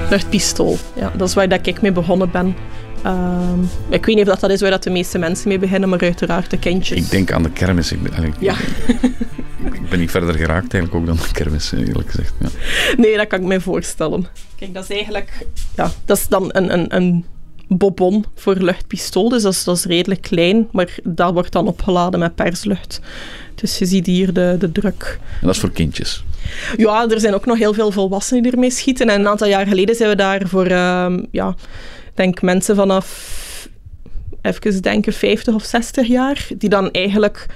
luchtpistool. 0.09 0.77
Ja, 0.95 1.11
dat 1.17 1.27
is 1.27 1.33
waar 1.33 1.49
dat 1.49 1.67
ik 1.67 1.81
mee 1.81 1.91
begonnen 1.91 2.31
ben. 2.31 2.55
Um, 3.07 3.69
ik 3.89 4.05
weet 4.05 4.15
niet 4.15 4.29
of 4.29 4.39
dat 4.39 4.49
is 4.49 4.61
waar 4.61 4.69
dat 4.69 4.83
de 4.83 4.89
meeste 4.89 5.17
mensen 5.17 5.47
mee 5.47 5.59
beginnen, 5.59 5.89
maar 5.89 5.99
uiteraard 5.99 6.49
de 6.49 6.59
kindjes. 6.59 6.97
Ik 6.97 7.09
denk 7.09 7.31
aan 7.31 7.43
de 7.43 7.51
kermis. 7.51 7.91
Ik 7.91 8.01
ben, 8.01 8.33
ja. 8.39 8.55
ik 9.73 9.89
ben 9.89 9.99
niet 9.99 10.11
verder 10.11 10.35
geraakt 10.35 10.73
eigenlijk 10.73 10.95
ook 10.95 11.05
dan 11.05 11.15
de 11.15 11.31
kermis, 11.31 11.71
eerlijk 11.71 12.09
gezegd. 12.09 12.33
Ja. 12.39 12.47
Nee, 12.97 13.17
dat 13.17 13.27
kan 13.27 13.39
ik 13.39 13.45
me 13.45 13.61
voorstellen. 13.61 14.27
Kijk, 14.55 14.73
dat 14.73 14.83
is 14.83 14.89
eigenlijk... 14.89 15.47
Ja, 15.75 15.91
dat 16.05 16.17
is 16.17 16.27
dan 16.27 16.49
een, 16.51 16.73
een, 16.73 16.95
een 16.95 17.25
bobon 17.67 18.25
voor 18.35 18.55
luchtpistool, 18.55 19.29
dus 19.29 19.41
dat 19.41 19.53
is, 19.53 19.63
dat 19.63 19.77
is 19.77 19.85
redelijk 19.85 20.21
klein, 20.21 20.67
maar 20.71 20.97
dat 21.03 21.33
wordt 21.33 21.51
dan 21.51 21.67
opgeladen 21.67 22.19
met 22.19 22.35
perslucht. 22.35 23.01
Dus 23.55 23.77
je 23.77 23.85
ziet 23.85 24.05
hier 24.05 24.33
de, 24.33 24.55
de 24.59 24.71
druk. 24.71 25.19
En 25.21 25.47
dat 25.47 25.55
is 25.55 25.61
voor 25.61 25.71
kindjes? 25.71 26.23
Ja, 26.77 27.09
er 27.09 27.19
zijn 27.19 27.33
ook 27.33 27.45
nog 27.45 27.57
heel 27.57 27.73
veel 27.73 27.91
volwassenen 27.91 28.43
die 28.43 28.51
ermee 28.51 28.71
schieten. 28.71 29.09
En 29.09 29.19
een 29.19 29.27
aantal 29.27 29.47
jaar 29.47 29.67
geleden 29.67 29.95
zijn 29.95 30.09
we 30.09 30.15
daar 30.15 30.47
voor, 30.47 30.71
uh, 30.71 31.17
ja, 31.31 31.55
denk 32.17 32.41
mensen 32.41 32.75
vanaf, 32.75 33.69
even 34.41 34.81
denken, 34.81 35.13
50 35.13 35.53
of 35.53 35.63
60 35.63 36.07
jaar, 36.07 36.47
die 36.57 36.69
dan 36.69 36.91
eigenlijk 36.91 37.47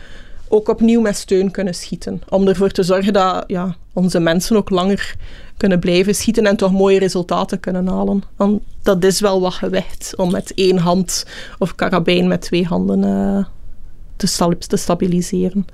ook 0.47 0.69
opnieuw 0.69 1.01
met 1.01 1.17
steun 1.17 1.51
kunnen 1.51 1.75
schieten. 1.75 2.21
Om 2.29 2.47
ervoor 2.47 2.69
te 2.69 2.83
zorgen 2.83 3.13
dat 3.13 3.43
ja, 3.47 3.75
onze 3.93 4.19
mensen 4.19 4.55
ook 4.55 4.69
langer 4.69 5.15
kunnen 5.57 5.79
blijven 5.79 6.15
schieten 6.15 6.45
en 6.45 6.55
toch 6.55 6.71
mooie 6.71 6.99
resultaten 6.99 7.59
kunnen 7.59 7.87
halen. 7.87 8.23
Want 8.35 8.61
dat 8.83 9.03
is 9.03 9.19
wel 9.19 9.41
wat 9.41 9.53
gewicht 9.53 10.13
om 10.15 10.31
met 10.31 10.53
één 10.53 10.77
hand 10.77 11.25
of 11.59 11.75
karabijn 11.75 12.27
met 12.27 12.41
twee 12.41 12.65
handen 12.65 13.01
te, 14.15 14.55
te, 14.67 14.77
stabiliseren. 14.77 15.67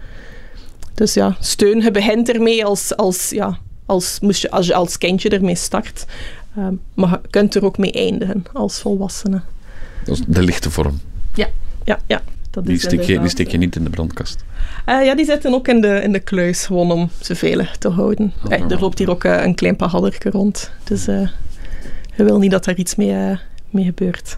Dus 0.94 1.14
ja, 1.14 1.38
steun, 1.40 1.82
je 1.82 1.92
begint 1.92 2.30
ermee 2.30 2.66
als, 2.66 2.96
als, 2.96 3.30
ja, 3.30 3.58
als, 3.86 4.20
moest 4.20 4.42
je, 4.42 4.52
als 4.52 4.68
je 4.68 4.74
als 4.74 4.98
kindje 4.98 5.30
ermee 5.30 5.56
start. 5.56 6.06
Uh, 6.58 6.68
maar 6.94 7.10
je 7.10 7.20
kunt 7.30 7.56
er 7.56 7.66
ook 7.66 7.78
mee 7.78 7.92
eindigen 7.92 8.46
als 8.54 8.80
volwassene. 8.80 9.42
Dat 10.06 10.18
is 10.18 10.24
de 10.28 10.44
lichte 10.44 10.72
vorm. 10.72 11.00
Ja, 11.34 11.48
ja, 11.84 12.00
ja. 12.06 12.22
Dat 12.50 12.66
die, 12.66 12.80
steek 12.80 13.02
je, 13.02 13.20
die 13.20 13.30
steek 13.30 13.48
je 13.48 13.58
niet 13.58 13.76
in 13.76 13.84
de 13.84 13.90
brandkast? 13.90 14.44
Uh, 14.90 15.06
ja, 15.06 15.16
die 15.16 15.26
zitten 15.26 15.54
ook 15.54 15.68
in 15.68 15.82
de, 15.82 16.02
in 16.04 16.12
de 16.12 16.20
kluis, 16.20 16.66
gewoon 16.66 16.92
om 16.92 17.10
ze 17.22 17.36
veilig 17.36 17.78
te 17.78 17.90
houden. 17.90 18.34
Oh, 18.46 18.54
eh, 18.54 18.72
er 18.72 18.80
loopt 18.80 18.98
hier 18.98 19.10
ook 19.10 19.24
uh, 19.24 19.44
een 19.44 19.56
klein 19.56 19.76
pahadderke 19.76 20.30
rond. 20.30 20.72
Dus 20.84 21.06
je 21.06 22.24
wil 22.24 22.38
niet 22.40 22.52
dat 22.52 22.66
er 22.66 22.78
iets 22.78 22.96
mee, 22.96 23.38
mee 23.70 23.86
gebeurt. 23.86 24.38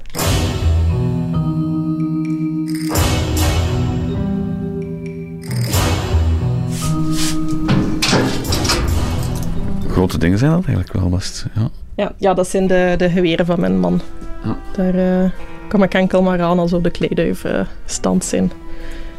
Grote 9.87 10.17
dingen 10.17 10.37
zijn 10.37 10.51
dat 10.51 10.65
eigenlijk 10.65 10.93
wel 10.93 11.09
best. 11.09 11.45
Ja, 11.55 11.69
ja, 11.99 12.11
ja 12.17 12.33
dat 12.33 12.47
zijn 12.47 12.67
de, 12.67 12.93
de 12.97 13.09
geweren 13.09 13.45
van 13.45 13.59
mijn 13.59 13.79
man. 13.79 14.01
Ja. 14.43 14.57
Daar 14.75 15.33
kom 15.69 15.83
ik 15.83 15.93
enkel 15.93 16.21
maar 16.21 16.41
aan 16.41 16.59
als 16.59 16.73
op 16.73 16.83
de 16.83 16.91
kleiduiven 16.91 17.67
stand 17.85 18.25
zijn. 18.25 18.51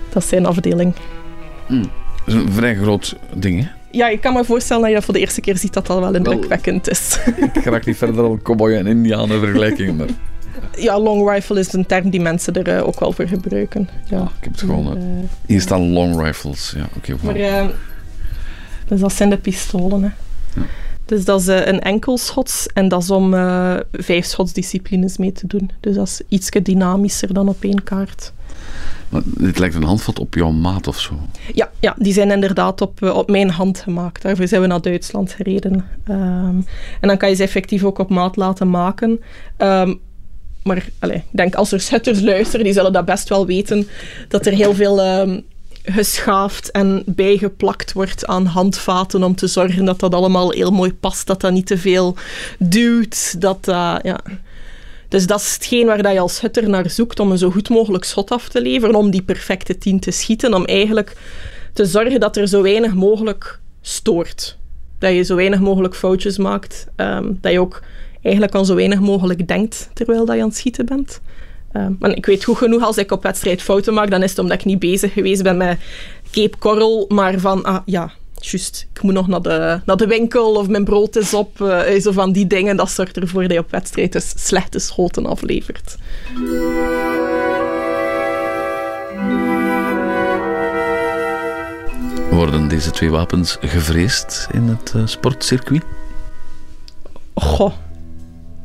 Dat 0.08 0.22
is 0.22 0.28
zijn 0.28 0.46
afdeling. 0.46 0.94
Mm. 1.68 1.82
Dat 2.24 2.34
is 2.34 2.34
een 2.34 2.52
vrij 2.52 2.74
groot 2.74 3.16
ding, 3.34 3.60
hè? 3.60 3.68
Ja, 3.90 4.08
ik 4.08 4.20
kan 4.20 4.32
me 4.32 4.44
voorstellen 4.44 4.82
dat 4.82 4.90
je 4.90 4.96
dat 4.96 5.04
voor 5.04 5.14
de 5.14 5.20
eerste 5.20 5.40
keer 5.40 5.56
ziet 5.56 5.72
dat 5.72 5.86
dat 5.86 5.98
wel 5.98 6.14
indrukwekkend 6.14 6.88
is. 6.88 7.18
ik 7.54 7.64
raak 7.64 7.86
niet 7.86 7.96
verder 7.96 8.16
dan 8.16 8.42
cowboy 8.42 8.72
en 8.72 8.86
indianen 8.86 9.40
vergelijkingen, 9.40 9.96
maar... 9.96 10.06
Ja, 10.76 11.00
long 11.00 11.30
rifle 11.30 11.58
is 11.58 11.72
een 11.72 11.86
term 11.86 12.10
die 12.10 12.20
mensen 12.20 12.54
er 12.54 12.76
uh, 12.76 12.86
ook 12.86 13.00
wel 13.00 13.12
voor 13.12 13.26
gebruiken. 13.26 13.88
Ja, 14.04 14.18
ah, 14.18 14.28
ik 14.38 14.44
heb 14.44 14.52
het 14.52 14.60
gewoon... 14.60 14.96
Uh, 14.96 15.02
hier 15.46 15.60
staan 15.60 15.92
long 15.92 16.22
rifles, 16.22 16.74
ja, 16.76 16.88
oké. 16.96 17.12
Okay, 17.12 17.24
maar, 17.24 17.64
uh, 17.64 17.68
dus 18.86 19.00
dat 19.00 19.12
zijn 19.12 19.30
de 19.30 19.36
pistolen, 19.36 20.02
hè. 20.02 20.08
Ja. 20.60 20.66
Dus 21.10 21.24
dat 21.24 21.40
is 21.40 21.48
uh, 21.48 21.66
een 21.66 21.80
enkelschots 21.80 22.66
en 22.66 22.88
dat 22.88 23.02
is 23.02 23.10
om 23.10 23.34
uh, 23.34 23.76
vijf 23.92 24.24
schotsdisciplines 24.24 25.16
mee 25.16 25.32
te 25.32 25.46
doen. 25.46 25.70
Dus 25.80 25.94
dat 25.94 26.06
is 26.06 26.20
iets 26.28 26.50
dynamischer 26.50 27.34
dan 27.34 27.48
op 27.48 27.56
één 27.60 27.82
kaart. 27.82 28.32
Maar 29.08 29.22
dit 29.24 29.58
lijkt 29.58 29.74
een 29.74 29.82
handvat 29.82 30.18
op 30.18 30.34
jouw 30.34 30.50
maat 30.50 30.86
of 30.86 31.00
zo? 31.00 31.14
Ja, 31.54 31.70
ja 31.80 31.94
die 31.98 32.12
zijn 32.12 32.30
inderdaad 32.30 32.80
op, 32.80 33.00
uh, 33.00 33.16
op 33.16 33.30
mijn 33.30 33.50
hand 33.50 33.80
gemaakt. 33.80 34.22
Daarvoor 34.22 34.48
zijn 34.48 34.60
we 34.60 34.66
naar 34.66 34.80
Duitsland 34.80 35.32
gereden. 35.32 35.84
Um, 36.08 36.64
en 37.00 37.08
dan 37.08 37.16
kan 37.16 37.28
je 37.28 37.34
ze 37.34 37.42
effectief 37.42 37.84
ook 37.84 37.98
op 37.98 38.10
maat 38.10 38.36
laten 38.36 38.70
maken. 38.70 39.20
Um, 39.58 40.00
maar 40.62 40.88
allez, 40.98 41.16
ik 41.16 41.24
denk 41.30 41.54
als 41.54 41.72
er 41.72 41.80
schutters 41.80 42.20
luisteren, 42.20 42.64
die 42.64 42.74
zullen 42.74 42.92
dat 42.92 43.04
best 43.04 43.28
wel 43.28 43.46
weten, 43.46 43.88
dat 44.28 44.46
er 44.46 44.52
heel 44.52 44.74
veel 44.74 45.20
um, 45.20 45.44
geschaafd 45.82 46.70
en 46.70 47.02
bijgeplakt 47.06 47.92
wordt 47.92 48.26
aan 48.26 48.46
handvaten 48.46 49.22
om 49.22 49.34
te 49.34 49.46
zorgen 49.46 49.84
dat 49.84 50.00
dat 50.00 50.14
allemaal 50.14 50.50
heel 50.50 50.70
mooi 50.70 50.94
past, 50.94 51.26
dat 51.26 51.40
dat 51.40 51.52
niet 51.52 51.66
te 51.66 51.78
veel 51.78 52.16
duwt. 52.58 53.40
Dat, 53.40 53.68
uh, 53.68 53.96
ja. 54.02 54.20
Dus 55.08 55.26
dat 55.26 55.40
is 55.40 55.52
hetgeen 55.52 55.86
waar 55.86 56.02
dat 56.02 56.12
je 56.12 56.20
als 56.20 56.40
hutter 56.40 56.68
naar 56.68 56.90
zoekt 56.90 57.20
om 57.20 57.30
een 57.30 57.38
zo 57.38 57.50
goed 57.50 57.68
mogelijk 57.68 58.04
schot 58.04 58.30
af 58.30 58.48
te 58.48 58.62
leveren, 58.62 58.94
om 58.94 59.10
die 59.10 59.22
perfecte 59.22 59.78
tien 59.78 60.00
te 60.00 60.10
schieten, 60.10 60.54
om 60.54 60.64
eigenlijk 60.64 61.16
te 61.72 61.86
zorgen 61.86 62.20
dat 62.20 62.36
er 62.36 62.48
zo 62.48 62.62
weinig 62.62 62.94
mogelijk 62.94 63.58
stoort. 63.80 64.58
Dat 64.98 65.12
je 65.12 65.22
zo 65.22 65.34
weinig 65.34 65.60
mogelijk 65.60 65.94
foutjes 65.94 66.38
maakt, 66.38 66.86
um, 66.96 67.38
dat 67.40 67.52
je 67.52 67.60
ook 67.60 67.82
eigenlijk 68.22 68.54
aan 68.54 68.66
zo 68.66 68.74
weinig 68.74 69.00
mogelijk 69.00 69.48
denkt 69.48 69.90
terwijl 69.94 70.24
dat 70.24 70.34
je 70.34 70.42
aan 70.42 70.48
het 70.48 70.56
schieten 70.56 70.86
bent. 70.86 71.20
Um, 71.72 71.96
maar 71.98 72.16
ik 72.16 72.26
weet 72.26 72.44
goed 72.44 72.56
genoeg, 72.56 72.82
als 72.82 72.96
ik 72.96 73.12
op 73.12 73.22
wedstrijd 73.22 73.62
fouten 73.62 73.94
maak, 73.94 74.10
dan 74.10 74.22
is 74.22 74.30
het 74.30 74.38
omdat 74.38 74.58
ik 74.58 74.64
niet 74.64 74.78
bezig 74.78 75.12
geweest 75.12 75.42
ben 75.42 75.56
met 75.56 75.78
Cape 76.30 76.58
Coral, 76.58 77.04
maar 77.08 77.38
van, 77.38 77.64
ah 77.64 77.82
ja, 77.84 78.12
juist, 78.40 78.86
ik 78.92 79.02
moet 79.02 79.14
nog 79.14 79.26
naar 79.26 79.42
de, 79.42 79.80
naar 79.84 79.96
de 79.96 80.06
winkel 80.06 80.54
of 80.54 80.68
mijn 80.68 80.84
brood 80.84 81.16
is 81.16 81.34
op, 81.34 81.60
uh, 81.60 82.00
zo 82.00 82.12
van 82.12 82.32
die 82.32 82.46
dingen, 82.46 82.76
dat 82.76 82.90
zorgt 82.90 83.16
ervoor 83.16 83.42
dat 83.42 83.52
je 83.52 83.58
op 83.58 83.70
wedstrijd 83.70 84.12
dus 84.12 84.32
slechte 84.36 84.78
schoten 84.78 85.26
aflevert. 85.26 85.96
Worden 92.30 92.68
deze 92.68 92.90
twee 92.90 93.10
wapens 93.10 93.56
gevreesd 93.60 94.48
in 94.52 94.62
het 94.62 94.92
uh, 94.96 95.06
sportcircuit? 95.06 95.84
Goh. 97.34 97.72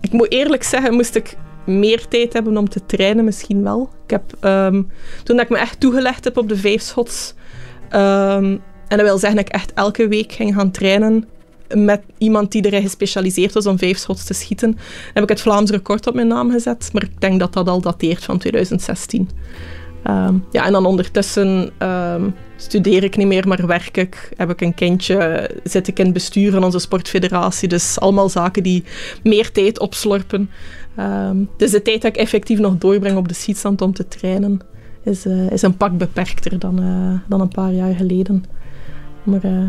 Ik 0.01 0.12
moet 0.12 0.32
eerlijk 0.32 0.64
zeggen, 0.64 0.93
moest 0.93 1.16
ik 1.16 1.38
meer 1.66 2.07
tijd 2.07 2.34
hebben 2.34 2.57
om 2.57 2.70
te 2.70 2.86
trainen, 2.86 3.26
misschien 3.26 3.63
wel. 3.63 3.89
Ik 4.03 4.09
heb, 4.09 4.24
um, 4.41 4.91
toen 5.24 5.39
ik 5.39 5.49
me 5.49 5.57
echt 5.57 5.80
toegelegd 5.80 6.24
heb 6.24 6.38
op 6.38 6.49
de 6.49 6.57
vijf 6.57 6.82
schots, 6.82 7.34
um, 7.91 8.61
en 8.88 8.97
dat 8.97 9.01
wil 9.01 9.18
zeggen 9.18 9.38
dat 9.38 9.47
ik 9.47 9.53
echt 9.53 9.74
elke 9.74 10.07
week 10.07 10.32
ging 10.32 10.53
gaan 10.53 10.72
trainen 10.72 11.26
met 11.74 12.01
iemand 12.18 12.51
die 12.51 12.66
erin 12.66 12.82
gespecialiseerd 12.82 13.53
was 13.53 13.66
om 13.66 13.78
vijf 13.78 13.97
schots 13.97 14.24
te 14.24 14.34
schieten, 14.34 14.78
heb 15.13 15.24
ik 15.24 15.30
het 15.30 15.41
Vlaams 15.41 15.72
record 15.72 16.07
op 16.07 16.13
mijn 16.13 16.28
naam 16.28 16.51
gezet. 16.51 16.89
Maar 16.93 17.03
ik 17.03 17.22
denk 17.22 17.39
dat 17.39 17.53
dat 17.53 17.68
al 17.68 17.82
dateert 17.82 18.24
van 18.24 18.38
2016. 18.38 19.30
Um, 20.07 20.45
ja, 20.51 20.66
en 20.66 20.72
dan 20.72 20.86
ondertussen 20.86 21.72
um, 21.80 22.36
studeer 22.55 23.03
ik 23.03 23.18
niet 23.18 23.28
meer, 23.28 23.47
maar 23.47 23.68
werk 23.68 23.97
ik. 23.97 24.30
Heb 24.38 24.49
ik 24.49 24.61
een 24.61 24.74
kindje, 24.74 25.49
zit 25.63 25.88
ik 25.88 25.99
in 25.99 26.05
het 26.05 26.13
bestuur 26.13 26.51
van 26.51 26.63
onze 26.63 26.80
sportfederatie. 26.80 27.68
Dus 27.68 27.99
allemaal 27.99 28.30
zaken 28.30 28.63
die 28.63 28.84
meer 29.24 29.51
tijd 29.51 29.80
opslorpen. 29.80 30.49
Um, 31.00 31.50
dus 31.58 31.72
de 31.72 31.82
tijd 31.82 32.02
dat 32.02 32.16
ik 32.16 32.22
effectief 32.22 32.60
nog 32.60 32.78
doorbreng 32.78 33.18
op 33.18 33.28
de 33.28 33.34
schietstand 33.34 33.82
om 33.82 33.93
te 33.93 34.08
trainen, 34.08 34.60
is, 35.04 35.26
uh, 35.26 35.52
is 35.52 35.62
een 35.62 35.78
pak 35.78 35.98
beperkter 35.98 36.60
dan, 36.60 36.84
uh, 36.84 37.20
dan 37.28 37.41
een 37.41 37.48
paar 37.48 37.72
jaar 37.72 37.96
geleden. 37.96 38.43
Maar 39.24 39.46
uh, 39.46 39.64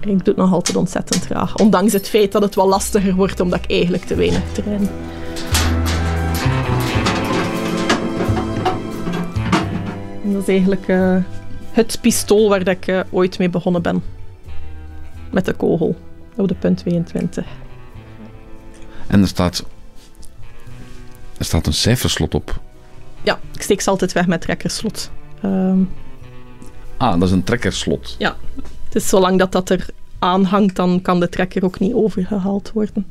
ik 0.00 0.24
doe 0.24 0.34
het 0.34 0.36
nog 0.36 0.52
altijd 0.52 0.76
ontzettend 0.76 1.24
graag. 1.24 1.56
Ondanks 1.56 1.92
het 1.92 2.08
feit 2.08 2.32
dat 2.32 2.42
het 2.42 2.54
wel 2.54 2.68
lastiger 2.68 3.14
wordt 3.14 3.40
omdat 3.40 3.58
ik 3.58 3.70
eigenlijk 3.70 4.02
te 4.04 4.14
weinig 4.14 4.42
train. 4.52 4.88
Dat 10.32 10.42
is 10.42 10.48
eigenlijk 10.48 10.86
het 11.72 11.98
pistool 12.00 12.48
waar 12.48 12.68
ik 12.68 13.04
ooit 13.10 13.38
mee 13.38 13.50
begonnen 13.50 13.82
ben. 13.82 14.02
Met 15.30 15.44
de 15.44 15.52
kogel 15.52 15.96
op 16.36 16.48
de 16.48 16.54
punt 16.54 16.78
22. 16.78 17.46
En 19.06 19.20
er 19.20 19.28
staat 19.28 19.64
er 21.38 21.44
staat 21.44 21.66
een 21.66 21.72
cijferslot 21.72 22.34
op. 22.34 22.60
Ja, 23.22 23.40
ik 23.54 23.62
steek 23.62 23.80
ze 23.80 23.90
altijd 23.90 24.12
weg 24.12 24.26
met 24.26 24.40
trekkerslot. 24.40 25.10
Um, 25.44 25.90
ah, 26.96 27.12
dat 27.12 27.28
is 27.28 27.30
een 27.30 27.44
trekkerslot. 27.44 28.16
Ja, 28.18 28.36
dus 28.88 29.08
zolang 29.08 29.38
dat 29.38 29.52
dat 29.52 29.70
er 29.70 29.86
aanhangt, 30.18 30.76
dan 30.76 31.02
kan 31.02 31.20
de 31.20 31.28
trekker 31.28 31.64
ook 31.64 31.78
niet 31.78 31.94
overgehaald 31.94 32.70
worden. 32.74 33.06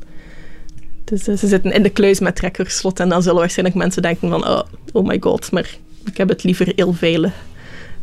Dus 1.03 1.27
uh, 1.27 1.37
ze 1.37 1.47
zitten 1.47 1.71
in 1.71 1.83
de 1.83 1.89
kluis 1.89 2.19
met 2.19 2.35
trekkerslot 2.35 2.99
en 2.99 3.09
dan 3.09 3.21
zullen 3.21 3.39
waarschijnlijk 3.39 3.77
mensen 3.77 4.01
denken 4.01 4.29
van 4.29 4.47
oh, 4.47 4.61
oh 4.91 5.05
my 5.05 5.17
god, 5.19 5.51
maar 5.51 5.77
ik 6.05 6.17
heb 6.17 6.29
het 6.29 6.43
liever 6.43 6.71
heel 6.75 6.93
veilig 6.93 7.33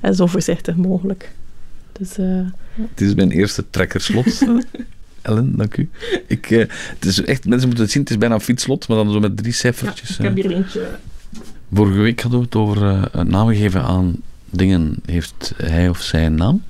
en 0.00 0.14
zo 0.14 0.26
voorzichtig 0.26 0.76
mogelijk. 0.76 1.32
Dus, 1.92 2.18
uh, 2.18 2.46
het 2.74 3.00
is 3.00 3.14
mijn 3.14 3.30
eerste 3.30 3.70
trekkerslot. 3.70 4.26
Ellen, 5.24 5.56
dank 5.56 5.76
u. 5.76 5.90
Ik, 6.26 6.50
uh, 6.50 6.64
het 6.68 7.04
is 7.04 7.24
echt, 7.24 7.44
mensen 7.46 7.66
moeten 7.66 7.84
het 7.84 7.92
zien, 7.92 8.02
het 8.02 8.10
is 8.10 8.18
bijna 8.18 8.34
een 8.34 8.40
fietslot, 8.40 8.88
maar 8.88 8.96
dan 8.96 9.12
zo 9.12 9.20
met 9.20 9.36
drie 9.36 9.52
cijfertjes. 9.52 10.08
Ja, 10.08 10.16
ik 10.16 10.24
heb 10.24 10.34
hier 10.34 10.56
eentje. 10.56 10.88
Vorige 11.72 11.98
week 11.98 12.20
hadden 12.20 12.40
we 12.40 12.44
het 12.44 12.54
over 12.54 13.10
namen 13.26 13.56
geven 13.56 13.82
aan 13.82 14.16
dingen. 14.50 14.96
Heeft 15.06 15.52
hij 15.56 15.88
of 15.88 16.00
zij 16.00 16.26
een 16.26 16.34
naam? 16.34 16.62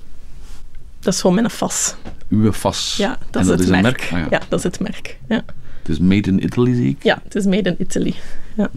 Dat 1.01 1.15
is 1.15 1.21
gewoon 1.21 1.37
mijn 1.37 1.51
FAS. 1.51 1.95
Uw 2.29 2.53
FAS? 2.53 2.97
Ja, 2.97 3.19
dat 3.31 3.43
is 3.43 3.49
het 3.49 3.61
is 3.61 3.67
merk. 3.67 3.83
merk? 3.83 4.03
Ah, 4.03 4.11
ja. 4.11 4.27
ja. 4.31 4.41
dat 4.49 4.59
is 4.59 4.65
het 4.65 4.81
merk. 4.81 5.19
Ja. 5.29 5.45
Het 5.79 5.89
is 5.89 5.99
made 5.99 6.31
in 6.31 6.45
Italy, 6.45 6.75
zie 6.75 6.89
ik? 6.89 7.03
Ja, 7.03 7.21
het 7.25 7.35
is 7.35 7.45
made 7.45 7.71
in 7.71 7.77
Italy. 7.79 8.15
Ja. 8.55 8.71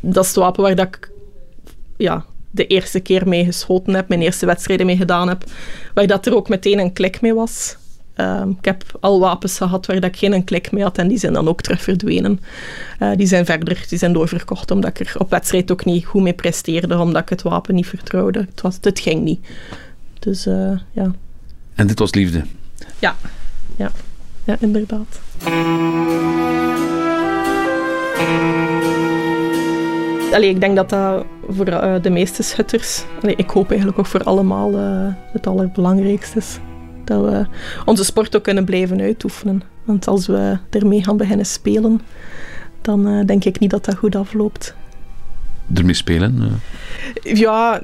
Dat 0.00 0.22
is 0.22 0.28
het 0.28 0.38
wapen 0.38 0.62
waar 0.62 0.74
dat 0.74 0.86
ik 0.86 1.10
ja, 1.96 2.24
de 2.50 2.66
eerste 2.66 3.00
keer 3.00 3.28
mee 3.28 3.44
geschoten 3.44 3.94
heb, 3.94 4.08
mijn 4.08 4.22
eerste 4.22 4.46
wedstrijden 4.46 4.86
mee 4.86 4.96
gedaan 4.96 5.28
heb, 5.28 5.44
waar 5.94 6.06
dat 6.06 6.26
er 6.26 6.34
ook 6.34 6.48
meteen 6.48 6.78
een 6.78 6.92
klik 6.92 7.20
mee 7.20 7.34
was. 7.34 7.76
Um, 8.16 8.50
ik 8.58 8.64
heb 8.64 8.84
al 9.00 9.20
wapens 9.20 9.56
gehad 9.56 9.86
waar 9.86 10.00
dat 10.00 10.10
ik 10.10 10.16
geen 10.16 10.44
klik 10.44 10.72
mee 10.72 10.82
had 10.82 10.98
en 10.98 11.08
die 11.08 11.18
zijn 11.18 11.32
dan 11.32 11.48
ook 11.48 11.60
terug 11.60 11.82
verdwenen. 11.82 12.40
Uh, 13.00 13.16
die 13.16 13.26
zijn 13.26 13.44
verder, 13.44 13.84
die 13.88 13.98
zijn 13.98 14.12
doorverkocht 14.12 14.70
omdat 14.70 15.00
ik 15.00 15.06
er 15.06 15.20
op 15.20 15.30
wedstrijd 15.30 15.70
ook 15.72 15.84
niet 15.84 16.04
goed 16.04 16.22
mee 16.22 16.32
presteerde, 16.32 16.98
omdat 16.98 17.22
ik 17.22 17.28
het 17.28 17.42
wapen 17.42 17.74
niet 17.74 17.86
vertrouwde. 17.86 18.38
Het, 18.38 18.60
was, 18.60 18.78
het 18.80 19.00
ging 19.00 19.22
niet. 19.22 19.46
Dus 20.18 20.46
uh, 20.46 20.78
ja. 20.92 21.14
En 21.74 21.86
dit 21.86 21.98
was 21.98 22.14
liefde? 22.14 22.44
Ja, 22.98 23.16
ja, 23.76 23.90
ja 24.44 24.56
inderdaad. 24.60 25.20
allee, 30.32 30.48
ik 30.48 30.60
denk 30.60 30.76
dat 30.76 30.90
dat 30.90 31.24
voor 31.48 31.68
uh, 31.68 31.94
de 32.02 32.10
meeste 32.10 32.42
schutters, 32.42 33.04
allee, 33.22 33.36
ik 33.36 33.50
hoop 33.50 33.68
eigenlijk 33.68 33.98
ook 33.98 34.06
voor 34.06 34.22
allemaal 34.22 34.72
het 35.32 35.46
allerbelangrijkste 35.46 36.38
is. 36.38 36.58
Dat 37.04 37.24
we 37.24 37.46
onze 37.84 38.04
sport 38.04 38.36
ook 38.36 38.42
kunnen 38.42 38.64
blijven 38.64 39.00
uitoefenen. 39.00 39.62
Want 39.84 40.06
als 40.06 40.26
we 40.26 40.58
ermee 40.70 41.04
gaan 41.04 41.16
beginnen 41.16 41.46
spelen, 41.46 42.00
dan 42.80 43.08
uh, 43.08 43.26
denk 43.26 43.44
ik 43.44 43.58
niet 43.58 43.70
dat 43.70 43.84
dat 43.84 43.96
goed 43.96 44.16
afloopt. 44.16 44.74
Ermee 45.74 45.94
spelen? 45.94 46.60
Ja, 47.22 47.82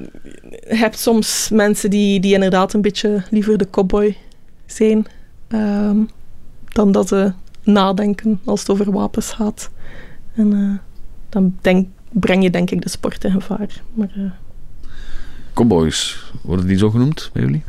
je 0.49 0.75
hebt 0.75 0.99
soms 0.99 1.49
mensen 1.53 1.89
die, 1.89 2.19
die 2.19 2.33
inderdaad 2.33 2.73
een 2.73 2.81
beetje 2.81 3.23
liever 3.29 3.57
de 3.57 3.69
cowboy 3.69 4.17
zijn. 4.65 5.05
Um, 5.49 6.09
dan 6.67 6.91
dat 6.91 7.07
ze 7.07 7.33
nadenken 7.63 8.39
als 8.45 8.59
het 8.59 8.69
over 8.69 8.91
wapens 8.91 9.31
gaat. 9.31 9.69
En 10.35 10.81
dan 11.29 11.57
denk, 11.61 11.87
breng 12.09 12.43
je 12.43 12.49
denk 12.49 12.71
ik 12.71 12.81
de 12.81 12.89
sport 12.89 13.23
in 13.23 13.31
gevaar. 13.31 13.81
Maar. 13.93 14.33
Cowboys, 15.53 16.31
worden 16.41 16.67
die 16.67 16.77
zo 16.77 16.89
genoemd 16.89 17.29
bij 17.33 17.43
jullie? 17.43 17.63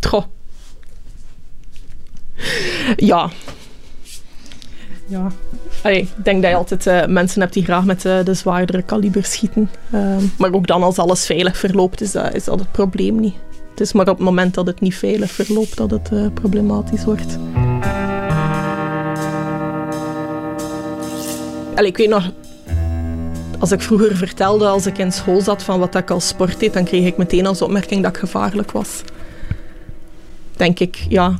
Goh. 0.00 0.24
Ja. 2.96 3.30
Ja. 5.06 5.32
Allee, 5.82 6.00
ik 6.00 6.24
denk 6.24 6.42
dat 6.42 6.50
je 6.50 6.56
altijd 6.56 6.86
uh, 6.86 7.06
mensen 7.06 7.40
hebt 7.40 7.52
die 7.52 7.64
graag 7.64 7.84
met 7.84 8.04
uh, 8.04 8.24
de 8.24 8.34
zwaardere 8.34 8.82
kaliber 8.82 9.24
schieten. 9.24 9.70
Uh, 9.94 10.16
maar 10.38 10.52
ook 10.52 10.66
dan 10.66 10.82
als 10.82 10.98
alles 10.98 11.26
veilig 11.26 11.56
verloopt, 11.56 12.00
is 12.00 12.12
dat, 12.12 12.34
is 12.34 12.44
dat 12.44 12.58
het 12.58 12.72
probleem 12.72 13.20
niet. 13.20 13.34
Het 13.70 13.80
is 13.80 13.92
maar 13.92 14.08
op 14.08 14.16
het 14.16 14.24
moment 14.24 14.54
dat 14.54 14.66
het 14.66 14.80
niet 14.80 14.94
veilig 14.94 15.30
verloopt 15.30 15.76
dat 15.76 15.90
het 15.90 16.34
problematisch 16.34 17.04
wordt. 17.04 17.38
Allee, 21.74 21.90
ik 21.90 21.96
weet 21.96 22.08
nog, 22.08 22.30
als 23.58 23.72
ik 23.72 23.80
vroeger 23.80 24.16
vertelde, 24.16 24.66
als 24.66 24.86
ik 24.86 24.98
in 24.98 25.12
school 25.12 25.40
zat, 25.40 25.62
van 25.62 25.78
wat 25.78 25.94
ik 25.94 26.10
als 26.10 26.28
sport 26.28 26.60
deed, 26.60 26.72
dan 26.72 26.84
kreeg 26.84 27.06
ik 27.06 27.16
meteen 27.16 27.46
als 27.46 27.62
opmerking 27.62 28.02
dat 28.02 28.14
ik 28.14 28.20
gevaarlijk 28.20 28.72
was. 28.72 29.02
Denk 30.56 30.78
ik, 30.78 30.96
ja, 31.08 31.38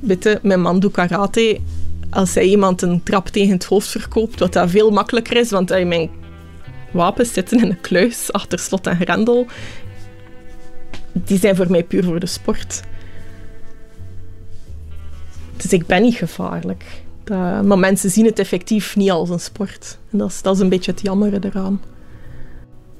bitte, 0.00 0.38
mijn 0.42 0.60
man 0.60 0.80
doet 0.80 0.92
karate. 0.92 1.60
Als 2.10 2.34
hij 2.34 2.44
iemand 2.44 2.82
een 2.82 3.02
trap 3.02 3.28
tegen 3.28 3.52
het 3.52 3.64
hoofd 3.64 3.88
verkoopt, 3.88 4.40
wat 4.40 4.52
dat 4.52 4.70
veel 4.70 4.90
makkelijker 4.90 5.36
is, 5.36 5.50
want 5.50 5.68
mijn 5.68 6.10
wapens 6.92 7.32
zitten 7.32 7.62
in 7.62 7.70
een 7.70 7.80
kluis 7.80 8.32
achter 8.32 8.58
slot 8.58 8.86
en 8.86 8.96
grendel. 8.96 9.46
Die 11.12 11.38
zijn 11.38 11.56
voor 11.56 11.70
mij 11.70 11.84
puur 11.84 12.04
voor 12.04 12.20
de 12.20 12.26
sport. 12.26 12.82
Dus 15.56 15.72
ik 15.72 15.86
ben 15.86 16.02
niet 16.02 16.14
gevaarlijk. 16.14 16.84
Maar 17.64 17.78
mensen 17.78 18.10
zien 18.10 18.24
het 18.24 18.38
effectief 18.38 18.96
niet 18.96 19.10
als 19.10 19.30
een 19.30 19.40
sport. 19.40 19.98
En 20.10 20.18
dat 20.18 20.30
is, 20.30 20.42
dat 20.42 20.54
is 20.54 20.60
een 20.60 20.68
beetje 20.68 20.90
het 20.90 21.00
jammere 21.00 21.38
eraan. 21.40 21.80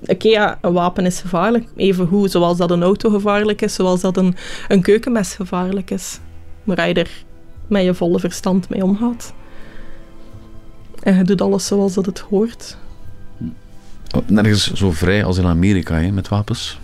Oké, 0.07 0.29
ja, 0.29 0.59
een 0.61 0.73
wapen 0.73 1.07
is 1.07 1.21
gevaarlijk. 1.21 1.69
Even 1.77 2.05
hoe, 2.07 2.29
zoals 2.29 2.59
dat 2.59 2.71
een 2.71 2.83
auto 2.83 3.11
gevaarlijk 3.11 3.63
is, 3.63 3.75
zoals 3.75 4.01
dat 4.01 4.17
een, 4.17 4.37
een 4.69 4.83
keukenmes 4.83 5.35
gevaarlijk 5.35 5.91
is. 5.91 6.19
Maar 6.67 6.89
je 6.89 6.95
er 6.95 7.25
met 7.67 7.85
je 7.85 7.95
volle 7.95 8.21
verstand 8.21 8.69
mee 8.69 8.85
omgaat. 8.85 9.33
En 11.03 11.17
je 11.17 11.25
doet 11.25 11.41
alles 11.41 11.67
zoals 11.67 11.95
dat 11.95 12.07
het 12.07 12.19
hoort. 12.19 12.77
Oh, 14.17 14.29
nergens 14.29 14.73
zo 14.73 14.91
vrij 14.91 15.25
als 15.25 15.39
in 15.39 15.47
Amerika, 15.47 15.95
hè, 15.95 16.11
met 16.11 16.29
wapens. 16.29 16.79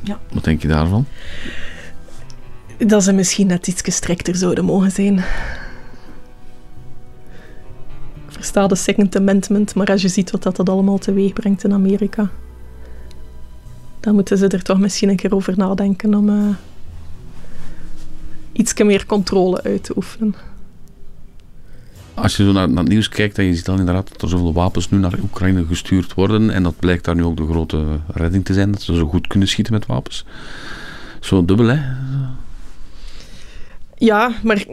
Ja. 0.00 0.18
Wat 0.32 0.44
denk 0.44 0.62
je 0.62 0.68
daarvan? 0.68 1.06
Dat 2.78 3.02
ze 3.02 3.12
misschien 3.12 3.46
net 3.46 3.66
iets 3.66 3.82
gestrikter 3.82 4.34
zouden 4.36 4.64
mogen 4.64 4.90
zijn 4.90 5.24
versta 8.44 8.66
de 8.66 8.74
Second 8.74 9.16
Amendment, 9.16 9.74
maar 9.74 9.86
als 9.86 10.02
je 10.02 10.08
ziet 10.08 10.30
wat 10.30 10.42
dat, 10.42 10.56
dat 10.56 10.68
allemaal 10.68 10.98
teweeg 10.98 11.32
brengt 11.32 11.64
in 11.64 11.72
Amerika, 11.72 12.30
dan 14.00 14.14
moeten 14.14 14.38
ze 14.38 14.48
er 14.48 14.62
toch 14.62 14.78
misschien 14.78 15.08
een 15.08 15.16
keer 15.16 15.34
over 15.34 15.54
nadenken 15.56 16.14
om 16.14 16.28
uh, 16.28 16.54
iets 18.54 18.82
meer 18.82 19.06
controle 19.06 19.62
uit 19.62 19.84
te 19.84 19.96
oefenen. 19.96 20.34
Als 22.14 22.36
je 22.36 22.44
zo 22.44 22.52
naar, 22.52 22.68
naar, 22.68 22.82
het 22.82 22.92
nieuws 22.92 23.08
kijkt 23.08 23.38
en 23.38 23.44
je 23.44 23.54
ziet 23.54 23.64
dan 23.64 23.78
inderdaad 23.78 24.08
dat 24.08 24.22
er 24.22 24.28
zoveel 24.28 24.52
wapens 24.52 24.90
nu 24.90 24.98
naar 24.98 25.18
Oekraïne 25.22 25.64
gestuurd 25.66 26.14
worden 26.14 26.50
en 26.50 26.62
dat 26.62 26.78
blijkt 26.78 27.04
daar 27.04 27.14
nu 27.14 27.24
ook 27.24 27.36
de 27.36 27.46
grote 27.46 27.84
redding 28.06 28.44
te 28.44 28.52
zijn, 28.52 28.70
dat 28.70 28.82
ze 28.82 28.94
zo 28.94 29.06
goed 29.06 29.26
kunnen 29.26 29.48
schieten 29.48 29.72
met 29.72 29.86
wapens. 29.86 30.24
Zo 31.20 31.44
dubbel, 31.44 31.66
hè? 31.66 31.80
Ja, 33.96 34.32
maar 34.42 34.64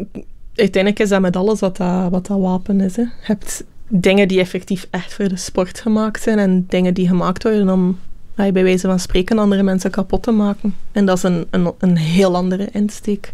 uiteindelijk 0.55 1.03
is 1.03 1.09
dat 1.09 1.21
met 1.21 1.35
alles 1.35 1.59
wat 1.59 1.77
dat, 1.77 2.09
wat 2.09 2.27
dat 2.27 2.39
wapen 2.39 2.81
is. 2.81 2.95
Hè. 2.95 3.01
Je 3.01 3.09
hebt 3.21 3.63
dingen 3.87 4.27
die 4.27 4.39
effectief 4.39 4.87
echt 4.89 5.13
voor 5.13 5.27
de 5.27 5.37
sport 5.37 5.79
gemaakt 5.79 6.21
zijn 6.21 6.39
en 6.39 6.65
dingen 6.67 6.93
die 6.93 7.07
gemaakt 7.07 7.43
worden 7.43 7.69
om 7.69 7.99
bij 8.35 8.53
wijze 8.53 8.87
van 8.87 8.99
spreken 8.99 9.39
andere 9.39 9.63
mensen 9.63 9.91
kapot 9.91 10.23
te 10.23 10.31
maken. 10.31 10.75
En 10.91 11.05
dat 11.05 11.17
is 11.17 11.23
een, 11.23 11.47
een, 11.49 11.71
een 11.79 11.97
heel 11.97 12.35
andere 12.35 12.69
insteek. 12.71 13.33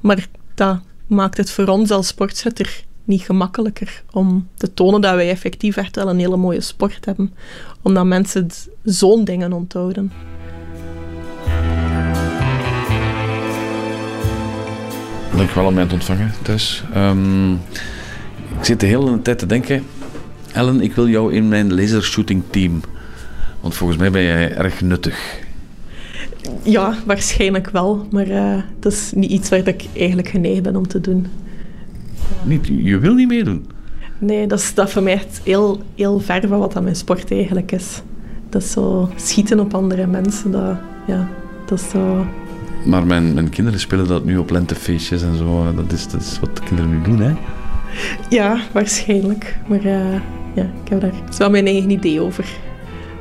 Maar 0.00 0.26
dat 0.54 0.80
maakt 1.06 1.36
het 1.36 1.50
voor 1.50 1.66
ons 1.66 1.90
als 1.90 2.06
sportschutter 2.06 2.84
niet 3.04 3.22
gemakkelijker 3.22 4.02
om 4.10 4.48
te 4.54 4.74
tonen 4.74 5.00
dat 5.00 5.14
wij 5.14 5.30
effectief 5.30 5.76
echt 5.76 5.96
wel 5.96 6.08
een 6.08 6.18
hele 6.18 6.36
mooie 6.36 6.60
sport 6.60 7.04
hebben. 7.04 7.34
Omdat 7.82 8.04
mensen 8.04 8.48
zo'n 8.82 9.24
dingen 9.24 9.52
onthouden. 9.52 10.12
Dankjewel 15.36 15.66
om 15.66 15.74
mij 15.74 15.86
te 15.86 15.94
ontvangen 15.94 16.32
thuis. 16.42 16.82
Um, 16.96 17.52
ik 18.58 18.64
zit 18.64 18.80
de 18.80 18.86
hele 18.86 19.22
tijd 19.22 19.38
te 19.38 19.46
denken, 19.46 19.86
Ellen, 20.52 20.80
ik 20.80 20.94
wil 20.94 21.08
jou 21.08 21.32
in 21.34 21.48
mijn 21.48 21.74
lasershooting 21.74 22.42
team. 22.50 22.80
Want 23.60 23.74
volgens 23.74 23.98
mij 23.98 24.10
ben 24.10 24.22
jij 24.22 24.56
erg 24.56 24.80
nuttig. 24.80 25.44
Ja, 26.62 26.94
waarschijnlijk 27.06 27.70
wel. 27.70 28.06
Maar 28.10 28.28
uh, 28.28 28.62
dat 28.78 28.92
is 28.92 29.12
niet 29.14 29.30
iets 29.30 29.48
waar 29.48 29.66
ik 29.66 29.84
eigenlijk 29.96 30.28
geneigd 30.28 30.62
ben 30.62 30.76
om 30.76 30.88
te 30.88 31.00
doen. 31.00 31.26
Niet, 32.44 32.66
je 32.66 32.98
wil 32.98 33.14
niet 33.14 33.28
meedoen? 33.28 33.66
Nee, 34.18 34.46
dat 34.46 34.58
is 34.58 34.74
dat 34.74 34.90
voor 34.90 35.02
mij 35.02 35.12
echt 35.12 35.40
heel, 35.44 35.82
heel 35.94 36.20
ver 36.20 36.48
van 36.48 36.58
wat 36.58 36.76
aan 36.76 36.82
mijn 36.82 36.96
sport 36.96 37.30
eigenlijk 37.30 37.72
is. 37.72 38.02
Dat 38.48 38.62
is 38.62 38.70
zo 38.70 39.10
schieten 39.16 39.60
op 39.60 39.74
andere 39.74 40.06
mensen. 40.06 40.50
Dat, 40.50 40.76
ja, 41.06 41.28
dat 41.66 41.78
is 41.78 41.90
zo 41.90 42.26
maar 42.86 43.06
mijn, 43.06 43.34
mijn 43.34 43.48
kinderen 43.48 43.80
spelen 43.80 44.06
dat 44.06 44.24
nu 44.24 44.36
op 44.36 44.50
lentefeestjes 44.50 45.22
en 45.22 45.36
zo. 45.36 45.74
Dat 45.74 45.92
is, 45.92 46.08
dat 46.08 46.20
is 46.20 46.38
wat 46.40 46.56
de 46.56 46.62
kinderen 46.62 46.90
nu 46.90 47.02
doen, 47.02 47.20
hè? 47.20 47.34
Ja, 48.28 48.60
waarschijnlijk. 48.72 49.58
Maar 49.66 49.84
uh, 49.84 50.12
ja, 50.54 50.62
ik 50.62 50.88
heb 50.88 51.00
daar 51.00 51.12
zo 51.32 51.50
mijn 51.50 51.66
eigen 51.66 51.90
idee 51.90 52.20
over. 52.20 52.46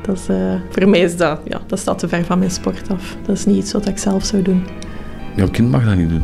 Dat 0.05 0.17
is, 0.17 0.29
uh, 0.29 0.55
voor 0.69 0.89
mij 0.89 0.99
is 0.99 1.17
dat, 1.17 1.39
ja, 1.47 1.61
dat 1.67 1.79
staat 1.79 1.99
te 1.99 2.07
ver 2.07 2.25
van 2.25 2.39
mijn 2.39 2.51
sport 2.51 2.89
af. 2.89 3.15
Dat 3.25 3.37
is 3.37 3.45
niet 3.45 3.57
iets 3.57 3.71
wat 3.71 3.87
ik 3.87 3.97
zelf 3.97 4.25
zou 4.25 4.41
doen. 4.41 4.65
Jouw 5.35 5.49
kind 5.49 5.71
mag 5.71 5.85
dat 5.85 5.95
niet 5.95 6.09
doen? 6.09 6.23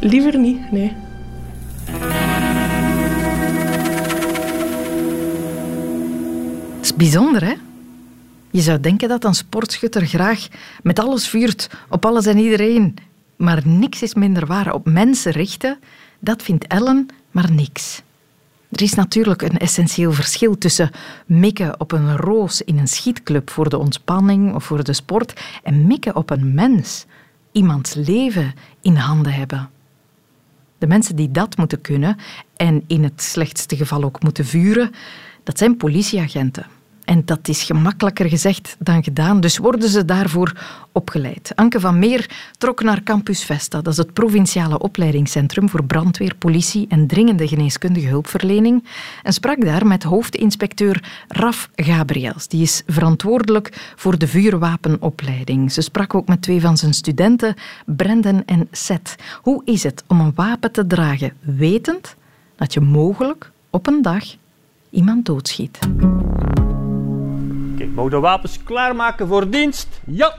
Liever 0.00 0.38
niet, 0.38 0.72
nee. 0.72 0.92
Het 6.76 6.84
is 6.84 6.94
bijzonder, 6.94 7.44
hè? 7.44 7.54
Je 8.50 8.60
zou 8.60 8.80
denken 8.80 9.08
dat 9.08 9.24
een 9.24 9.34
sportschutter 9.34 10.06
graag 10.06 10.48
met 10.82 10.98
alles 10.98 11.28
vuurt, 11.28 11.70
op 11.88 12.06
alles 12.06 12.26
en 12.26 12.38
iedereen. 12.38 12.96
Maar 13.36 13.62
niks 13.64 14.02
is 14.02 14.14
minder 14.14 14.46
waar. 14.46 14.74
Op 14.74 14.86
mensen 14.86 15.32
richten, 15.32 15.78
dat 16.18 16.42
vindt 16.42 16.66
Ellen, 16.66 17.08
maar 17.30 17.52
niks. 17.52 18.02
Er 18.70 18.82
is 18.82 18.94
natuurlijk 18.94 19.42
een 19.42 19.58
essentieel 19.58 20.12
verschil 20.12 20.58
tussen 20.58 20.90
mikken 21.26 21.80
op 21.80 21.92
een 21.92 22.16
roos 22.16 22.62
in 22.62 22.78
een 22.78 22.88
schietclub 22.88 23.50
voor 23.50 23.68
de 23.68 23.78
ontspanning 23.78 24.54
of 24.54 24.64
voor 24.64 24.84
de 24.84 24.92
sport 24.92 25.40
en 25.62 25.86
mikken 25.86 26.16
op 26.16 26.30
een 26.30 26.54
mens, 26.54 27.06
iemands 27.52 27.94
leven 27.94 28.54
in 28.80 28.96
handen 28.96 29.32
hebben. 29.32 29.70
De 30.78 30.86
mensen 30.86 31.16
die 31.16 31.30
dat 31.30 31.56
moeten 31.56 31.80
kunnen 31.80 32.16
en 32.56 32.84
in 32.86 33.02
het 33.02 33.22
slechtste 33.22 33.76
geval 33.76 34.02
ook 34.04 34.22
moeten 34.22 34.44
vuren, 34.44 34.90
dat 35.42 35.58
zijn 35.58 35.76
politieagenten. 35.76 36.66
En 37.08 37.22
dat 37.24 37.48
is 37.48 37.62
gemakkelijker 37.62 38.28
gezegd 38.28 38.76
dan 38.78 39.02
gedaan, 39.02 39.40
dus 39.40 39.58
worden 39.58 39.88
ze 39.88 40.04
daarvoor 40.04 40.52
opgeleid. 40.92 41.52
Anke 41.54 41.80
van 41.80 41.98
Meer 41.98 42.30
trok 42.58 42.82
naar 42.82 43.02
Campus 43.02 43.44
Vesta, 43.44 43.80
dat 43.82 43.92
is 43.92 43.98
het 43.98 44.12
provinciale 44.12 44.78
opleidingscentrum 44.78 45.68
voor 45.68 45.84
brandweer, 45.84 46.34
politie 46.34 46.86
en 46.88 47.06
dringende 47.06 47.48
geneeskundige 47.48 48.06
hulpverlening, 48.06 48.84
en 49.22 49.32
sprak 49.32 49.64
daar 49.64 49.86
met 49.86 50.02
hoofdinspecteur 50.02 51.24
Raf 51.28 51.70
Gabriels. 51.74 52.48
Die 52.48 52.62
is 52.62 52.82
verantwoordelijk 52.86 53.92
voor 53.96 54.18
de 54.18 54.28
vuurwapenopleiding. 54.28 55.72
Ze 55.72 55.80
sprak 55.80 56.14
ook 56.14 56.28
met 56.28 56.42
twee 56.42 56.60
van 56.60 56.76
zijn 56.76 56.94
studenten, 56.94 57.54
Brendan 57.86 58.42
en 58.44 58.68
Seth. 58.70 59.14
Hoe 59.42 59.62
is 59.64 59.82
het 59.82 60.04
om 60.06 60.20
een 60.20 60.32
wapen 60.34 60.72
te 60.72 60.86
dragen, 60.86 61.32
wetend 61.40 62.16
dat 62.56 62.72
je 62.72 62.80
mogelijk 62.80 63.50
op 63.70 63.86
een 63.86 64.02
dag 64.02 64.24
iemand 64.90 65.26
doodschiet? 65.26 65.78
De 68.06 68.20
wapens 68.20 68.62
klaarmaken 68.62 69.26
voor 69.26 69.50
dienst. 69.50 70.00
Ja! 70.06 70.34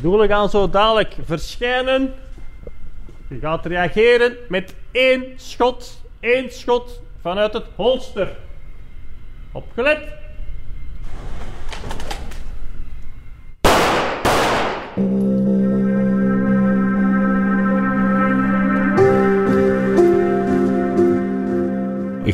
Doelen 0.00 0.28
gaan 0.28 0.48
zo 0.50 0.70
dadelijk 0.70 1.16
verschijnen. 1.24 2.14
U 3.28 3.38
gaat 3.40 3.66
reageren 3.66 4.36
met 4.48 4.74
één 4.90 5.24
schot. 5.36 6.02
Één 6.20 6.52
schot 6.52 7.00
vanuit 7.20 7.52
het 7.52 7.66
holster. 7.76 8.36
Opgelet. 9.52 10.00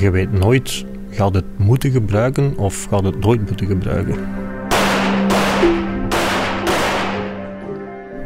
Je 0.00 0.10
weet 0.10 0.32
nooit, 0.32 0.84
gaat 1.10 1.34
het 1.34 1.44
moeten 1.56 1.90
gebruiken 1.90 2.56
of 2.56 2.86
gaat 2.90 3.04
het 3.04 3.20
nooit 3.20 3.46
moeten 3.46 3.66
gebruiken. 3.66 4.16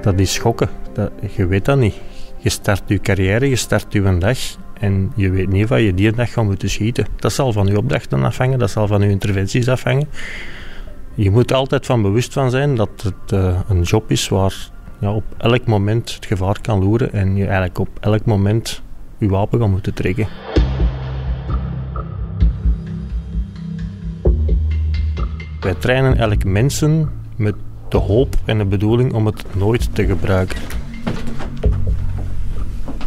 Dat 0.03 0.21
is 0.21 0.33
schokken. 0.33 0.69
Dat, 0.93 1.11
je 1.37 1.47
weet 1.47 1.65
dat 1.65 1.79
niet. 1.79 1.95
Je 2.39 2.49
start 2.49 2.83
je 2.87 2.99
carrière, 2.99 3.49
je 3.49 3.57
start 3.57 3.93
je 3.93 4.19
dag 4.19 4.39
en 4.81 5.13
je 5.15 5.31
weet 5.31 5.49
niet 5.49 5.69
wat 5.69 5.81
je 5.81 5.95
die 5.95 6.13
dag 6.13 6.33
gaat 6.33 6.45
moeten 6.45 6.71
schieten. 6.71 7.07
Dat 7.17 7.33
zal 7.33 7.53
van 7.53 7.67
je 7.67 7.79
opdrachten 7.79 8.25
afhangen, 8.25 8.59
dat 8.59 8.71
zal 8.71 8.87
van 8.87 9.01
je 9.01 9.09
interventies 9.09 9.69
afhangen. 9.69 10.09
Je 11.15 11.31
moet 11.31 11.53
altijd 11.53 11.87
van 11.87 12.03
bewust 12.03 12.33
van 12.33 12.51
zijn 12.51 12.75
dat 12.75 12.91
het 13.03 13.33
uh, 13.33 13.61
een 13.69 13.83
job 13.83 14.11
is 14.11 14.29
waar 14.29 14.71
ja, 15.01 15.13
op 15.13 15.25
elk 15.37 15.67
moment 15.67 16.15
het 16.15 16.27
gevaar 16.27 16.61
kan 16.61 16.79
loeren 16.79 17.13
en 17.13 17.37
je 17.37 17.45
eigenlijk 17.45 17.79
op 17.79 17.89
elk 18.01 18.25
moment 18.25 18.83
je 19.19 19.29
wapen 19.29 19.61
gaat 19.61 19.69
moeten 19.69 19.95
trekken. 19.95 20.29
Wij 25.61 25.75
trainen 25.75 26.11
eigenlijk 26.11 26.45
mensen 26.45 27.11
met 27.37 27.55
de 27.89 27.97
hoop 27.97 28.35
en 28.45 28.59
de 28.59 28.65
bedoeling 28.65 29.13
om 29.13 29.27
het 29.27 29.45
nooit 29.55 29.95
te 29.95 30.07
gebruiken. 30.07 30.59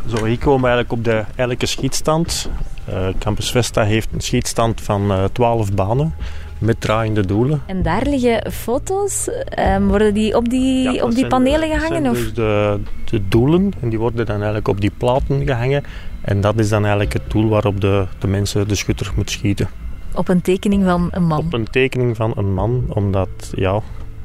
Zo, 0.07 0.25
hier 0.25 0.37
komen 0.37 0.61
we 0.61 0.67
eigenlijk 0.67 0.91
op 0.91 1.03
de 1.03 1.23
eigenlijk 1.25 1.65
schietstand. 1.65 2.49
Uh, 2.89 3.07
Campus 3.19 3.51
Vesta 3.51 3.83
heeft 3.83 4.09
een 4.13 4.21
schietstand 4.21 4.81
van 4.81 5.11
uh, 5.11 5.23
12 5.23 5.73
banen 5.73 6.13
met 6.57 6.81
draaiende 6.81 7.25
doelen. 7.25 7.61
En 7.65 7.81
daar 7.81 8.05
liggen 8.05 8.51
foto's. 8.51 9.29
Um, 9.59 9.87
worden 9.87 10.13
die 10.13 10.35
op 10.35 10.49
die, 10.49 10.91
ja, 10.91 11.03
op 11.03 11.15
die 11.15 11.27
panelen 11.27 11.69
de, 11.69 11.75
gehangen? 11.75 12.03
Dat 12.03 12.15
zijn 12.15 12.25
dus 12.25 12.33
de, 12.33 12.79
de 13.05 13.27
doelen 13.27 13.71
en 13.79 13.89
die 13.89 13.99
worden 13.99 14.25
dan 14.25 14.35
eigenlijk 14.35 14.67
op 14.67 14.81
die 14.81 14.91
platen 14.97 15.45
gehangen. 15.45 15.83
En 16.21 16.41
dat 16.41 16.59
is 16.59 16.69
dan 16.69 16.81
eigenlijk 16.81 17.13
het 17.13 17.29
doel 17.31 17.49
waarop 17.49 17.81
de, 17.81 18.05
de 18.19 18.27
mensen, 18.27 18.67
de 18.67 18.75
schutter, 18.75 19.11
moet 19.15 19.29
schieten. 19.29 19.69
Op 20.15 20.27
een 20.27 20.41
tekening 20.41 20.83
van 20.83 21.07
een 21.11 21.25
man? 21.25 21.39
Op 21.39 21.53
een 21.53 21.69
tekening 21.69 22.15
van 22.15 22.33
een 22.35 22.53
man, 22.53 22.85
omdat 22.89 23.51
ja, 23.55 23.81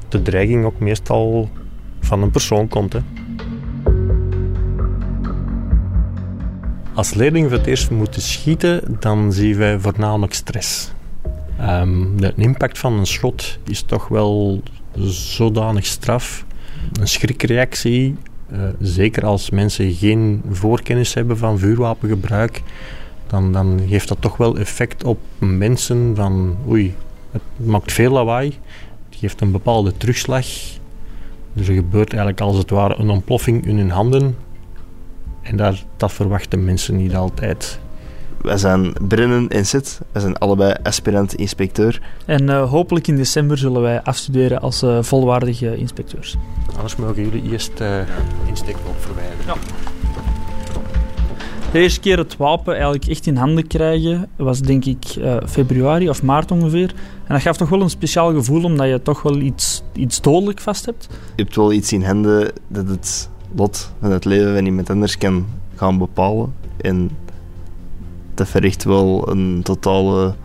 de 0.09 0.21
dreiging 0.21 0.65
ook 0.65 0.79
meestal 0.79 1.49
van 1.99 2.21
een 2.21 2.31
persoon 2.31 2.67
komt. 2.67 2.93
Hè. 2.93 2.99
Als 6.93 7.13
leerlingen 7.13 7.49
voor 7.49 7.57
het 7.57 7.67
eerst 7.67 7.91
moeten 7.91 8.21
schieten, 8.21 8.97
dan 8.99 9.33
zien 9.33 9.57
wij 9.57 9.79
voornamelijk 9.79 10.33
stress. 10.33 10.91
Um, 11.61 12.21
de 12.21 12.33
impact 12.35 12.77
van 12.77 12.93
een 12.93 13.07
schot 13.07 13.57
is 13.65 13.81
toch 13.81 14.07
wel 14.07 14.61
zodanig 15.05 15.85
straf. 15.85 16.45
Een 16.99 17.07
schrikreactie, 17.07 18.15
uh, 18.51 18.59
zeker 18.79 19.25
als 19.25 19.49
mensen 19.49 19.93
geen 19.93 20.41
voorkennis 20.49 21.13
hebben 21.13 21.37
van 21.37 21.59
vuurwapengebruik, 21.59 22.61
dan, 23.27 23.51
dan 23.51 23.81
geeft 23.87 24.07
dat 24.07 24.17
toch 24.19 24.37
wel 24.37 24.57
effect 24.57 25.03
op 25.03 25.19
mensen 25.37 26.15
van 26.15 26.57
oei, 26.69 26.95
het 27.31 27.41
maakt 27.55 27.91
veel 27.91 28.11
lawaai, 28.11 28.47
het 29.09 29.19
geeft 29.19 29.41
een 29.41 29.51
bepaalde 29.51 29.97
terugslag. 29.97 30.45
Dus 31.53 31.67
er 31.67 31.73
gebeurt 31.73 32.09
eigenlijk 32.09 32.41
als 32.41 32.57
het 32.57 32.69
ware 32.69 32.95
een 32.97 33.09
ontploffing 33.09 33.65
in 33.65 33.77
hun 33.77 33.91
handen. 33.91 34.37
En 35.41 35.57
daar, 35.57 35.83
dat 35.97 36.13
verwachten 36.13 36.65
mensen 36.65 36.95
niet 36.95 37.15
altijd. 37.15 37.79
Wij 38.41 38.57
zijn 38.57 38.93
Brennen 39.07 39.47
en 39.49 39.65
Sit. 39.65 40.01
Wij 40.11 40.21
zijn 40.21 40.37
allebei 40.37 40.75
aspirant-inspecteur. 40.83 42.01
En 42.25 42.43
uh, 42.43 42.69
hopelijk 42.69 43.07
in 43.07 43.15
december 43.15 43.57
zullen 43.57 43.81
wij 43.81 44.01
afstuderen 44.01 44.61
als 44.61 44.83
uh, 44.83 44.97
volwaardige 45.01 45.77
inspecteurs. 45.77 46.37
Anders 46.75 46.95
mogen 46.95 47.23
jullie 47.23 47.51
eerst 47.51 47.81
uh, 47.81 47.99
insteekloop 48.47 48.95
verwijderen. 48.99 49.45
Ja. 49.45 49.53
De 51.71 51.79
eerste 51.79 51.99
keer 51.99 52.17
het 52.17 52.37
wapen 52.37 52.73
eigenlijk 52.73 53.05
echt 53.05 53.27
in 53.27 53.35
handen 53.35 53.67
krijgen 53.67 54.29
was 54.35 54.59
denk 54.59 54.85
ik 54.85 55.05
februari 55.47 56.09
of 56.09 56.23
maart 56.23 56.51
ongeveer. 56.51 56.93
En 57.23 57.33
dat 57.33 57.41
gaf 57.41 57.57
toch 57.57 57.69
wel 57.69 57.81
een 57.81 57.89
speciaal 57.89 58.33
gevoel 58.33 58.63
omdat 58.63 58.87
je 58.87 59.01
toch 59.01 59.21
wel 59.21 59.39
iets, 59.39 59.83
iets 59.93 60.21
dodelijk 60.21 60.59
vast 60.59 60.85
hebt. 60.85 61.07
Je 61.35 61.43
hebt 61.43 61.55
wel 61.55 61.73
iets 61.73 61.93
in 61.93 62.03
handen 62.03 62.51
dat 62.67 62.89
het 62.89 63.29
lot 63.55 63.91
van 64.01 64.11
het 64.11 64.25
leven 64.25 64.55
van 64.55 64.65
iemand 64.65 64.89
anders 64.89 65.17
kan 65.17 65.45
gaan 65.75 65.97
bepalen. 65.97 66.53
En 66.81 67.09
dat 68.33 68.47
verricht 68.47 68.83
wel 68.83 69.29
een 69.29 69.59
totale 69.63 70.35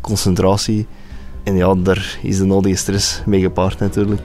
concentratie. 0.00 0.86
En 1.42 1.56
ja, 1.56 1.74
daar 1.74 2.18
is 2.22 2.38
de 2.38 2.44
nodige 2.44 2.76
stress 2.76 3.22
mee 3.26 3.40
gepaard 3.40 3.78
natuurlijk. 3.78 4.22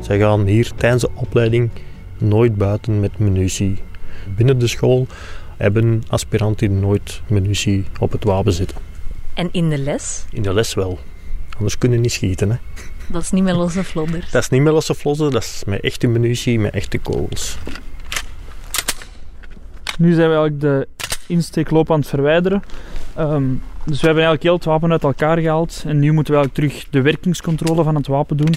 Zij 0.00 0.18
gaan 0.18 0.46
hier 0.46 0.72
tijdens 0.76 1.02
de 1.02 1.10
opleiding 1.14 1.70
nooit 2.18 2.56
buiten 2.56 3.00
met 3.00 3.18
munitie. 3.18 3.78
Binnen 4.36 4.58
de 4.58 4.66
school 4.66 5.06
hebben 5.56 6.02
aspiranten 6.08 6.80
nooit 6.80 7.22
munitie 7.26 7.84
op 8.00 8.12
het 8.12 8.24
wapen 8.24 8.52
zitten. 8.52 8.76
En 9.34 9.48
in 9.52 9.70
de 9.70 9.78
les? 9.78 10.24
In 10.30 10.42
de 10.42 10.54
les 10.54 10.74
wel. 10.74 10.98
Anders 11.54 11.78
kunnen 11.78 12.00
niet 12.00 12.12
schieten. 12.12 12.50
Hè. 12.50 12.56
Dat 13.06 13.22
is 13.22 13.30
niet 13.30 13.42
met 13.44 13.56
losse 13.56 13.84
vlodders? 13.84 14.30
Dat 14.30 14.42
is 14.42 14.48
niet 14.48 14.62
met 14.62 14.72
losse 14.72 14.94
vlodders, 14.94 15.32
dat 15.32 15.42
is 15.42 15.62
met 15.66 15.80
echte 15.80 16.06
munitie, 16.06 16.58
met 16.58 16.74
echte 16.74 16.98
kogels. 16.98 17.58
Nu 19.98 20.14
zijn 20.14 20.28
we 20.28 20.34
eigenlijk 20.34 20.60
de 20.60 20.88
insteekloop 21.26 21.90
aan 21.90 21.98
het 21.98 22.08
verwijderen. 22.08 22.62
Um, 23.18 23.62
dus 23.84 24.00
we 24.00 24.06
hebben 24.06 24.24
eigenlijk 24.24 24.42
heel 24.42 24.54
het 24.54 24.64
wapen 24.64 24.92
uit 24.92 25.02
elkaar 25.02 25.38
gehaald. 25.38 25.82
En 25.86 25.98
nu 25.98 26.12
moeten 26.12 26.34
we 26.34 26.40
eigenlijk 26.40 26.54
terug 26.54 26.90
de 26.90 27.00
werkingscontrole 27.00 27.82
van 27.82 27.94
het 27.94 28.06
wapen 28.06 28.36
doen. 28.36 28.54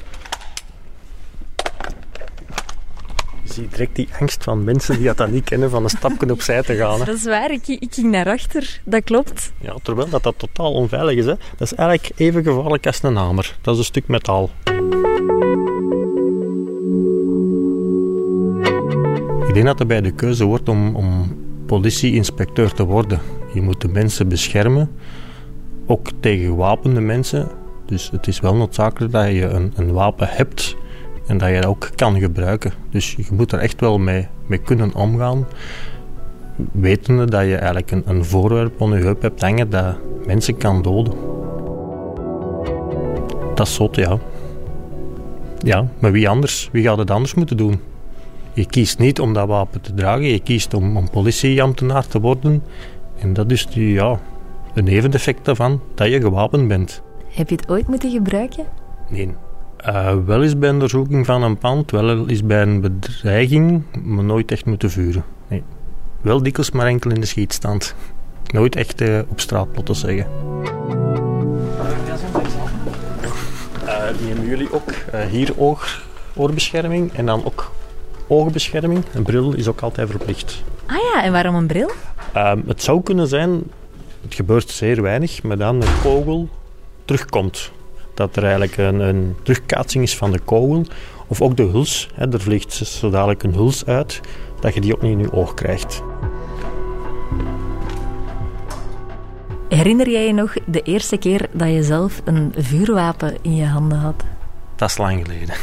Je 3.46 3.54
ziet 3.54 3.72
direct 3.72 3.96
die 3.96 4.08
angst 4.20 4.44
van 4.44 4.64
mensen 4.64 4.96
die 4.96 5.06
dat 5.06 5.18
dan 5.18 5.32
niet 5.32 5.44
kennen 5.44 5.70
van 5.70 5.84
een 5.84 5.90
stapje 5.90 6.32
opzij 6.32 6.62
te 6.62 6.76
gaan. 6.76 7.00
Hè. 7.00 7.06
Dat 7.06 7.16
is 7.16 7.24
waar, 7.24 7.52
ik, 7.52 7.68
ik 7.68 7.94
ging 7.94 8.12
naar 8.12 8.30
achter. 8.30 8.82
Dat 8.84 9.04
klopt. 9.04 9.54
Ja, 9.62 9.76
terwijl 9.84 10.10
dat, 10.10 10.24
dat 10.24 10.34
totaal 10.38 10.74
onveilig 10.74 11.16
is. 11.16 11.26
Hè. 11.26 11.34
Dat 11.58 11.72
is 11.72 11.74
eigenlijk 11.74 12.12
even 12.16 12.44
gevaarlijk 12.44 12.86
als 12.86 13.04
een 13.04 13.16
hamer. 13.16 13.58
Dat 13.62 13.74
is 13.74 13.80
een 13.80 13.86
stuk 13.86 14.08
metaal. 14.08 14.50
Ik 19.48 19.54
denk 19.54 19.66
dat 19.66 19.80
er 19.80 19.88
bij 19.88 20.02
de 20.02 20.12
keuze 20.12 20.46
wordt 20.46 20.70
om, 20.70 20.96
om 20.96 21.38
politie-inspecteur 21.66 22.74
te 22.74 22.84
worden. 22.84 23.20
Je 23.54 23.62
moet 23.62 23.82
de 23.82 23.88
mensen 23.88 24.28
beschermen, 24.28 24.92
ook 25.86 26.08
tegen 26.20 26.46
gewapende 26.46 27.02
mensen. 27.02 27.48
Dus 27.86 28.10
het 28.12 28.28
is 28.28 28.40
wel 28.40 28.56
noodzakelijk 28.56 29.14
dat 29.14 29.28
je 29.28 29.46
een, 29.46 29.74
een 29.76 29.92
wapen 29.92 30.28
hebt 30.30 30.75
en 31.28 31.38
dat 31.38 31.50
je 31.50 31.56
dat 31.56 31.66
ook 31.66 31.90
kan 31.96 32.20
gebruiken. 32.20 32.74
Dus 32.90 33.14
je 33.18 33.26
moet 33.32 33.52
er 33.52 33.60
echt 33.60 33.80
wel 33.80 33.98
mee, 33.98 34.28
mee 34.46 34.60
kunnen 34.60 34.94
omgaan. 34.94 35.46
Wetende 36.72 37.26
dat 37.26 37.44
je 37.46 37.56
eigenlijk 37.56 37.92
een, 37.92 38.04
een 38.06 38.26
voorwerp 38.26 38.82
op 38.82 38.90
je 38.90 38.96
heup 38.96 39.22
hebt 39.22 39.42
hangen 39.42 39.70
dat 39.70 39.96
mensen 40.26 40.58
kan 40.58 40.82
doden. 40.82 41.14
Dat 43.56 43.68
is 43.68 43.74
zot, 43.74 43.96
ja. 43.96 44.18
Ja, 45.60 45.88
maar 46.00 46.12
wie 46.12 46.30
anders? 46.30 46.70
Wie 46.72 46.84
gaat 46.84 46.98
het 46.98 47.12
anders 47.12 47.34
moeten 47.34 47.58
doen? 47.58 47.80
Je 48.54 48.66
kiest 48.66 49.00
niet 49.00 49.20
om 49.20 49.34
dat 49.34 49.48
wapen 49.48 49.82
te 49.82 49.94
dragen, 49.94 50.26
je 50.26 50.40
kiest 50.40 50.74
om 50.74 50.98
een 50.98 51.10
politieambtenaar 51.10 52.08
te 52.08 52.20
worden. 52.20 52.64
En 53.20 53.34
dat 53.34 53.52
is 53.52 53.68
die, 53.68 53.94
ja, 53.94 54.20
een 54.74 54.84
neveneffect 54.84 55.46
daarvan, 55.46 55.82
dat 55.96 56.08
je 56.08 56.22
gewapend 56.22 56.68
bent. 56.68 57.02
Heb 57.30 57.50
je 57.50 57.56
het 57.56 57.70
ooit 57.70 57.88
moeten 57.88 58.12
gebruiken? 58.12 58.66
Nee. 59.10 59.30
Uh, 59.90 60.16
wel 60.26 60.44
eens 60.44 60.58
bij 60.58 60.70
een 60.70 60.80
doorzoeking 60.80 61.26
van 61.26 61.44
een 61.44 61.58
pand, 61.58 61.92
wel 61.92 62.28
eens 62.28 62.44
bij 62.44 62.62
een 62.62 62.82
bedreiging, 62.82 63.84
maar 64.04 64.24
nooit 64.24 64.52
echt 64.52 64.66
moeten 64.66 64.90
vuren. 64.90 65.24
Nee. 65.48 65.64
Wel 66.22 66.44
dikwijls 66.44 66.72
maar 66.72 66.88
enkel 66.88 67.12
in 67.12 67.20
de 67.20 67.28
schietstand. 67.28 67.96
Nooit 68.54 68.76
echt 68.76 69.02
uh, 69.02 69.20
op 69.28 69.40
straat, 69.40 69.68
laten 69.76 69.96
zeggen. 69.96 70.28
Uh, 73.84 74.04
nemen 74.26 74.48
jullie 74.48 74.74
ook 74.74 74.92
hier 75.30 75.58
oor, 75.58 76.02
oorbescherming 76.36 77.14
en 77.14 77.26
dan 77.26 77.46
ook 77.46 77.72
oogbescherming. 78.28 79.04
Een 79.14 79.24
bril 79.24 79.54
is 79.54 79.68
ook 79.68 79.82
altijd 79.82 80.10
verplicht. 80.10 80.64
Ah 80.86 80.98
ja, 81.14 81.24
en 81.24 81.32
waarom 81.32 81.56
een 81.56 81.68
bril? 81.68 81.92
Um, 82.36 82.64
het 82.68 82.84
zou 82.84 83.02
kunnen 83.04 83.28
zijn, 83.28 83.64
het 84.22 84.36
gebeurt 84.36 84.70
zeer 84.70 85.02
weinig, 85.02 85.44
maar 85.44 85.58
dan 85.58 85.76
een 85.76 86.02
kogel 86.04 86.50
terugkomt. 87.06 87.72
Dat 88.16 88.36
er 88.36 88.44
eigenlijk 88.44 88.78
een, 88.78 89.00
een 89.00 89.36
terugkaatsing 89.44 90.04
is 90.04 90.18
van 90.18 90.32
de 90.32 90.40
kogel. 90.40 90.86
Of 91.28 91.42
ook 91.42 91.58
de 91.58 91.64
huls. 91.64 92.10
Hè, 92.14 92.32
er 92.32 92.42
vliegt 92.42 92.74
zo 92.74 93.10
dadelijk 93.10 93.44
een 93.44 93.54
huls 93.54 93.86
uit, 93.86 94.22
dat 94.60 94.74
je 94.74 94.82
die 94.82 94.96
ook 94.96 95.02
niet 95.02 95.12
in 95.12 95.20
je 95.20 95.32
oog 95.32 95.54
krijgt. 95.54 96.04
Herinner 99.70 100.10
jij 100.10 100.28
je 100.28 100.34
nog 100.34 100.54
de 100.66 100.82
eerste 100.82 101.18
keer 101.18 101.48
dat 101.52 101.68
je 101.68 101.84
zelf 101.84 102.22
een 102.26 102.54
vuurwapen 102.58 103.38
in 103.42 103.56
je 103.56 103.66
handen 103.66 103.98
had? 103.98 104.24
Dat 104.76 104.90
is 104.90 104.98
lang 104.98 105.26
geleden. 105.26 105.56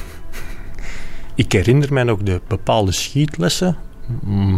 Ik 1.35 1.53
herinner 1.53 1.93
mij 1.93 2.03
nog 2.03 2.19
de 2.19 2.41
bepaalde 2.47 2.93
schietlessen 2.93 3.77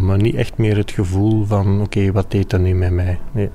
maar 0.03 0.19
niet 0.19 0.35
echt 0.35 0.57
meer 0.57 0.77
het 0.77 0.91
gevoel 0.91 1.45
van 1.45 1.81
oké, 1.81 2.13
wat 2.13 2.31
deed 2.31 2.51
dat 2.51 2.61
nu 2.61 2.75
met 2.75 2.91
mij? 2.91 3.19
Nee. 3.33 3.51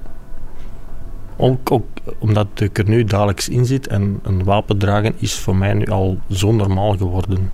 Ook, 1.41 1.71
ook 1.71 1.87
omdat 2.17 2.47
ik 2.55 2.77
er 2.77 2.89
nu 2.89 3.03
dagelijks 3.03 3.49
in 3.49 3.65
zit 3.65 3.87
en 3.87 4.19
een 4.23 4.43
wapen 4.43 4.77
dragen 4.77 5.13
is 5.17 5.39
voor 5.39 5.55
mij 5.55 5.73
nu 5.73 5.85
al 5.85 6.17
zo 6.29 6.51
normaal 6.51 6.97
geworden. 6.97 7.51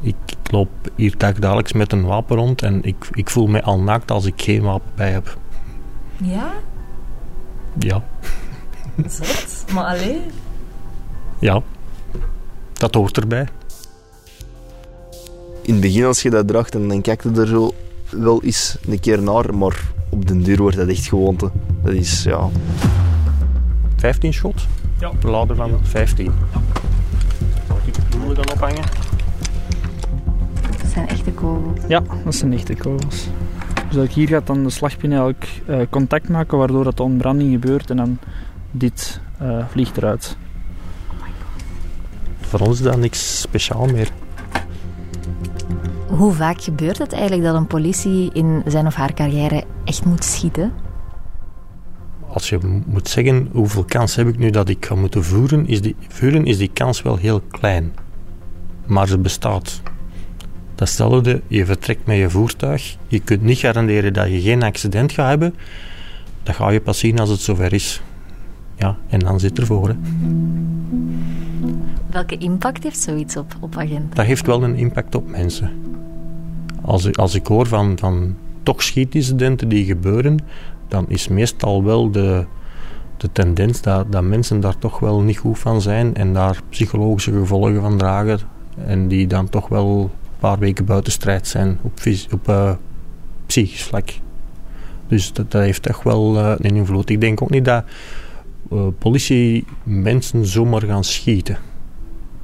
Ik, 0.00 0.14
ik 0.26 0.50
loop 0.50 0.68
hier 0.94 1.14
dagelijks 1.18 1.72
met 1.72 1.92
een 1.92 2.04
wapen 2.04 2.36
rond 2.36 2.62
en 2.62 2.82
ik, 2.82 3.08
ik 3.12 3.30
voel 3.30 3.46
me 3.46 3.62
al 3.62 3.80
naakt 3.80 4.10
als 4.10 4.24
ik 4.24 4.42
geen 4.42 4.62
wapen 4.62 4.90
bij 4.94 5.10
heb. 5.10 5.36
Ja? 6.16 6.52
Ja. 7.78 8.04
Zot? 9.06 9.64
Maar 9.72 9.84
alleen? 9.84 10.20
Ja. 11.38 11.62
Dat 12.72 12.94
hoort 12.94 13.16
erbij. 13.16 13.48
In 15.62 15.72
het 15.72 15.80
begin 15.80 16.04
als 16.04 16.22
je 16.22 16.30
dat 16.30 16.48
draagt, 16.48 16.74
en 16.74 16.88
dan 16.88 17.00
kijk 17.00 17.22
je 17.22 17.30
er 17.30 17.46
zo 17.46 17.74
wel 18.10 18.42
eens 18.42 18.78
een 18.88 19.00
keer 19.00 19.22
naar, 19.22 19.54
maar 19.54 19.90
op 20.10 20.26
den 20.26 20.42
duur 20.42 20.56
wordt 20.56 20.76
dat 20.76 20.88
echt 20.88 21.08
gewoonte. 21.08 21.50
Dat 21.86 21.94
is, 21.94 22.22
ja... 22.22 22.48
15 23.96 24.32
shot? 24.32 24.66
Ja. 24.98 25.12
Lader 25.22 25.56
van 25.56 25.78
15. 25.82 26.32
Zal 27.66 27.78
ik 27.84 27.94
de 27.94 28.00
doelen 28.10 28.34
dan 28.34 28.50
ophangen? 28.50 28.82
Dat 30.80 30.90
zijn 30.92 31.08
echte 31.08 31.30
kogels. 31.30 31.80
Ja, 31.88 32.02
dat 32.24 32.34
zijn 32.34 32.52
echte 32.52 32.74
kogels. 32.74 33.26
Dus 33.90 34.02
ook 34.02 34.08
hier 34.08 34.28
gaat 34.28 34.46
dan 34.46 34.62
de 34.62 34.70
slagpin 34.70 35.10
eigenlijk 35.10 35.62
eh, 35.66 35.80
contact 35.90 36.28
maken, 36.28 36.58
waardoor 36.58 36.84
dat 36.84 36.96
de 36.96 37.02
ontbranding 37.02 37.52
gebeurt 37.52 37.90
en 37.90 37.96
dan 37.96 38.18
dit 38.70 39.20
eh, 39.38 39.64
vliegt 39.68 39.96
eruit. 39.96 40.36
Voor 42.40 42.60
ons 42.60 42.78
is 42.78 42.84
dat 42.84 42.96
niks 42.96 43.40
speciaal 43.40 43.86
meer. 43.86 44.10
Hoe 46.06 46.32
vaak 46.32 46.62
gebeurt 46.62 46.98
het 46.98 47.12
eigenlijk 47.12 47.42
dat 47.42 47.54
een 47.54 47.66
politie 47.66 48.30
in 48.32 48.62
zijn 48.66 48.86
of 48.86 48.94
haar 48.94 49.14
carrière 49.14 49.64
echt 49.84 50.04
moet 50.04 50.24
schieten? 50.24 50.72
Als 52.36 52.48
je 52.48 52.58
moet 52.86 53.08
zeggen 53.08 53.48
hoeveel 53.52 53.84
kans 53.84 54.14
heb 54.16 54.28
ik 54.28 54.38
nu 54.38 54.50
dat 54.50 54.68
ik 54.68 54.86
ga 54.86 54.94
moeten 54.94 55.24
voeren, 55.24 55.66
is 55.68 55.80
die, 55.80 55.96
vuren, 56.08 56.44
is 56.46 56.58
die 56.58 56.70
kans 56.72 57.02
wel 57.02 57.16
heel 57.16 57.40
klein. 57.40 57.92
Maar 58.86 59.08
ze 59.08 59.18
bestaat. 59.18 59.80
Datzelfde, 60.74 61.42
je 61.46 61.64
vertrekt 61.66 62.06
met 62.06 62.16
je 62.16 62.30
voertuig. 62.30 62.96
Je 63.08 63.18
kunt 63.20 63.42
niet 63.42 63.58
garanderen 63.58 64.12
dat 64.12 64.30
je 64.30 64.40
geen 64.40 64.62
accident 64.62 65.12
gaat 65.12 65.28
hebben. 65.28 65.54
Dat 66.42 66.54
ga 66.54 66.70
je 66.70 66.80
pas 66.80 66.98
zien 66.98 67.18
als 67.18 67.28
het 67.28 67.40
zover 67.40 67.72
is. 67.72 68.02
Ja, 68.74 68.96
en 69.08 69.18
dan 69.18 69.40
zit 69.40 69.58
er 69.58 69.66
voor. 69.66 69.88
Hè. 69.88 69.94
Welke 72.10 72.36
impact 72.36 72.82
heeft 72.82 73.00
zoiets 73.00 73.36
op, 73.36 73.56
op 73.60 73.76
agenten? 73.76 74.10
Dat 74.14 74.26
heeft 74.26 74.46
wel 74.46 74.62
een 74.62 74.74
impact 74.76 75.14
op 75.14 75.30
mensen. 75.30 75.70
Als, 76.82 77.04
ik- 77.04 77.16
als 77.16 77.34
ik 77.34 77.46
hoor 77.46 77.66
van, 77.66 77.98
van 77.98 78.34
toch 78.62 78.82
schietincidenten 78.82 79.68
die 79.68 79.84
gebeuren, 79.84 80.38
dan 80.88 81.04
is 81.08 81.28
meestal 81.28 81.84
wel 81.84 82.10
de, 82.10 82.44
de 83.16 83.32
tendens 83.32 83.80
dat, 83.80 84.12
dat 84.12 84.22
mensen 84.22 84.60
daar 84.60 84.78
toch 84.78 84.98
wel 84.98 85.20
niet 85.20 85.38
goed 85.38 85.58
van 85.58 85.80
zijn 85.80 86.14
en 86.14 86.32
daar 86.32 86.60
psychologische 86.68 87.32
gevolgen 87.32 87.80
van 87.80 87.98
dragen. 87.98 88.38
En 88.86 89.08
die 89.08 89.26
dan 89.26 89.48
toch 89.48 89.68
wel 89.68 90.00
een 90.00 90.38
paar 90.38 90.58
weken 90.58 90.84
buiten 90.84 91.12
strijd 91.12 91.46
zijn 91.46 91.78
op, 91.82 91.92
op 92.32 92.48
eh, 92.48 92.72
psychisch 93.46 93.82
vlak. 93.82 94.08
Dus 95.08 95.32
dat, 95.32 95.50
dat 95.50 95.62
heeft 95.62 95.86
echt 95.86 96.02
wel 96.02 96.38
eh, 96.38 96.52
een 96.58 96.76
invloed. 96.76 97.10
Ik 97.10 97.20
denk 97.20 97.42
ook 97.42 97.50
niet 97.50 97.64
dat 97.64 97.84
eh, 98.70 98.86
politie 98.98 99.64
mensen 99.82 100.46
zomaar 100.46 100.82
gaan 100.82 101.04
schieten. 101.04 101.58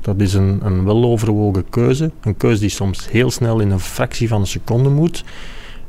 Dat 0.00 0.20
is 0.20 0.34
een, 0.34 0.60
een 0.62 0.84
weloverwogen 0.84 1.68
keuze. 1.68 2.10
Een 2.20 2.36
keuze 2.36 2.60
die 2.60 2.70
soms 2.70 3.10
heel 3.10 3.30
snel 3.30 3.60
in 3.60 3.70
een 3.70 3.80
fractie 3.80 4.28
van 4.28 4.40
een 4.40 4.46
seconde 4.46 4.88
moet. 4.88 5.24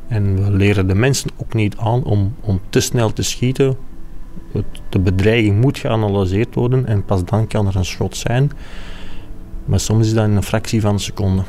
En 0.08 0.44
we 0.44 0.52
leren 0.52 0.88
de 0.88 0.96
mensen 0.96 1.30
ook 1.38 1.54
niet 1.54 1.78
aan 1.78 2.04
om, 2.04 2.36
om 2.42 2.62
te 2.70 2.80
snel 2.80 3.14
te 3.14 3.24
schieten. 3.24 3.78
Het, 4.52 4.66
de 4.90 5.00
bedreiging 5.00 5.62
moet 5.62 5.78
geanalyseerd 5.78 6.56
worden 6.56 6.86
en 6.86 7.06
pas 7.06 7.26
dan 7.26 7.48
kan 7.48 7.68
er 7.68 7.76
een 7.76 7.86
schot 7.86 8.18
zijn. 8.18 8.52
Maar 9.66 9.80
soms 9.80 10.08
is 10.08 10.14
dat 10.14 10.26
in 10.26 10.36
een 10.36 10.44
fractie 10.44 10.82
van 10.82 10.94
een 10.94 11.00
seconde. 11.00 11.44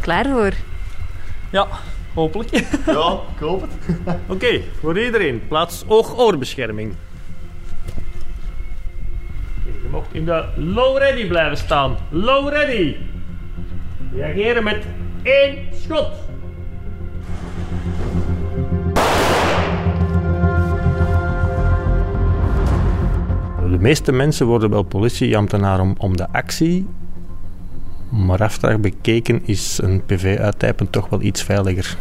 Klaar 0.00 0.26
voor? 0.26 0.52
Ja, 1.50 1.66
hopelijk. 2.14 2.50
Ja, 2.86 3.20
ik 3.34 3.38
hoop 3.40 3.60
het. 3.60 3.96
Oké, 4.34 4.60
voor 4.80 5.00
iedereen. 5.00 5.42
Plaats 5.48 5.84
oog-oorbescherming. 5.86 6.94
In 10.12 10.24
de 10.24 10.44
low 10.56 10.98
ready 10.98 11.26
blijven 11.26 11.56
staan. 11.56 11.96
Low 12.10 12.48
ready. 12.48 12.96
Reageren 14.14 14.64
met 14.64 14.84
één 15.22 15.56
schot. 15.72 16.08
De 23.70 23.82
meeste 23.82 24.12
mensen 24.12 24.46
worden 24.46 24.70
wel 24.70 24.82
politieambtenaar 24.82 25.80
om, 25.80 25.94
om 25.98 26.16
de 26.16 26.28
actie. 26.32 26.86
Maar 28.08 28.42
aftraag 28.42 28.78
bekeken 28.80 29.40
is 29.44 29.78
een 29.82 30.04
PV-uittypen 30.06 30.90
toch 30.90 31.08
wel 31.08 31.22
iets 31.22 31.42
veiliger. 31.42 31.96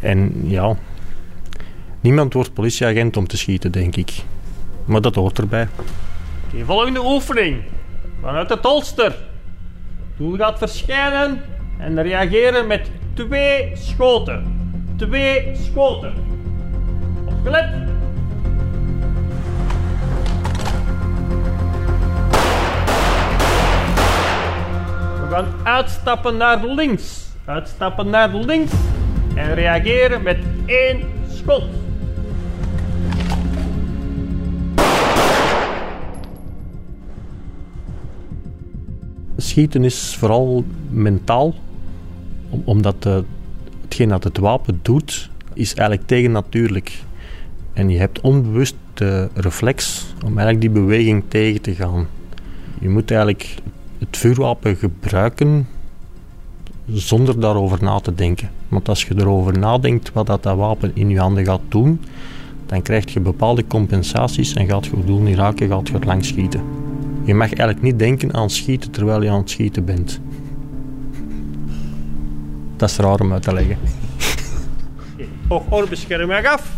En 0.00 0.32
ja, 0.44 0.76
niemand 2.00 2.32
wordt 2.32 2.52
politieagent 2.52 3.16
om 3.16 3.26
te 3.26 3.36
schieten, 3.36 3.72
denk 3.72 3.96
ik. 3.96 4.12
Maar 4.84 5.00
dat 5.00 5.14
hoort 5.14 5.38
erbij. 5.38 5.68
De 6.52 6.64
volgende 6.64 7.00
oefening. 7.00 7.62
Vanuit 8.20 8.48
het 8.48 8.62
holster. 8.62 9.14
Doel 10.16 10.36
gaat 10.36 10.58
verschijnen 10.58 11.42
en 11.78 12.02
reageren 12.02 12.66
met 12.66 12.90
twee 13.14 13.70
schoten. 13.74 14.60
Twee 14.96 15.50
schoten. 15.54 16.14
Opgelet. 17.28 17.70
We 25.20 25.26
gaan 25.30 25.54
uitstappen 25.64 26.36
naar 26.36 26.66
links. 26.66 27.28
Uitstappen 27.44 28.10
naar 28.10 28.34
links. 28.34 28.72
En 29.34 29.54
reageren 29.54 30.22
met 30.22 30.38
één 30.66 31.00
schot. 31.28 31.64
Schieten 39.42 39.84
is 39.84 40.16
vooral 40.18 40.64
mentaal, 40.90 41.54
om- 42.50 42.62
omdat 42.64 43.02
de, 43.02 43.24
hetgeen 43.80 44.08
dat 44.08 44.24
het 44.24 44.38
wapen 44.38 44.78
doet, 44.82 45.30
is 45.54 45.74
eigenlijk 45.74 46.08
tegennatuurlijk. 46.08 47.02
En 47.72 47.90
je 47.90 47.98
hebt 47.98 48.20
onbewust 48.20 48.74
de 48.94 49.28
reflex 49.34 50.06
om 50.24 50.38
eigenlijk 50.38 50.60
die 50.60 50.70
beweging 50.70 51.22
tegen 51.28 51.60
te 51.60 51.74
gaan. 51.74 52.06
Je 52.80 52.88
moet 52.88 53.10
eigenlijk 53.10 53.54
het 53.98 54.16
vuurwapen 54.16 54.76
gebruiken 54.76 55.66
zonder 56.86 57.40
daarover 57.40 57.82
na 57.82 57.98
te 58.00 58.14
denken. 58.14 58.50
Want 58.68 58.88
als 58.88 59.04
je 59.04 59.14
erover 59.16 59.58
nadenkt 59.58 60.12
wat 60.12 60.26
dat, 60.26 60.42
dat 60.42 60.56
wapen 60.56 60.90
in 60.94 61.10
je 61.10 61.18
handen 61.18 61.44
gaat 61.44 61.60
doen, 61.68 62.00
dan 62.66 62.82
krijg 62.82 63.12
je 63.12 63.20
bepaalde 63.20 63.66
compensaties 63.66 64.54
en 64.54 64.66
gaat 64.66 64.86
je 64.86 64.96
je 64.96 65.04
doel 65.04 65.20
niet 65.20 65.36
raken, 65.36 65.68
gaat 65.68 65.88
je 65.88 65.94
het 65.94 66.04
lang 66.04 66.24
schieten. 66.24 66.60
Je 67.24 67.34
mag 67.34 67.46
eigenlijk 67.46 67.82
niet 67.82 67.98
denken 67.98 68.34
aan 68.34 68.50
schieten 68.50 68.90
terwijl 68.90 69.22
je 69.22 69.30
aan 69.30 69.38
het 69.38 69.50
schieten 69.50 69.84
bent. 69.84 70.20
Dat 72.76 72.90
is 72.90 72.96
raar 72.96 73.20
om 73.20 73.32
uit 73.32 73.42
te 73.42 73.52
leggen. 73.52 73.76
Oog-oorbescherming 75.48 76.46
af. 76.46 76.70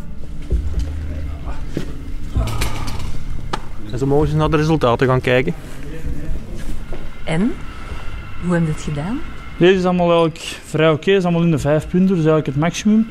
En 3.91 3.99
zo 3.99 4.07
mogen 4.07 4.29
ze 4.29 4.37
naar 4.37 4.51
de 4.51 4.57
resultaten 4.57 5.07
gaan 5.07 5.21
kijken. 5.21 5.55
En? 7.25 7.53
Hoe 8.43 8.53
hebben 8.53 8.71
we 8.71 8.77
het 8.77 8.83
gedaan? 8.83 9.21
Deze 9.57 9.79
is 9.79 9.85
allemaal 9.85 10.11
eigenlijk 10.11 10.39
vrij 10.65 10.91
oké. 10.91 11.11
is 11.11 11.25
allemaal 11.25 11.43
in 11.43 11.51
de 11.51 11.59
vijf 11.59 11.89
punten, 11.89 12.17
dus 12.17 12.25
eigenlijk 12.25 12.47
het 12.47 12.57
maximum. 12.57 13.07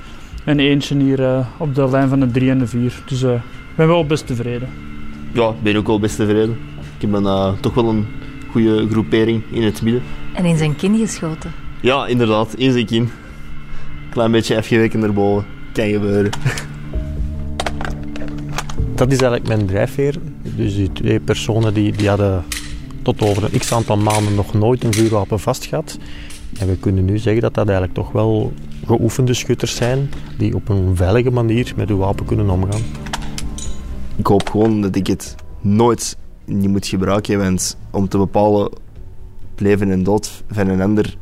En 0.45 0.59
eentje 0.59 0.97
hier 0.97 1.23
eh, 1.23 1.47
op 1.57 1.75
de 1.75 1.89
lijn 1.89 2.09
van 2.09 2.19
de 2.19 2.31
drie 2.31 2.49
en 2.49 2.59
de 2.59 2.67
vier. 2.67 3.03
Dus 3.05 3.23
eh, 3.23 3.33
ik 3.33 3.75
ben 3.75 3.87
wel 3.87 4.05
best 4.05 4.27
tevreden. 4.27 4.69
Ja, 5.31 5.49
ik 5.49 5.61
ben 5.63 5.75
ook 5.75 5.87
wel 5.87 5.99
best 5.99 6.15
tevreden. 6.15 6.57
Ik 7.03 7.09
heb 7.09 7.17
een, 7.17 7.25
eh, 7.25 7.53
toch 7.59 7.73
wel 7.73 7.89
een 7.89 8.05
goede 8.51 8.87
groepering 8.89 9.43
in 9.51 9.63
het 9.63 9.81
midden. 9.81 10.03
En 10.33 10.45
in 10.45 10.57
zijn 10.57 10.75
kin 10.75 10.97
geschoten. 10.97 11.51
Ja, 11.81 12.07
inderdaad, 12.07 12.53
in 12.53 12.71
zijn 12.71 12.85
kin. 12.85 13.09
Klein 14.09 14.31
beetje 14.31 14.57
afgeweken 14.57 15.03
erboven. 15.03 15.45
Kan 15.73 15.89
gebeuren. 15.89 16.31
Dat 18.95 19.11
is 19.11 19.17
eigenlijk 19.17 19.47
mijn 19.47 19.65
drijfveer. 19.65 20.15
Dus 20.41 20.75
die 20.75 20.91
twee 20.91 21.19
personen 21.19 21.73
die, 21.73 21.91
die 21.91 22.07
hadden 22.07 22.43
tot 23.01 23.21
over 23.21 23.43
een 23.43 23.59
x 23.59 23.71
aantal 23.71 23.97
maanden 23.97 24.35
nog 24.35 24.53
nooit 24.53 24.83
een 24.83 24.93
vuurwapen 24.93 25.39
vast 25.39 25.65
gehad. 25.65 25.97
En 26.59 26.67
we 26.67 26.77
kunnen 26.77 27.05
nu 27.05 27.17
zeggen 27.17 27.41
dat 27.41 27.53
dat 27.53 27.65
eigenlijk 27.65 27.97
toch 27.97 28.11
wel 28.11 28.53
geoefende 28.85 29.33
schutters 29.33 29.75
zijn 29.75 30.09
die 30.37 30.55
op 30.55 30.69
een 30.69 30.95
veilige 30.95 31.31
manier 31.31 31.73
met 31.75 31.89
hun 31.89 31.97
wapen 31.97 32.25
kunnen 32.25 32.49
omgaan. 32.49 32.81
Ik 34.15 34.27
hoop 34.27 34.49
gewoon 34.49 34.81
dat 34.81 34.95
ik 34.95 35.07
het 35.07 35.35
nooit 35.61 36.17
niet 36.45 36.69
moet 36.69 36.87
gebruiken, 36.87 37.37
want 37.37 37.77
om 37.91 38.07
te 38.07 38.17
bepalen 38.17 38.69
leven 39.57 39.91
en 39.91 40.03
dood 40.03 40.43
van 40.49 40.67
een 40.67 40.81
ander, 40.81 41.17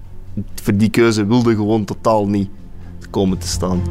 voor 0.56 0.76
die 0.76 0.90
keuze 0.90 1.26
wilde 1.26 1.56
gewoon 1.56 1.86
totaal 1.86 2.28
niet 2.28 2.50
komen 3.10 3.38
te 3.38 3.48
staan. 3.48 3.82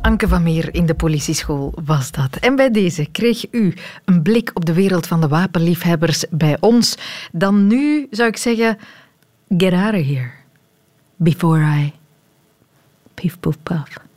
Anke 0.00 0.28
van 0.28 0.42
Meer 0.42 0.74
in 0.74 0.86
de 0.86 0.94
politieschool 0.94 1.72
was 1.84 2.10
dat. 2.10 2.36
En 2.36 2.56
bij 2.56 2.70
deze 2.70 3.06
kreeg 3.12 3.52
u 3.52 3.74
een 4.04 4.22
blik 4.22 4.50
op 4.54 4.64
de 4.64 4.72
wereld 4.72 5.06
van 5.06 5.20
de 5.20 5.28
wapenliefhebbers 5.28 6.24
bij 6.30 6.56
ons. 6.60 6.96
Dan 7.32 7.66
nu 7.66 8.06
zou 8.10 8.28
ik 8.28 8.36
zeggen, 8.36 8.78
get 9.48 9.72
out 9.72 9.94
here. 9.94 10.30
Before 11.16 11.60
I... 11.60 11.92
Pief, 13.14 13.40
poef, 13.40 13.56
paf. 13.62 14.07